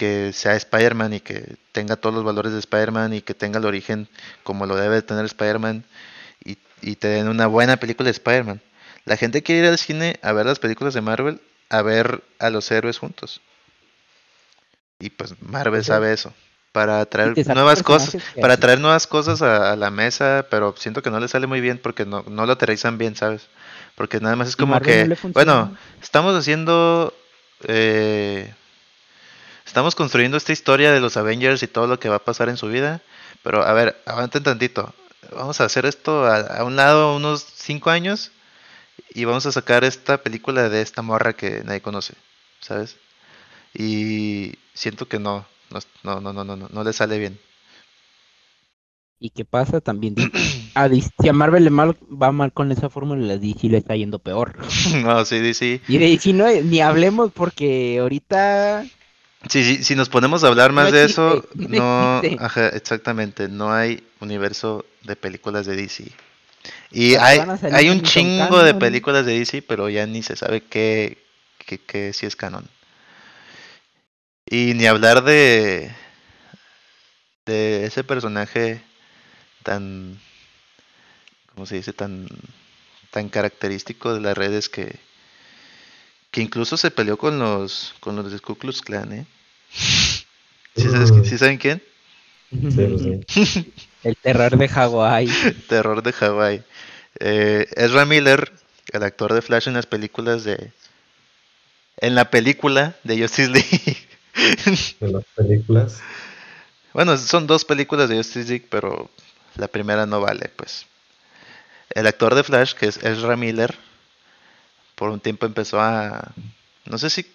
[0.00, 3.66] que sea Spider-Man y que tenga todos los valores de Spider-Man y que tenga el
[3.66, 4.08] origen
[4.44, 5.84] como lo debe de tener Spider-Man
[6.42, 8.62] y, y te den una buena película de Spider-Man.
[9.04, 12.48] La gente quiere ir al cine a ver las películas de Marvel, a ver a
[12.48, 13.42] los héroes juntos.
[14.98, 16.32] Y pues Marvel sabe eso.
[16.72, 21.10] Para traer nuevas cosas, para traer nuevas cosas a, a la mesa, pero siento que
[21.10, 23.48] no le sale muy bien porque no, no lo aterrizan bien, ¿sabes?
[23.96, 27.12] Porque nada más es como que, no bueno, estamos haciendo,
[27.64, 28.54] eh,
[29.70, 32.56] estamos construyendo esta historia de los Avengers y todo lo que va a pasar en
[32.56, 33.02] su vida,
[33.44, 34.92] pero a ver, aguanten tantito,
[35.32, 38.32] vamos a hacer esto a, a un lado unos cinco años
[39.14, 42.14] y vamos a sacar esta película de esta morra que nadie conoce,
[42.58, 42.96] ¿sabes?
[43.72, 47.38] Y siento que no, no, no, no, no, no, no, le sale bien.
[49.20, 49.80] ¿Y qué pasa?
[49.80, 50.16] También
[50.74, 53.78] a DC si a Marvel le mal, va mal con esa fórmula, a DC le
[53.78, 54.58] está yendo peor.
[55.04, 55.80] No, sí, sí.
[55.86, 58.84] Y de DC no, ni hablemos porque ahorita
[59.48, 62.36] Sí, sí, si nos ponemos a hablar No más de existe, eso, no no, existe.
[62.38, 66.12] ajá, exactamente, no hay universo de películas de DC.
[66.90, 67.42] Y hay,
[67.72, 71.18] hay un chingo de películas de DC, pero ya ni se sabe qué,
[71.58, 72.68] qué, qué sí es canon.
[74.46, 75.90] Y ni hablar de,
[77.46, 78.82] de ese personaje
[79.64, 80.20] tan,
[81.54, 81.92] ¿cómo se dice?
[81.92, 82.26] Tan,
[83.10, 84.98] tan característico de las redes que,
[86.30, 89.26] que incluso se peleó con los, con los de Ku Klux Klan, ¿eh?
[90.76, 91.82] ¿Sí, sabes qui- sí saben quién?
[92.50, 93.72] Sí, sí.
[94.04, 95.28] el terror de Hawái.
[95.68, 96.62] Terror de Hawái.
[97.20, 98.52] Eh, Ezra Miller,
[98.92, 100.72] el actor de Flash en las películas de...
[101.98, 103.96] En la película de Justice League.
[105.00, 106.00] De las películas.
[106.94, 109.10] bueno, son dos películas de Justice League, pero
[109.56, 110.86] la primera no vale, pues.
[111.90, 113.76] El actor de Flash, que es Ezra Miller,
[115.00, 116.32] por un tiempo empezó a...
[116.84, 117.26] No sé si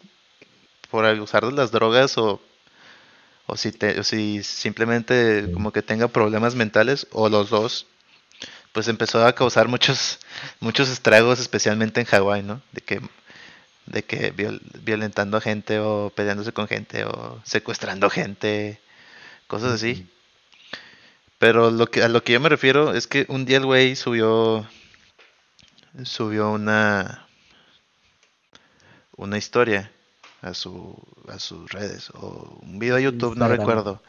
[0.91, 2.41] por usar las drogas o,
[3.47, 7.87] o, si, te- o si simplemente como que tenga problemas mentales o los dos,
[8.73, 10.19] pues empezó a causar muchos
[10.59, 12.61] muchos estragos, especialmente en Hawái, ¿no?
[12.71, 13.01] De que
[13.87, 18.79] de que viol- violentando a gente o peleándose con gente o secuestrando gente,
[19.47, 20.07] cosas así.
[21.39, 23.95] Pero lo que a lo que yo me refiero es que un día el güey
[23.95, 24.65] subió
[26.03, 27.24] subió una
[29.17, 29.91] una historia
[30.41, 30.95] a su
[31.27, 34.01] a sus redes o un video a YouTube, no recuerdo,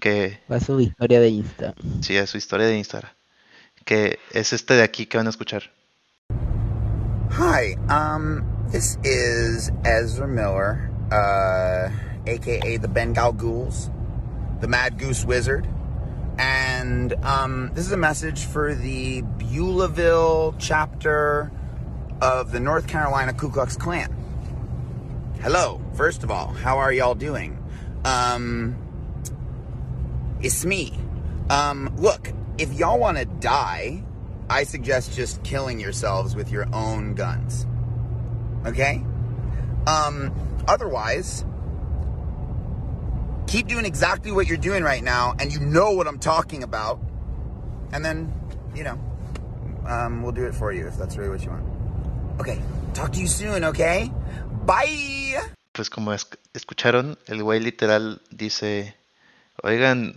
[0.00, 1.74] que Va su historia de Insta.
[2.00, 3.12] sí, a su historia de Instagram,
[3.84, 5.70] que es este de aquí que van a escuchar.
[7.30, 11.90] Hi, um, this is Ezra Miller, uh,
[12.26, 13.90] aka the Bengal Ghouls,
[14.60, 15.66] the Mad Goose Wizard,
[16.38, 21.50] and um, this is a message for the Beulahville chapter
[22.20, 24.23] of the North Carolina Ku Klux Klan.
[25.44, 27.62] Hello, first of all, how are y'all doing?
[28.06, 28.78] Um,
[30.40, 30.98] it's me.
[31.50, 34.02] Um, look, if y'all want to die,
[34.48, 37.66] I suggest just killing yourselves with your own guns.
[38.64, 39.04] Okay?
[39.86, 40.32] Um,
[40.66, 41.44] otherwise,
[43.46, 46.98] keep doing exactly what you're doing right now, and you know what I'm talking about.
[47.92, 48.32] And then,
[48.74, 48.98] you know,
[49.86, 51.66] um, we'll do it for you if that's really what you want.
[52.40, 52.62] Okay,
[52.94, 54.10] talk to you soon, okay?
[54.66, 55.36] Bye!
[55.72, 58.96] Pues como es- escucharon, el güey literal dice,
[59.62, 60.16] oigan,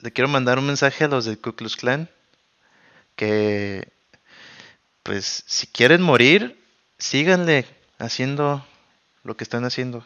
[0.00, 2.08] le quiero mandar un mensaje a los del Ku Klux Klan
[3.16, 3.88] que,
[5.02, 6.60] pues, si quieren morir,
[6.98, 7.66] síganle
[7.98, 8.66] haciendo
[9.22, 10.04] lo que están haciendo,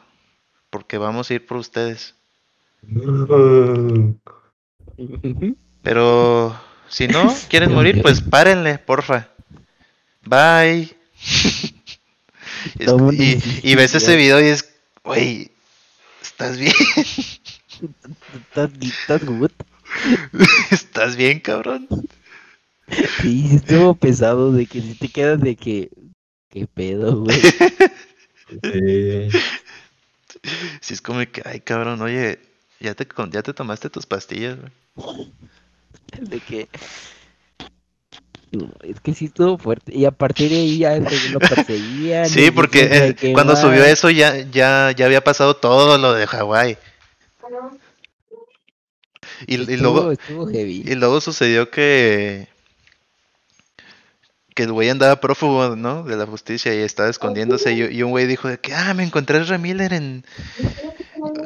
[0.71, 2.15] porque vamos a ir por ustedes.
[5.83, 9.29] Pero si no quieren morir, pues párenle, porfa.
[10.25, 10.95] Bye.
[13.63, 14.69] Y- ves ese video y es,
[15.05, 15.51] güey,
[16.23, 16.73] ¿estás bien?
[18.81, 19.51] ¿Estás good?
[20.71, 21.89] ¿Estás bien, cabrón?
[23.21, 25.91] Sí, estuvo pesado de que si te quedas de que...
[26.51, 27.41] ¿Qué pedo, güey?
[28.63, 29.29] Sí.
[30.81, 32.39] Si es como que, ay, cabrón, oye,
[32.81, 35.33] ya te, ya te tomaste tus pastillas, güey.
[36.19, 36.69] De que...
[38.83, 39.95] Es que sí estuvo fuerte.
[39.97, 42.29] Y a partir de ahí ya lo perseguían.
[42.29, 46.27] Sí, porque eh, cuando subió "Ay, eso ya, ya, ya había pasado todo lo de
[46.27, 46.77] Hawái.
[49.47, 50.83] Y, luego, Estuvo heavy.
[50.85, 52.49] y luego sucedió que
[54.57, 56.03] que el güey andaba prófugo, ¿no?
[56.03, 59.05] De la justicia y estaba escondiéndose y, y un güey dijo de que, ah, me
[59.05, 60.25] encontré a Ezra Miller en...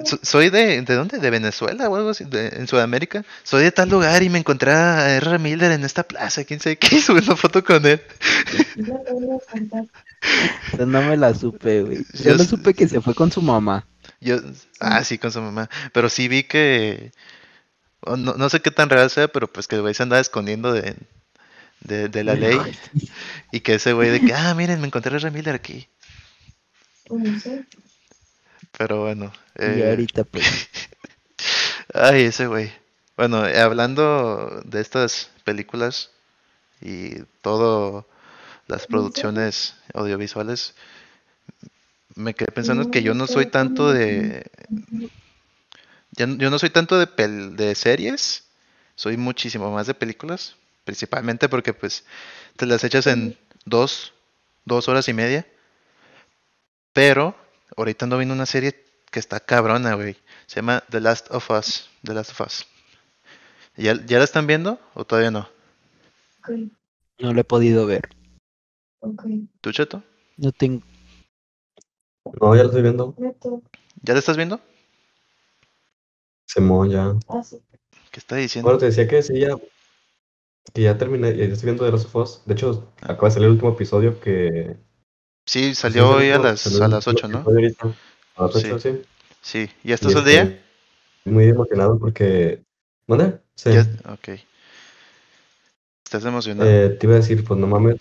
[0.04, 1.18] So- Soy de, ¿de dónde?
[1.18, 2.24] ¿De Venezuela o algo así?
[2.24, 3.24] de- en Sudamérica.
[3.42, 6.76] Soy de tal lugar y me encontré a Ezra Miller en esta plaza, quién sabe
[6.76, 8.00] qué, subí una foto con él.
[10.86, 11.98] No me la supe, güey.
[12.14, 13.86] Yo Yo no supe que se fue con su mamá.
[14.20, 14.36] Yo,
[14.80, 15.68] ah, sí, con su mamá.
[15.92, 17.12] Pero sí vi que,
[18.06, 20.72] no, no sé qué tan real sea, pero pues que el güey se andaba escondiendo
[20.72, 20.94] de,
[21.80, 22.58] de, de la ley
[23.50, 25.88] y que ese güey de que, ah, miren, me encontré a Ezra Miller aquí.
[28.76, 29.32] Pero bueno.
[29.58, 30.68] Y eh, ahorita, pues.
[31.94, 32.72] Ay, ese güey.
[33.16, 36.10] Bueno, eh, hablando de estas películas
[36.80, 38.06] y todo
[38.68, 40.74] las producciones audiovisuales,
[42.14, 44.44] me quedé pensando que yo no soy tanto de...
[46.16, 48.44] Yo no soy tanto de, pel- de series,
[48.94, 52.04] soy muchísimo más de películas, principalmente porque pues
[52.56, 53.34] te las echas en
[53.64, 54.12] dos,
[54.64, 55.46] dos horas y media.
[56.92, 57.34] Pero
[57.76, 60.16] ahorita ando viendo una serie que está cabrona, güey.
[60.46, 61.88] Se llama The Last of Us.
[62.02, 62.66] The Last of Us.
[63.76, 65.48] ¿Ya, ¿Ya la están viendo o todavía no?
[66.40, 66.50] Ok,
[67.20, 68.08] No lo he podido ver.
[69.00, 69.24] ok.
[69.60, 70.02] ¿Tú, Cheto?
[70.36, 70.82] No tengo.
[72.40, 73.14] No, ya lo estoy viendo.
[74.02, 74.60] ¿Ya la estás viendo?
[76.46, 77.14] Simón, ya.
[77.28, 77.60] Ah, sí.
[78.10, 78.66] ¿Qué está diciendo?
[78.66, 79.56] Bueno, te decía que sí, ya.
[80.74, 82.42] Que ya terminé, ya estoy viendo The Last of Us.
[82.46, 84.76] De hecho, acaba de salir el último episodio que.
[85.44, 87.46] Sí, pues, salió hoy a las, a las último 8,
[87.84, 87.94] ¿no?
[88.36, 88.66] A las Sí.
[88.70, 89.02] 8, sí.
[89.40, 89.70] Sí.
[89.82, 90.42] ¿Ya Y estás al día?
[90.42, 92.62] estoy Muy emocionado porque.
[93.06, 93.40] ¿Dónde?
[93.54, 93.70] Sí.
[94.06, 94.28] Ok.
[96.04, 96.68] ¿Estás emocionado?
[96.68, 97.96] Eh, te iba a decir, pues no mames,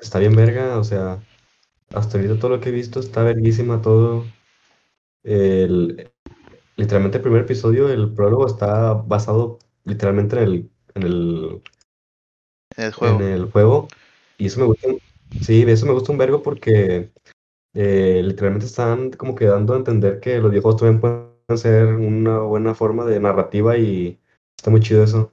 [0.00, 1.18] está bien verga, o sea,
[1.92, 4.24] hasta ahorita todo lo que he visto está verguísima todo.
[5.24, 6.10] El,
[6.76, 11.62] literalmente el primer episodio, el prólogo está basado literalmente en el, en el,
[12.76, 13.20] En el juego.
[13.20, 13.88] en el juego.
[14.38, 14.88] Y eso me gusta,
[15.40, 17.10] sí, eso me gusta un vergo porque
[17.74, 22.38] eh, literalmente están como que dando a entender que los videojuegos también pueden ser una
[22.40, 24.18] buena forma de narrativa y
[24.56, 25.32] está muy chido eso.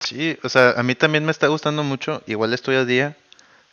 [0.00, 2.22] Sí, o sea, a mí también me está gustando mucho.
[2.26, 3.16] Igual estoy al día.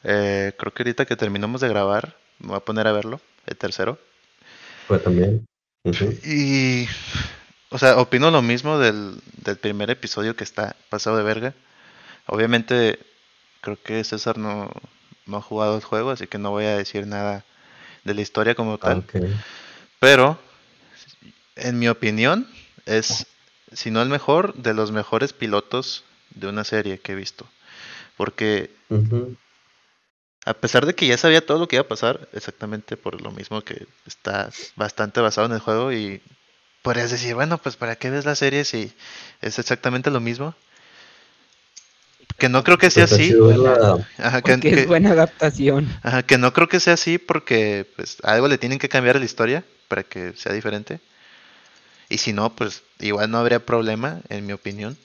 [0.04, 3.58] Eh, creo que ahorita que terminamos de grabar, me voy a poner a verlo, el
[3.58, 3.98] tercero.
[4.88, 5.46] Pues también.
[5.84, 6.14] Ujú.
[6.24, 6.88] Y,
[7.70, 11.54] o sea, opino lo mismo del, del primer episodio que está pasado de verga.
[12.28, 13.00] Obviamente,
[13.62, 14.70] creo que César no,
[15.30, 17.46] no ha jugado el juego, así que no voy a decir nada
[18.04, 19.06] de la historia como Ah, tal.
[20.00, 20.40] Pero,
[21.56, 22.48] en mi opinión,
[22.86, 23.28] es,
[23.72, 27.48] si no el mejor, de los mejores pilotos de una serie que he visto.
[28.18, 28.72] Porque
[30.46, 33.32] a pesar de que ya sabía todo lo que iba a pasar, exactamente por lo
[33.32, 36.22] mismo que está bastante basado en el juego y
[36.82, 38.94] podrías decir, bueno, pues ¿para qué ves la serie si
[39.42, 40.56] es exactamente lo mismo?
[42.40, 43.34] Que no creo que sea Pues así.
[43.34, 45.88] la- Ajá, que, es buena adaptación.
[46.04, 49.20] ajá, que no creo que sea así porque pues algo le tienen que cambiar a
[49.20, 51.00] la historia para que sea diferente.
[52.10, 54.98] Y si no, pues igual no habría problema, en mi opinión.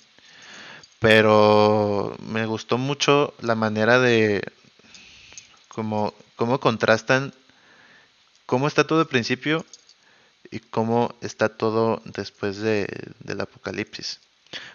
[1.00, 4.42] Pero me gustó mucho la manera de
[5.68, 7.32] cómo, cómo contrastan
[8.46, 9.64] cómo está todo al principio
[10.50, 12.86] y cómo está todo después de,
[13.20, 14.20] del apocalipsis.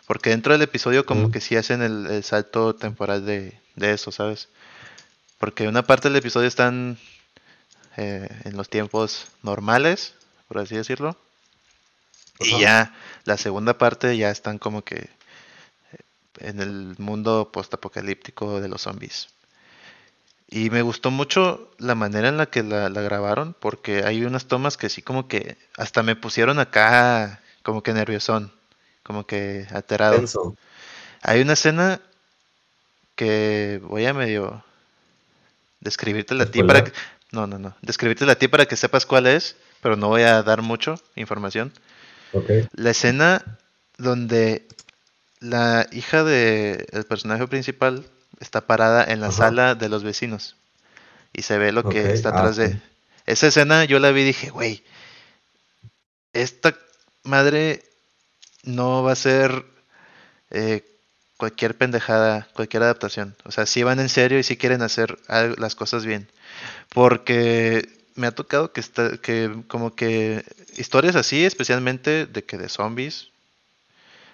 [0.08, 1.32] Porque dentro del episodio como Mm.
[1.32, 4.50] que sí hacen el, el salto temporal de, de eso, ¿sabes?
[5.40, 6.98] Porque una parte del episodio están
[7.98, 10.14] eh, en los tiempos normales,
[10.48, 11.18] por así decirlo.
[12.40, 12.96] Y ya
[13.26, 15.10] la segunda parte ya están como que eh,
[16.40, 19.30] en el mundo postapocalíptico de los zombies.
[20.50, 24.46] Y me gustó mucho la manera en la que la, la grabaron, porque hay unas
[24.48, 28.52] tomas que sí como que hasta me pusieron acá como que nerviosón,
[29.04, 30.24] como que alterado.
[31.22, 32.02] Hay una escena
[33.16, 34.64] que voy a medio
[35.80, 36.94] describírtela a ti para que...
[37.32, 37.76] No, no, no.
[37.82, 41.72] Describírtela a ti para que sepas cuál es, pero no voy a dar mucho información.
[42.74, 43.60] La escena
[43.98, 44.68] donde
[45.40, 48.06] la hija del personaje principal
[48.40, 49.38] está parada en la Ajá.
[49.38, 50.56] sala de los vecinos
[51.34, 52.62] y se ve lo que está ah, atrás sí.
[52.64, 52.82] de...
[53.26, 54.84] Esa escena yo la vi y dije, güey,
[56.34, 56.76] esta
[57.24, 57.84] madre
[58.64, 59.66] no va a ser
[60.52, 60.84] eh,
[61.38, 63.36] cualquier pendejada, cualquier adaptación.
[63.46, 66.30] O sea, si van en serio y si quieren hacer algo- las cosas bien.
[66.94, 70.46] Porque me ha tocado que está, que como que
[70.78, 73.30] historias así, especialmente de que de zombies,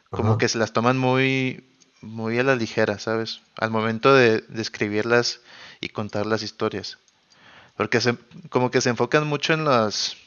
[0.09, 0.37] como Ajá.
[0.37, 1.63] que se las toman muy,
[2.01, 3.41] muy a la ligera, ¿sabes?
[3.57, 5.41] Al momento de, de escribirlas
[5.81, 6.97] y contar las historias.
[7.77, 8.17] Porque se,
[8.49, 10.17] como que se enfocan mucho en los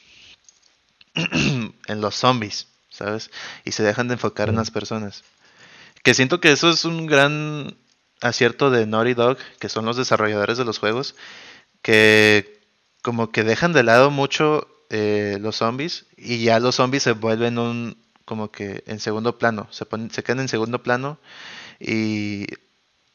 [1.15, 2.67] en los zombies,
[2.99, 3.31] ¿sabes?
[3.63, 5.23] Y se dejan de enfocar en las personas.
[6.03, 7.77] Que siento que eso es un gran
[8.21, 11.15] acierto de Naughty Dog, que son los desarrolladores de los juegos,
[11.81, 12.59] que
[13.01, 17.57] como que dejan de lado mucho eh, los zombies y ya los zombies se vuelven
[17.57, 21.17] un como que en segundo plano, se, ponen, se quedan en segundo plano
[21.79, 22.45] y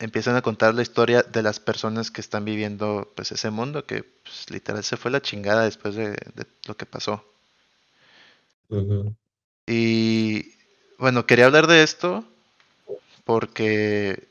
[0.01, 4.02] empiezan a contar la historia de las personas que están viviendo pues ese mundo que
[4.02, 7.24] pues, literal se fue la chingada después de, de lo que pasó.
[9.66, 10.53] Y
[10.99, 12.24] bueno, quería hablar de esto
[13.24, 14.28] porque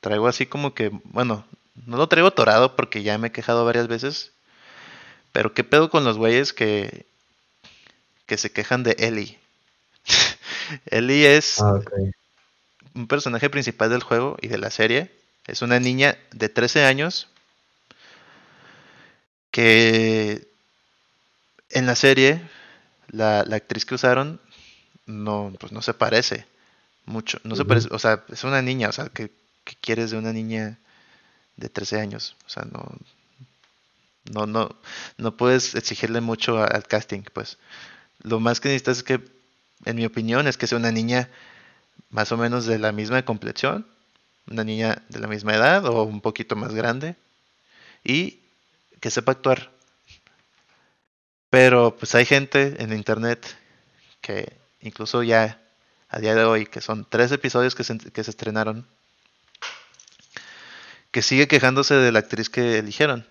[0.00, 1.44] traigo así como que, bueno,
[1.86, 4.32] no lo traigo torado porque ya me he quejado varias veces,
[5.32, 7.06] pero qué pedo con los güeyes que,
[8.26, 9.38] que se quejan de Ellie.
[10.86, 11.80] Ellie es Ah,
[12.94, 15.10] un personaje principal del juego y de la serie.
[15.46, 17.28] Es una niña de 13 años
[19.50, 20.46] que
[21.70, 22.42] en la serie
[23.08, 24.40] la, la actriz que usaron
[25.06, 26.46] no, pues no se parece
[27.06, 27.40] mucho.
[27.44, 29.32] No se parece, o sea, es una niña, o sea, ¿qué,
[29.64, 30.78] qué quieres de una niña
[31.56, 32.36] de 13 años?
[32.46, 32.84] O sea, no,
[34.32, 34.76] No, no,
[35.18, 37.58] no puedes exigirle mucho a- al casting, pues.
[38.22, 39.20] Lo más que necesitas es que,
[39.86, 41.30] en mi opinión, es que sea una niña
[42.10, 43.86] más o menos de la misma complexión,
[44.50, 47.16] una niña de la misma edad o un poquito más grande
[48.04, 48.40] y
[49.00, 49.72] que sepa actuar.
[51.50, 53.46] Pero pues hay gente en internet
[54.20, 55.60] que incluso ya
[56.08, 58.86] a día de hoy, que son tres episodios que se, que se estrenaron,
[61.10, 63.26] que sigue quejándose de la actriz que eligieron.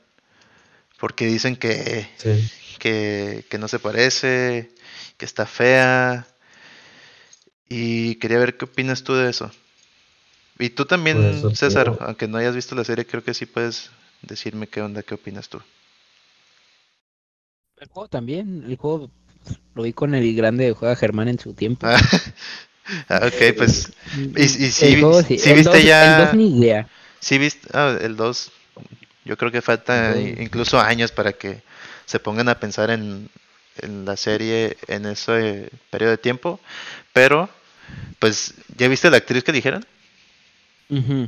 [1.00, 2.50] Porque dicen que, Sí.
[2.80, 4.72] que, que no se parece,
[5.18, 6.26] que está fea.
[7.68, 9.52] Y quería ver qué opinas tú de eso.
[10.58, 13.90] Y tú también, Pues, César, aunque no hayas visto la serie, creo que sí puedes
[14.22, 15.62] decirme qué onda, qué opinas tú.
[17.77, 19.10] El juego también, el juego
[19.76, 21.85] lo vi con el grande de Juega Germán en su tiempo.
[21.88, 21.99] Ah,
[23.10, 26.88] ah, ok, pues y- y juego vi- sí viste dos- ya- El 2 ni idea.
[27.19, 28.52] sí viste, ah, el 2,
[29.26, 31.61] yo creo que falta incluso años para que
[32.06, 33.30] se pongan a pensar en,
[33.77, 36.60] en la serie en ese periodo de tiempo,
[37.14, 37.49] pero
[38.19, 39.85] pues ya viste la actriz que dijeron.
[40.89, 41.27] Ujú.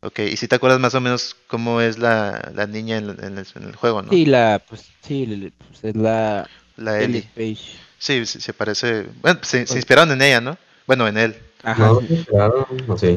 [0.00, 3.38] Ok, y si te acuerdas más o menos cómo es la, la niña en, en
[3.38, 4.10] el, en el juego, ¿no?
[4.10, 7.28] Sí, la, pues, sí, pues, es la La Ellie.
[7.34, 7.78] Page.
[7.98, 9.06] Sí, sí, se parece.
[9.22, 10.56] Bueno, se, se inspiraron en ella, ¿no?
[10.86, 11.36] Bueno, en él.
[11.64, 11.88] Ajá.
[11.88, 13.16] No, sí, claro, sé.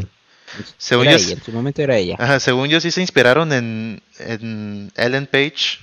[0.78, 2.16] Según era yo, ella, en su momento era ella.
[2.20, 5.80] ajá, según yo sí se inspiraron en, en Ellen Page.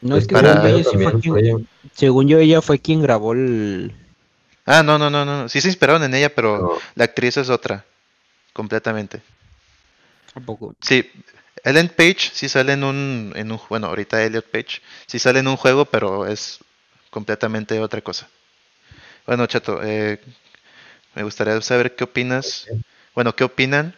[0.00, 1.54] No, es que para- según, yo, ella sí también, quien, ella.
[1.94, 3.92] según yo, ella fue quien grabó el...
[4.66, 5.48] Ah, no, no, no, no.
[5.48, 6.72] Sí se inspiraron en ella, pero No.
[6.94, 7.84] la actriz es otra.
[8.52, 9.22] Completamente.
[10.80, 11.10] Sí,
[11.62, 13.60] Ellen Page sí sale en un, en un.
[13.68, 16.60] Bueno, ahorita Elliot Page sí sale en un juego, pero es
[17.10, 18.28] completamente otra cosa.
[19.26, 20.20] Bueno, Chato, eh,
[21.14, 22.66] me gustaría saber qué opinas.
[23.14, 23.94] Bueno, qué opinan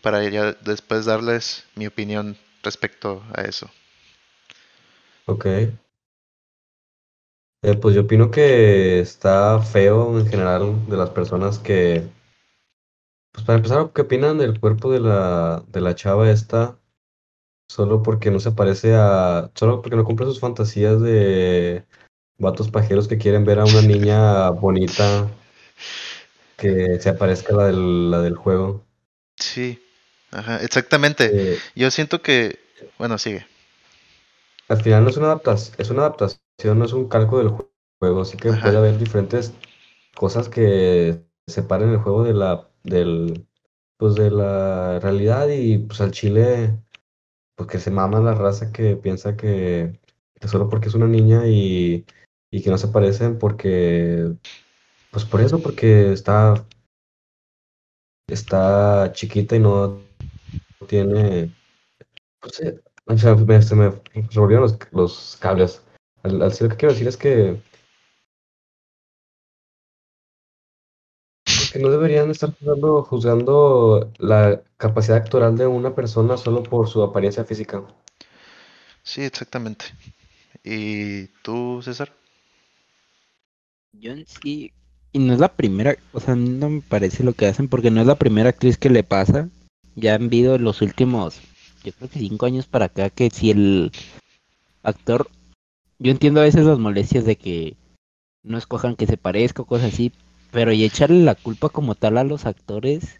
[0.00, 3.70] para ya después darles mi opinión respecto a eso.
[5.26, 5.46] Ok.
[7.64, 12.02] Eh, pues yo opino que está feo en general de las personas que,
[13.32, 16.78] pues para empezar, ¿qué opinan del cuerpo de la, de la chava esta?
[17.68, 21.86] Solo porque no se parece a, solo porque no cumple sus fantasías de
[22.38, 25.30] vatos pajeros que quieren ver a una niña bonita
[26.56, 28.86] que se aparezca a la del, la del juego.
[29.36, 29.78] Sí,
[30.30, 31.34] ajá, exactamente.
[31.34, 32.58] Eh, Yo siento que.
[32.98, 33.46] Bueno, sigue.
[34.68, 37.68] Al final no es una adaptación, es una adaptación, no es un calco del ju-
[38.00, 38.62] juego, así que Ajá.
[38.62, 39.52] puede haber diferentes
[40.16, 43.46] cosas que separen el juego de la, del,
[43.98, 46.78] pues de la realidad y pues al chile,
[47.56, 50.00] pues que se mama la raza que piensa que,
[50.48, 52.06] solo porque es una niña y,
[52.50, 54.34] y que no se parecen porque,
[55.10, 56.66] pues por eso, porque está,
[58.28, 60.08] está chiquita y no
[60.88, 61.54] tiene,
[62.40, 63.14] pues, eh, o
[63.46, 63.90] me- se me
[64.32, 65.82] revolvieron los, los cables.
[66.22, 67.62] Al, al lo que quiero decir es que,
[71.72, 77.02] que no deberían estar juzgando, juzgando la capacidad actoral de una persona solo por su
[77.02, 77.82] apariencia física.
[79.02, 79.86] Sí, exactamente.
[80.62, 82.12] ¿Y tú, César?
[83.92, 84.72] Yo en sí...
[85.14, 88.00] Y no es la primera, o sea, no me parece lo que hacen porque no
[88.00, 89.48] es la primera actriz que le pasa.
[89.94, 91.40] Ya han habido los últimos,
[91.84, 93.92] yo creo que cinco años para acá, que si el
[94.82, 95.28] actor...
[95.98, 97.76] Yo entiendo a veces las molestias de que
[98.42, 100.12] no escojan que se parezca o cosas así,
[100.52, 103.18] pero y echarle la culpa como tal a los actores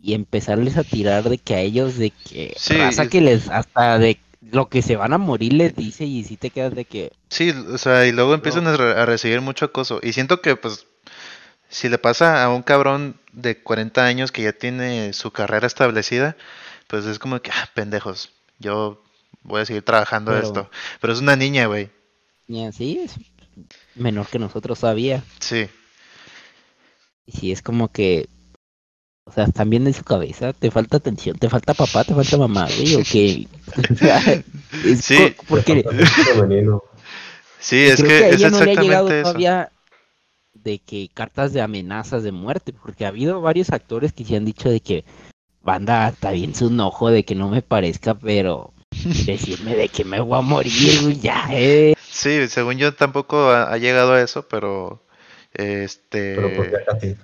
[0.00, 3.98] y empezarles a tirar de que a ellos, de que Sí, raza que les, hasta
[3.98, 4.18] de
[4.50, 7.12] lo que se van a morir les dice y si te quedas de que...
[7.28, 10.00] Sí, o sea, y luego empiezan a, re- a recibir mucho acoso.
[10.02, 10.86] Y siento que, pues,
[11.70, 16.36] si le pasa a un cabrón de 40 años que ya tiene su carrera establecida,
[16.88, 19.02] pues es como que, ah, pendejos, yo
[19.42, 20.70] voy a seguir trabajando Pero- esto.
[21.00, 21.88] Pero es una niña, güey.
[22.46, 23.14] Y así es
[23.94, 25.22] menor que nosotros todavía.
[25.40, 25.66] Sí,
[27.26, 28.28] Y si es como que,
[29.26, 32.36] o sea, están bien en su cabeza, te falta atención, te falta papá, te falta
[32.36, 33.46] mamá, güey, o qué.
[33.90, 34.18] O sea,
[34.84, 35.16] es Sí.
[35.36, 35.84] co- porque
[37.58, 39.22] sí, es creo que, que a es no le ha llegado exactamente eso.
[39.22, 39.70] todavía
[40.52, 44.44] de que cartas de amenazas de muerte, porque ha habido varios actores que se han
[44.44, 45.04] dicho de que
[45.62, 48.72] banda está bien su enojo de que no me parezca, pero
[49.26, 51.94] decirme de que me voy a morir, ya, eh.
[52.10, 55.02] Sí, según yo tampoco ha, ha llegado a eso, pero
[55.54, 57.16] este, Pero porque acá sí.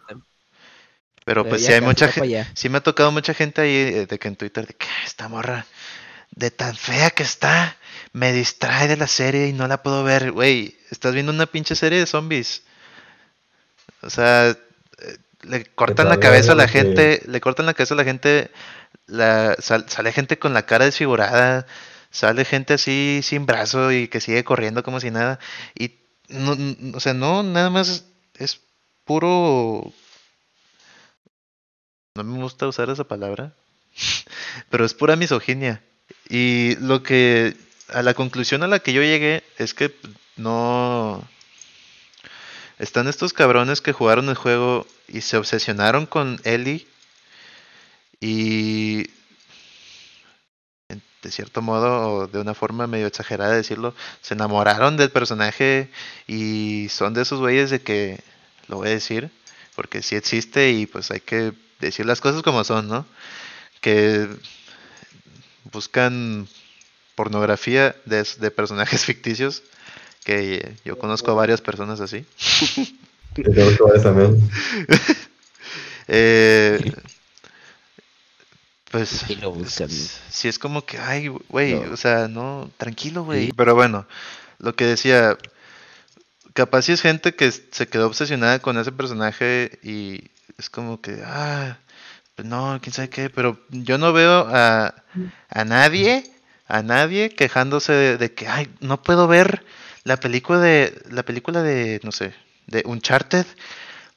[1.24, 4.06] pero Pero pues sí hay mucha gente, sí me ha tocado mucha gente ahí eh,
[4.06, 5.66] de que en Twitter de que "Ah, esta morra
[6.32, 7.76] de tan fea que está
[8.12, 11.76] me distrae de la serie y no la puedo ver, güey, estás viendo una pinche
[11.76, 12.64] serie de zombies.
[14.02, 14.56] O sea, eh,
[15.42, 18.50] le cortan la cabeza a la gente, le cortan la cabeza a la gente,
[19.06, 21.66] la, sal- sale gente con la cara desfigurada,
[22.10, 25.38] sale gente así sin brazo y que sigue corriendo como si nada.
[25.78, 25.96] Y,
[26.28, 26.56] no,
[26.96, 28.06] o sea, no, nada más
[28.40, 28.60] es
[29.04, 29.92] puro...
[32.16, 33.54] No me gusta usar esa palabra,
[34.70, 35.80] pero es pura misoginia.
[36.28, 37.56] Y lo que,
[37.88, 39.94] a la conclusión a la que yo llegué es que
[40.36, 41.22] no...
[42.78, 46.86] Están estos cabrones que jugaron el juego y se obsesionaron con Ellie
[48.20, 49.04] y
[51.22, 55.90] de cierto modo o de una forma medio exagerada de decirlo, se enamoraron del personaje
[56.26, 58.20] y son de esos güeyes de que,
[58.70, 59.30] lo voy a decir,
[59.76, 63.06] porque sí existe y pues hay que decir las cosas como son, ¿no?
[63.80, 64.28] Que
[65.72, 66.48] buscan
[67.14, 69.62] pornografía de, de personajes ficticios,
[70.24, 72.24] que yo conozco a varias personas así.
[73.36, 74.50] Yo conozco a esa también.
[76.12, 76.92] Eh,
[78.90, 79.88] pues Sí lo buscan.
[79.88, 81.92] sí es como que, ay, güey, No.
[81.92, 83.52] o sea, no, tranquilo, güey.
[83.52, 84.06] Pero bueno,
[84.58, 85.38] lo que decía,
[86.60, 91.22] capaz si es gente que se quedó obsesionada con ese personaje y es como que,
[91.24, 91.78] ah,
[92.36, 94.94] pues no, quién sabe qué, pero yo no veo a,
[95.48, 96.30] a nadie,
[96.68, 99.64] a nadie quejándose de, de que, ay, no puedo ver
[100.04, 102.34] la película de, la película de, no sé,
[102.66, 103.46] de Uncharted,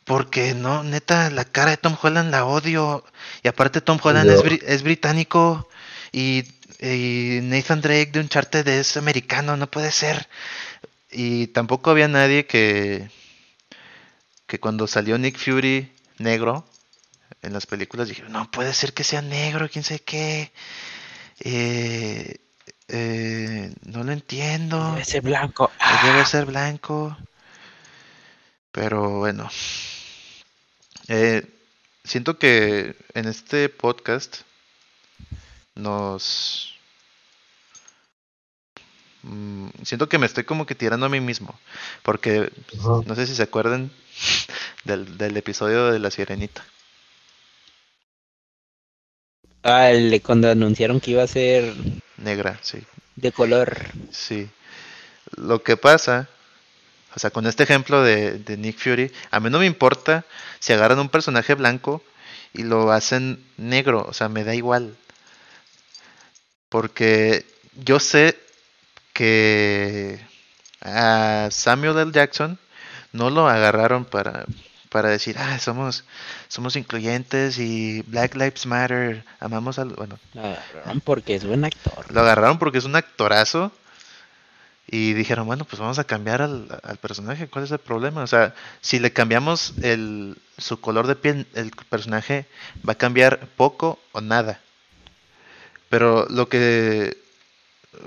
[0.03, 3.05] porque no, neta, la cara de Tom Holland la odio,
[3.41, 5.69] y aparte Tom Holland es, es británico,
[6.11, 6.43] y,
[6.81, 10.27] y Nathan Drake de Uncharted es americano, no puede ser.
[11.13, 13.09] Y tampoco había nadie que,
[14.47, 16.65] que cuando salió Nick Fury negro
[17.41, 20.51] en las películas dije, no puede ser que sea negro, quién sabe qué.
[21.39, 22.37] Eh,
[22.87, 24.91] eh, no lo entiendo.
[24.91, 25.71] Debe ser blanco.
[25.77, 27.17] Pues debe ser blanco.
[28.71, 29.49] Pero bueno.
[31.07, 31.43] Eh,
[32.03, 34.41] siento que en este podcast
[35.75, 36.72] nos...
[39.23, 41.59] mm, siento que me estoy como que tirando a mí mismo.
[42.03, 42.51] Porque
[43.05, 43.91] no sé si se acuerdan
[44.85, 46.63] del, del episodio de la sirenita.
[49.63, 51.73] Ah, el de cuando anunciaron que iba a ser
[52.17, 52.79] Negra, sí.
[53.15, 53.77] de color.
[54.11, 54.49] Sí.
[55.37, 56.29] Lo que pasa,
[57.15, 60.25] o sea, con este ejemplo de, de Nick Fury, a mí no me importa
[60.59, 62.03] si agarran un personaje blanco
[62.53, 64.95] y lo hacen negro, o sea, me da igual.
[66.69, 67.45] Porque
[67.75, 68.37] yo sé
[69.13, 70.19] que
[70.81, 72.11] a Samuel L.
[72.11, 72.59] Jackson
[73.11, 74.45] no lo agarraron para,
[74.89, 76.03] para decir, ah, somos,
[76.47, 79.89] somos incluyentes y Black Lives Matter, amamos al...
[79.89, 80.57] Bueno, Ah,
[81.03, 82.05] porque es buen actor.
[82.11, 83.71] lo agarraron porque es un actorazo.
[84.85, 87.47] Y dijeron, bueno, pues vamos a cambiar al, al personaje.
[87.47, 88.21] ¿Cuál es el problema?
[88.21, 92.45] O sea, si le cambiamos el, su color de piel, el personaje
[92.87, 94.59] va a cambiar poco o nada.
[95.89, 97.17] Pero lo que,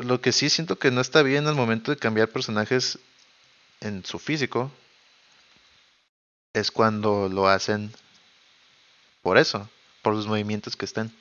[0.03, 2.99] lo que sí siento que no está bien al momento de cambiar personajes
[3.81, 4.71] en su físico
[6.53, 7.93] es cuando lo hacen
[9.23, 9.69] por eso,
[10.03, 11.13] por los movimientos que estén.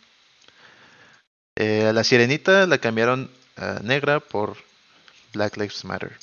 [1.56, 4.58] Eh, a la sirenita la cambiaron a negra por
[5.34, 6.18] Black Lives Matter.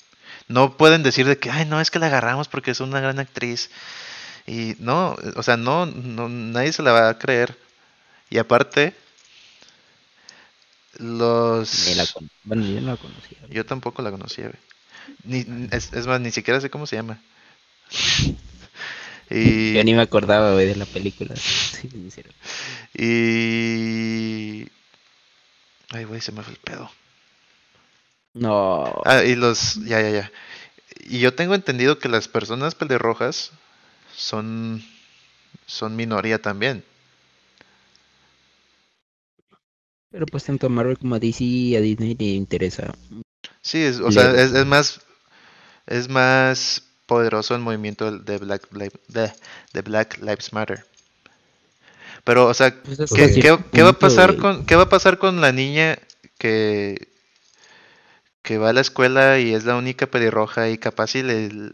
[0.48, 3.19] No pueden decir de que, ay, no, es que la agarramos porque es una gran
[3.19, 3.70] actriz.
[4.47, 7.56] Y no, o sea, no, no nadie se la va a creer.
[8.31, 8.94] Y aparte,
[11.03, 11.87] los...
[11.89, 13.39] Ni la con- Bueno, yo no la conocía.
[13.51, 14.61] Yo tampoco la conocía, güey.
[15.24, 17.20] Ni, es, es más, ni siquiera sé cómo se llama.
[19.31, 19.74] y...
[19.74, 21.35] Yo ni me acordaba, güey, de la película.
[22.95, 24.66] Y...
[25.91, 26.91] Ay, güey, se me fue el pedo.
[28.35, 29.03] No.
[29.05, 29.74] Ah, y los...
[29.85, 30.33] Ya, ya, ya.
[31.01, 33.53] Y yo tengo entendido que las personas pelirrojas
[34.16, 34.85] son...
[35.66, 36.85] Son minoría también.
[40.12, 42.94] Pero pues tanto a Marvel como a DC y a Disney le interesa.
[43.62, 45.01] Sí, es, o sea, es, es más...
[45.86, 48.68] Es más poderoso el movimiento de Black,
[49.09, 49.32] de,
[49.74, 50.86] de Black Lives Matter.
[52.24, 55.18] Pero, o sea, Pues ¿Qué, qué- qué va a pasar con qué va a pasar
[55.18, 55.98] con la niña
[56.39, 57.09] que
[58.43, 61.72] que va a la escuela y es la única pelirroja y capaz y le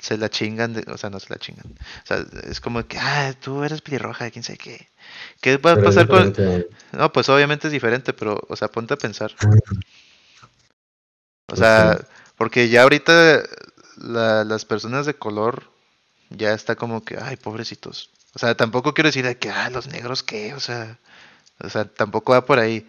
[0.00, 1.64] se la chingan, de- o sea, no se la chingan.
[1.66, 4.88] O sea, es como que, ah, tú eres pelirroja, quién sabe qué.
[5.40, 6.34] ¿Qué va a Pero pasar con.
[6.92, 9.32] No, pues obviamente es diferente, pero o sea, ponte a pensar.
[9.40, 9.46] O
[11.46, 11.98] Pues sea,
[12.36, 13.42] porque ya ahorita
[13.96, 15.70] la- las personas de color
[16.30, 18.10] ya está como que, ay, pobrecitos.
[18.34, 20.98] O sea, tampoco quiero decir de que, ah, los negros qué, o sea,
[21.60, 22.86] o sea, tampoco va por ahí.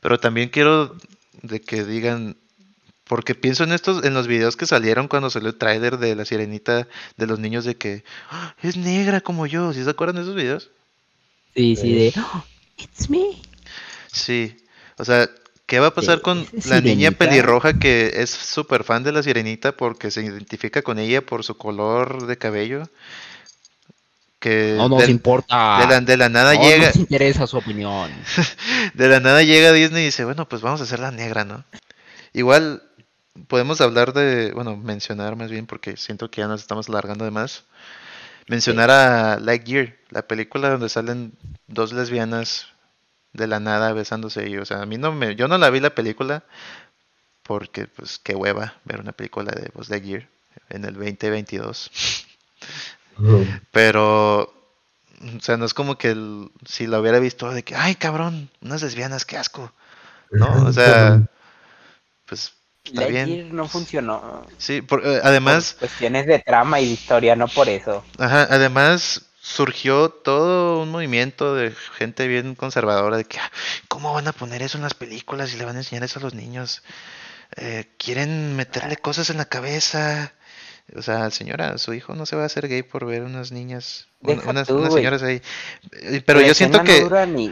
[0.00, 0.96] Pero también quiero
[1.42, 2.36] de que digan,
[3.10, 6.24] porque pienso en estos, en los videos que salieron cuando salió el tráiler de la
[6.24, 10.22] sirenita de los niños de que "Ah, es negra como yo, ¿sí se acuerdan de
[10.22, 10.70] esos videos?
[11.56, 12.12] Sí, sí, de.
[12.20, 12.44] "Oh,
[12.78, 13.42] it's me.
[14.12, 14.56] Sí,
[14.96, 15.28] o sea,
[15.66, 17.18] ¿Qué va a pasar con la niña sirenita.
[17.18, 21.56] pelirroja que es súper fan de la sirenita porque se identifica con ella por su
[21.56, 22.84] color de cabello?
[24.38, 25.78] Que No nos importa.
[25.80, 28.10] de la, de la nada no llega, nos interesa su opinión.
[28.94, 31.64] de la nada llega Disney y dice, bueno, pues vamos a hacer la negra, ¿no?
[32.32, 32.82] Igual
[33.48, 37.30] podemos hablar de, bueno, mencionar más bien porque siento que ya nos estamos alargando de
[37.30, 37.64] más.
[38.48, 41.34] Mencionar a Lightyear, la película donde salen
[41.68, 42.68] dos lesbianas
[43.34, 45.80] de la nada besándose y, o sea, a mí no me, yo no la vi
[45.80, 46.44] la película
[47.42, 50.28] porque, pues, qué hueva ver una película de Buzz Lightyear
[50.70, 51.90] en el 2022.
[53.72, 57.94] Pero, o sea, no es como que el- si la hubiera visto de que, ay,
[57.96, 59.72] cabrón, unas lesbianas, qué asco.
[60.36, 61.22] No, o sea,
[62.26, 62.52] pues
[62.92, 63.28] está bien.
[63.28, 64.46] Lightyear no funcionó.
[64.58, 68.04] Sí, por- eh, además, Por cuestiones de trama y de historia, no por eso.
[68.18, 73.50] ajá, además surgió todo un movimiento de gente bien conservadora de que, "Ah,
[73.88, 76.22] ¿cómo van a poner eso en las películas y le van a enseñar eso a
[76.22, 76.82] los niños?
[77.56, 80.32] Eh, quieren meterle cosas en la cabeza.
[80.96, 84.06] O sea, señora, su hijo no se va a hacer gay por ver unas niñas,
[84.22, 85.00] un- unas, tú, unas güey.
[85.02, 85.40] señoras ahí.
[85.92, 87.06] Eh, Pero yo siento que...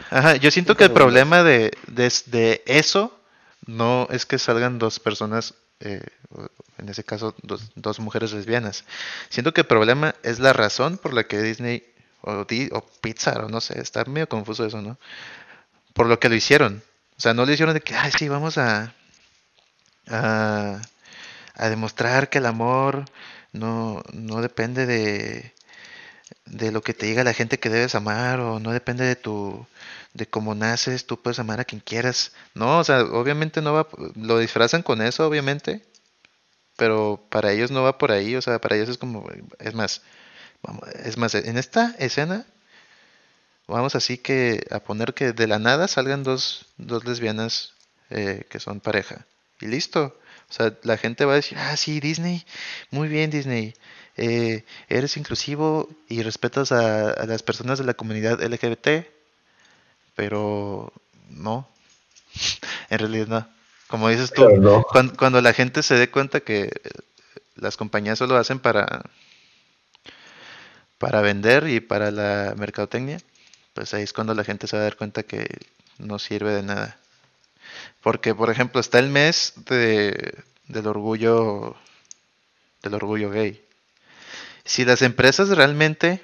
[0.09, 3.18] Ajá, yo siento que el problema de, de, de eso
[3.77, 6.01] no es que salgan dos personas, eh,
[6.77, 8.85] en ese caso dos, dos mujeres lesbianas.
[9.29, 11.83] Siento que el problema es la razón por la que Disney
[12.21, 14.97] o, Di- o Pixar no sé, está medio confuso eso, ¿no?
[15.93, 16.83] Por lo que lo hicieron.
[17.17, 18.93] O sea, no lo hicieron de que, ay, sí, vamos a,
[20.07, 20.81] a,
[21.55, 23.05] a demostrar que el amor
[23.53, 25.53] no, no depende de,
[26.45, 29.67] de lo que te diga la gente que debes amar o no depende de tu
[30.13, 32.33] de cómo naces, tú puedes amar a quien quieras.
[32.53, 35.85] No, o sea, obviamente no va, lo disfrazan con eso, obviamente,
[36.77, 39.27] pero para ellos no va por ahí, o sea, para ellos es como,
[39.59, 40.01] es más,
[40.63, 42.45] vamos, es más, en esta escena
[43.69, 47.73] vamos así que a poner que de la nada salgan dos, dos lesbianas
[48.09, 49.25] eh, que son pareja
[49.61, 50.17] y listo.
[50.49, 52.43] O sea, la gente va a decir, ah, sí, Disney,
[52.89, 53.75] muy bien Disney,
[54.17, 59.05] eh, eres inclusivo y respetas a, a las personas de la comunidad LGBT,
[60.19, 60.91] pero
[61.29, 61.65] no,
[62.89, 63.47] en realidad no.
[63.87, 64.83] Como dices tú, Pero no.
[64.83, 66.71] cuan- cuando, la gente se dé cuenta que eh,
[67.55, 69.03] las compañías solo hacen para,
[70.97, 73.19] para vender y para la mercadotecnia,
[73.73, 75.47] pues ahí es cuando la gente se va a dar cuenta que
[75.97, 76.97] no sirve de nada.
[78.01, 81.75] Porque, por ejemplo, está el mes de, del orgullo
[82.83, 83.61] del orgullo gay.
[84.65, 86.21] Si las empresas realmente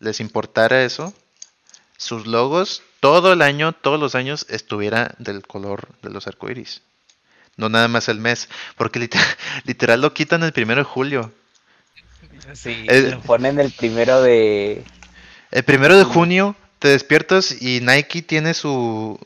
[0.00, 1.14] les importara eso,
[1.98, 6.80] sus logos todo el año, todos los años, estuviera del color de los arcoíris.
[7.58, 9.26] No nada más el mes, porque literal,
[9.64, 11.32] literal lo quitan el primero de julio.
[12.54, 14.82] Sí, Eh, lo ponen el primero de...
[15.50, 19.18] El primero de junio te despiertas y Nike tiene su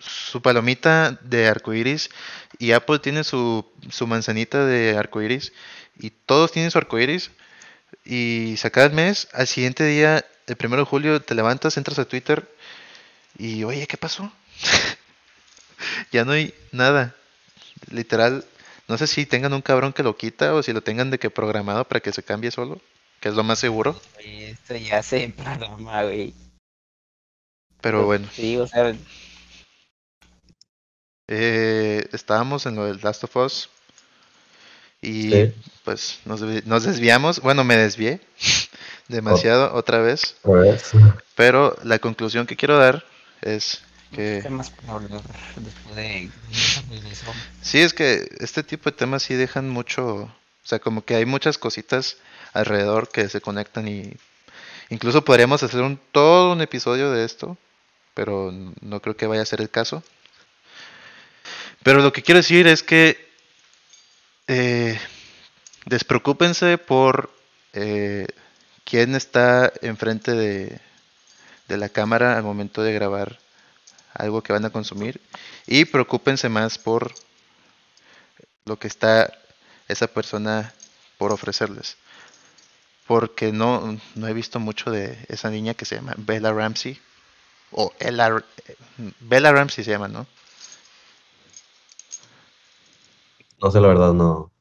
[0.00, 2.10] su palomita de arcoiris
[2.58, 5.52] y Apple tiene su, su manzanita de arcoiris
[5.98, 7.30] y todos tienen su arcoiris
[8.04, 11.98] y se acaba el mes, al siguiente día, el primero de julio, te levantas, entras
[11.98, 12.48] a Twitter
[13.38, 14.32] y oye, ¿qué pasó?
[16.12, 17.14] ya no hay nada.
[17.90, 18.44] Literal,
[18.88, 21.30] no sé si tengan un cabrón que lo quita o si lo tengan de que
[21.30, 22.80] programado para que se cambie solo,
[23.20, 26.34] que es lo más seguro, Esto ya se programa, güey.
[27.80, 28.28] pero bueno.
[28.32, 28.94] Sí, o sea,
[31.26, 33.70] Eh, estábamos en lo del Last of Us
[35.04, 35.52] y Sí.
[35.84, 38.20] pues nos, desvi- nos desviamos, bueno, me desvié
[39.08, 40.90] demasiado otra vez, Pues,
[41.34, 43.04] pero la conclusión que quiero dar
[43.42, 43.82] es
[44.12, 45.20] que temas para hablar
[45.56, 46.30] después de
[47.62, 50.30] sí, es que este tipo de temas sí dejan mucho, o
[50.64, 52.16] sea, como que hay muchas cositas
[52.52, 54.12] alrededor que se conectan y
[54.90, 57.58] incluso podríamos hacer un todo un episodio de esto,
[58.14, 60.02] pero no creo que vaya a ser el caso.
[61.82, 63.23] Pero lo que quiero decir es que
[64.46, 64.98] eh,
[65.86, 67.30] despreocúpense por
[67.72, 68.26] eh,
[68.84, 70.80] quién está enfrente de,
[71.68, 73.38] de la cámara al momento de grabar
[74.12, 75.20] algo que van a consumir
[75.66, 77.12] y preocúpense más por
[78.64, 79.32] lo que está
[79.88, 80.72] esa persona
[81.18, 81.96] por ofrecerles.
[83.06, 86.98] Porque no, no he visto mucho de esa niña que se llama Bella Ramsey.
[87.70, 88.42] O Ella,
[89.20, 90.26] Bella Ramsey se llama, ¿no?
[93.64, 94.52] No sé la verdad, no.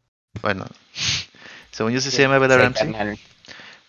[0.42, 0.66] Bueno,
[1.72, 2.94] según yo sí se llama Bella Ramsey.
[2.94, 3.20] carnal.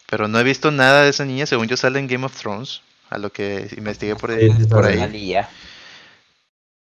[0.06, 1.46] Pero no he visto nada de esa niña.
[1.46, 2.82] Según yo sale en Game of Thrones.
[3.10, 4.50] A lo que investigué por Sí, ahí.
[4.58, 5.14] sí por ahí.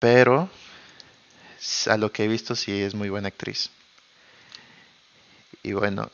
[0.01, 0.49] Pero
[1.87, 3.71] a lo que he visto sí es muy buena actriz.
[5.63, 6.11] Y bueno,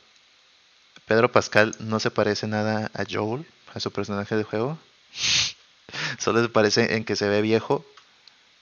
[1.07, 4.79] Pedro Pascal no se parece nada a Joel, a su personaje de juego.
[6.19, 7.85] Solo se parece en que se ve viejo.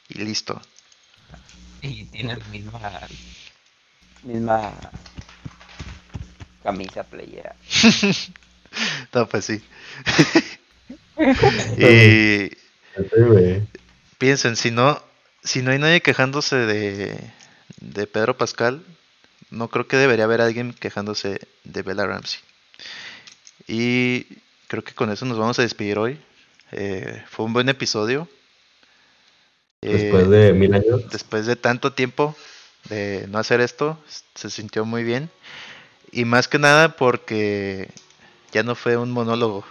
[0.08, 0.60] Y listo.
[1.82, 3.00] Y tiene la misma.
[4.22, 4.72] misma.
[6.62, 7.56] camisa playera.
[9.12, 9.62] No, pues sí.
[11.76, 12.50] y
[13.20, 13.68] güey.
[14.16, 15.02] piensen, si no,
[15.44, 17.30] si no hay nadie quejándose de,
[17.82, 18.82] de Pedro Pascal,
[19.50, 22.40] no creo que debería haber alguien quejándose de Bella Ramsey.
[23.68, 24.26] Y
[24.68, 26.18] creo que con eso nos vamos a despedir hoy.
[26.72, 28.28] Eh, fue un buen episodio.
[29.82, 31.10] Eh, Después de mil años.
[31.10, 32.36] después de tanto tiempo
[32.88, 33.98] de no hacer esto,
[34.34, 35.28] se sintió muy bien.
[36.12, 37.88] Y más que nada porque
[38.52, 39.64] ya no fue un monólogo.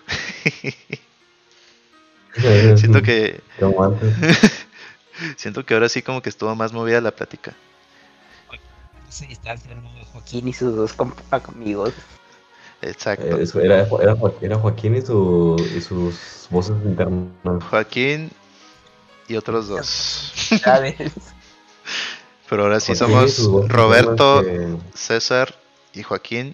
[2.76, 4.14] siento que Como antes.
[5.38, 7.54] siento que ahora sí como que estuvo más movida la plática.
[9.10, 9.56] Sí, está
[10.14, 10.96] Joaquín y sus dos
[11.32, 11.94] amigos.
[12.82, 13.38] Exacto.
[13.38, 17.30] Eh, eso era, era Joaquín y, su, y sus voces internas.
[17.70, 18.32] Joaquín
[19.27, 20.31] y otros dos.
[20.64, 20.95] ¿Sabes?
[22.49, 23.38] Pero ahora sí somos
[23.69, 24.43] Roberto,
[24.93, 25.56] César
[25.93, 26.53] y Joaquín.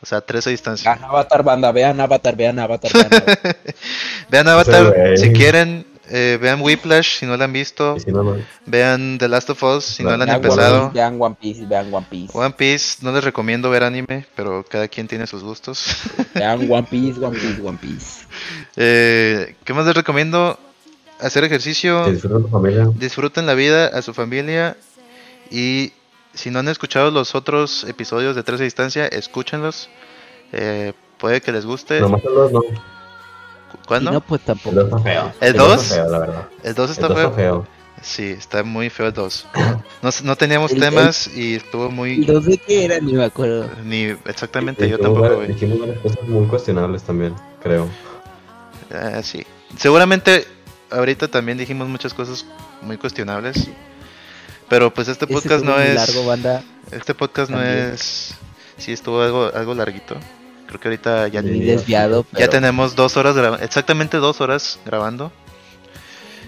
[0.00, 0.94] O sea, tres a distancia.
[0.94, 3.56] Vean Avatar, banda, vean Avatar, vean Avatar, vean Avatar.
[4.30, 5.86] Vean Avatar si quieren.
[6.08, 7.98] eh, vean Whiplash si no la han visto.
[8.00, 8.36] si no, no.
[8.66, 10.88] Vean The Last of Us si no la han Vean empezado.
[10.90, 12.36] Piece, vean One Piece, vean One Piece.
[12.36, 15.84] One Piece, no les recomiendo ver anime, pero cada quien tiene sus gustos.
[16.34, 18.26] Vean One Piece, One Piece, One Piece.
[18.76, 20.58] Eh, ¿Qué más les recomiendo?
[21.22, 22.88] Hacer ejercicio, disfruten familia.
[22.94, 24.76] disfruten la vida a su familia
[25.50, 25.92] y
[26.34, 29.88] si no han escuchado los otros episodios de Tres a Distancia, escúchenlos.
[30.52, 32.00] Eh, puede que les guste.
[32.00, 32.60] Nomás el 2 no.
[33.86, 34.10] ¿Cuándo?
[34.10, 34.74] Si no, pues El tampoco.
[34.76, 35.32] 2 está feo.
[35.40, 35.82] ¿El dos dos?
[35.82, 36.48] está feo, la verdad.
[36.62, 37.24] El 2 El está 2 feo.
[37.28, 37.66] está feo.
[38.02, 39.46] Sí, está muy feo el 2.
[40.02, 42.24] No, no teníamos El- temas y estuvo ¿Y muy...
[42.24, 42.98] los de qué era?
[42.98, 43.70] Ni me acuerdo.
[43.84, 45.42] Ni exactamente, yo Dijimos tampoco.
[45.46, 47.88] Dijimos varias cosas muy cuestionables también, creo.
[48.92, 49.46] Ah, sí.
[49.78, 50.46] Seguramente
[50.92, 52.44] ahorita también dijimos muchas cosas
[52.80, 53.68] muy cuestionables.
[54.68, 55.94] Pero pues este podcast no es...
[55.94, 56.62] largo, banda.
[56.90, 58.34] Este podcast no es...
[58.78, 60.16] Sí, estuvo algo, algo larguito.
[60.66, 63.62] Creo que ahorita ya, Sí, desviado, ya tenemos dos horas grabando.
[63.62, 65.30] Exactamente dos horas grabando.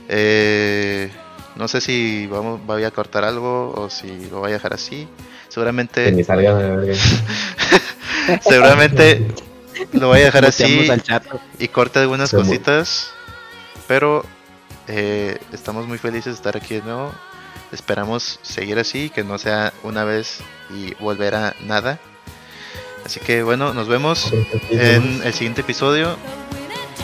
[0.08, 1.10] Eh,
[1.56, 5.06] no sé si vamos, voy a cortar algo o si lo voy a dejar así.
[5.06, 6.58] Que Seguramente, ni salga
[8.40, 9.26] seguramente
[9.92, 10.88] lo voy a dejar así
[11.58, 13.10] y corte algunas cositas.
[13.86, 14.24] Pero
[14.88, 17.12] eh, estamos muy felices de estar aquí de nuevo.
[17.72, 20.40] Esperamos seguir así, que no sea una vez
[20.70, 21.98] y volver a nada.
[23.04, 24.32] Así que bueno, nos vemos
[24.70, 26.16] en el siguiente episodio.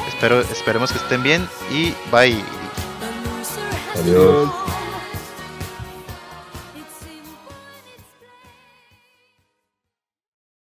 [0.09, 2.43] Espero, esperemos que estén bien y bye.
[3.97, 4.51] Adiós.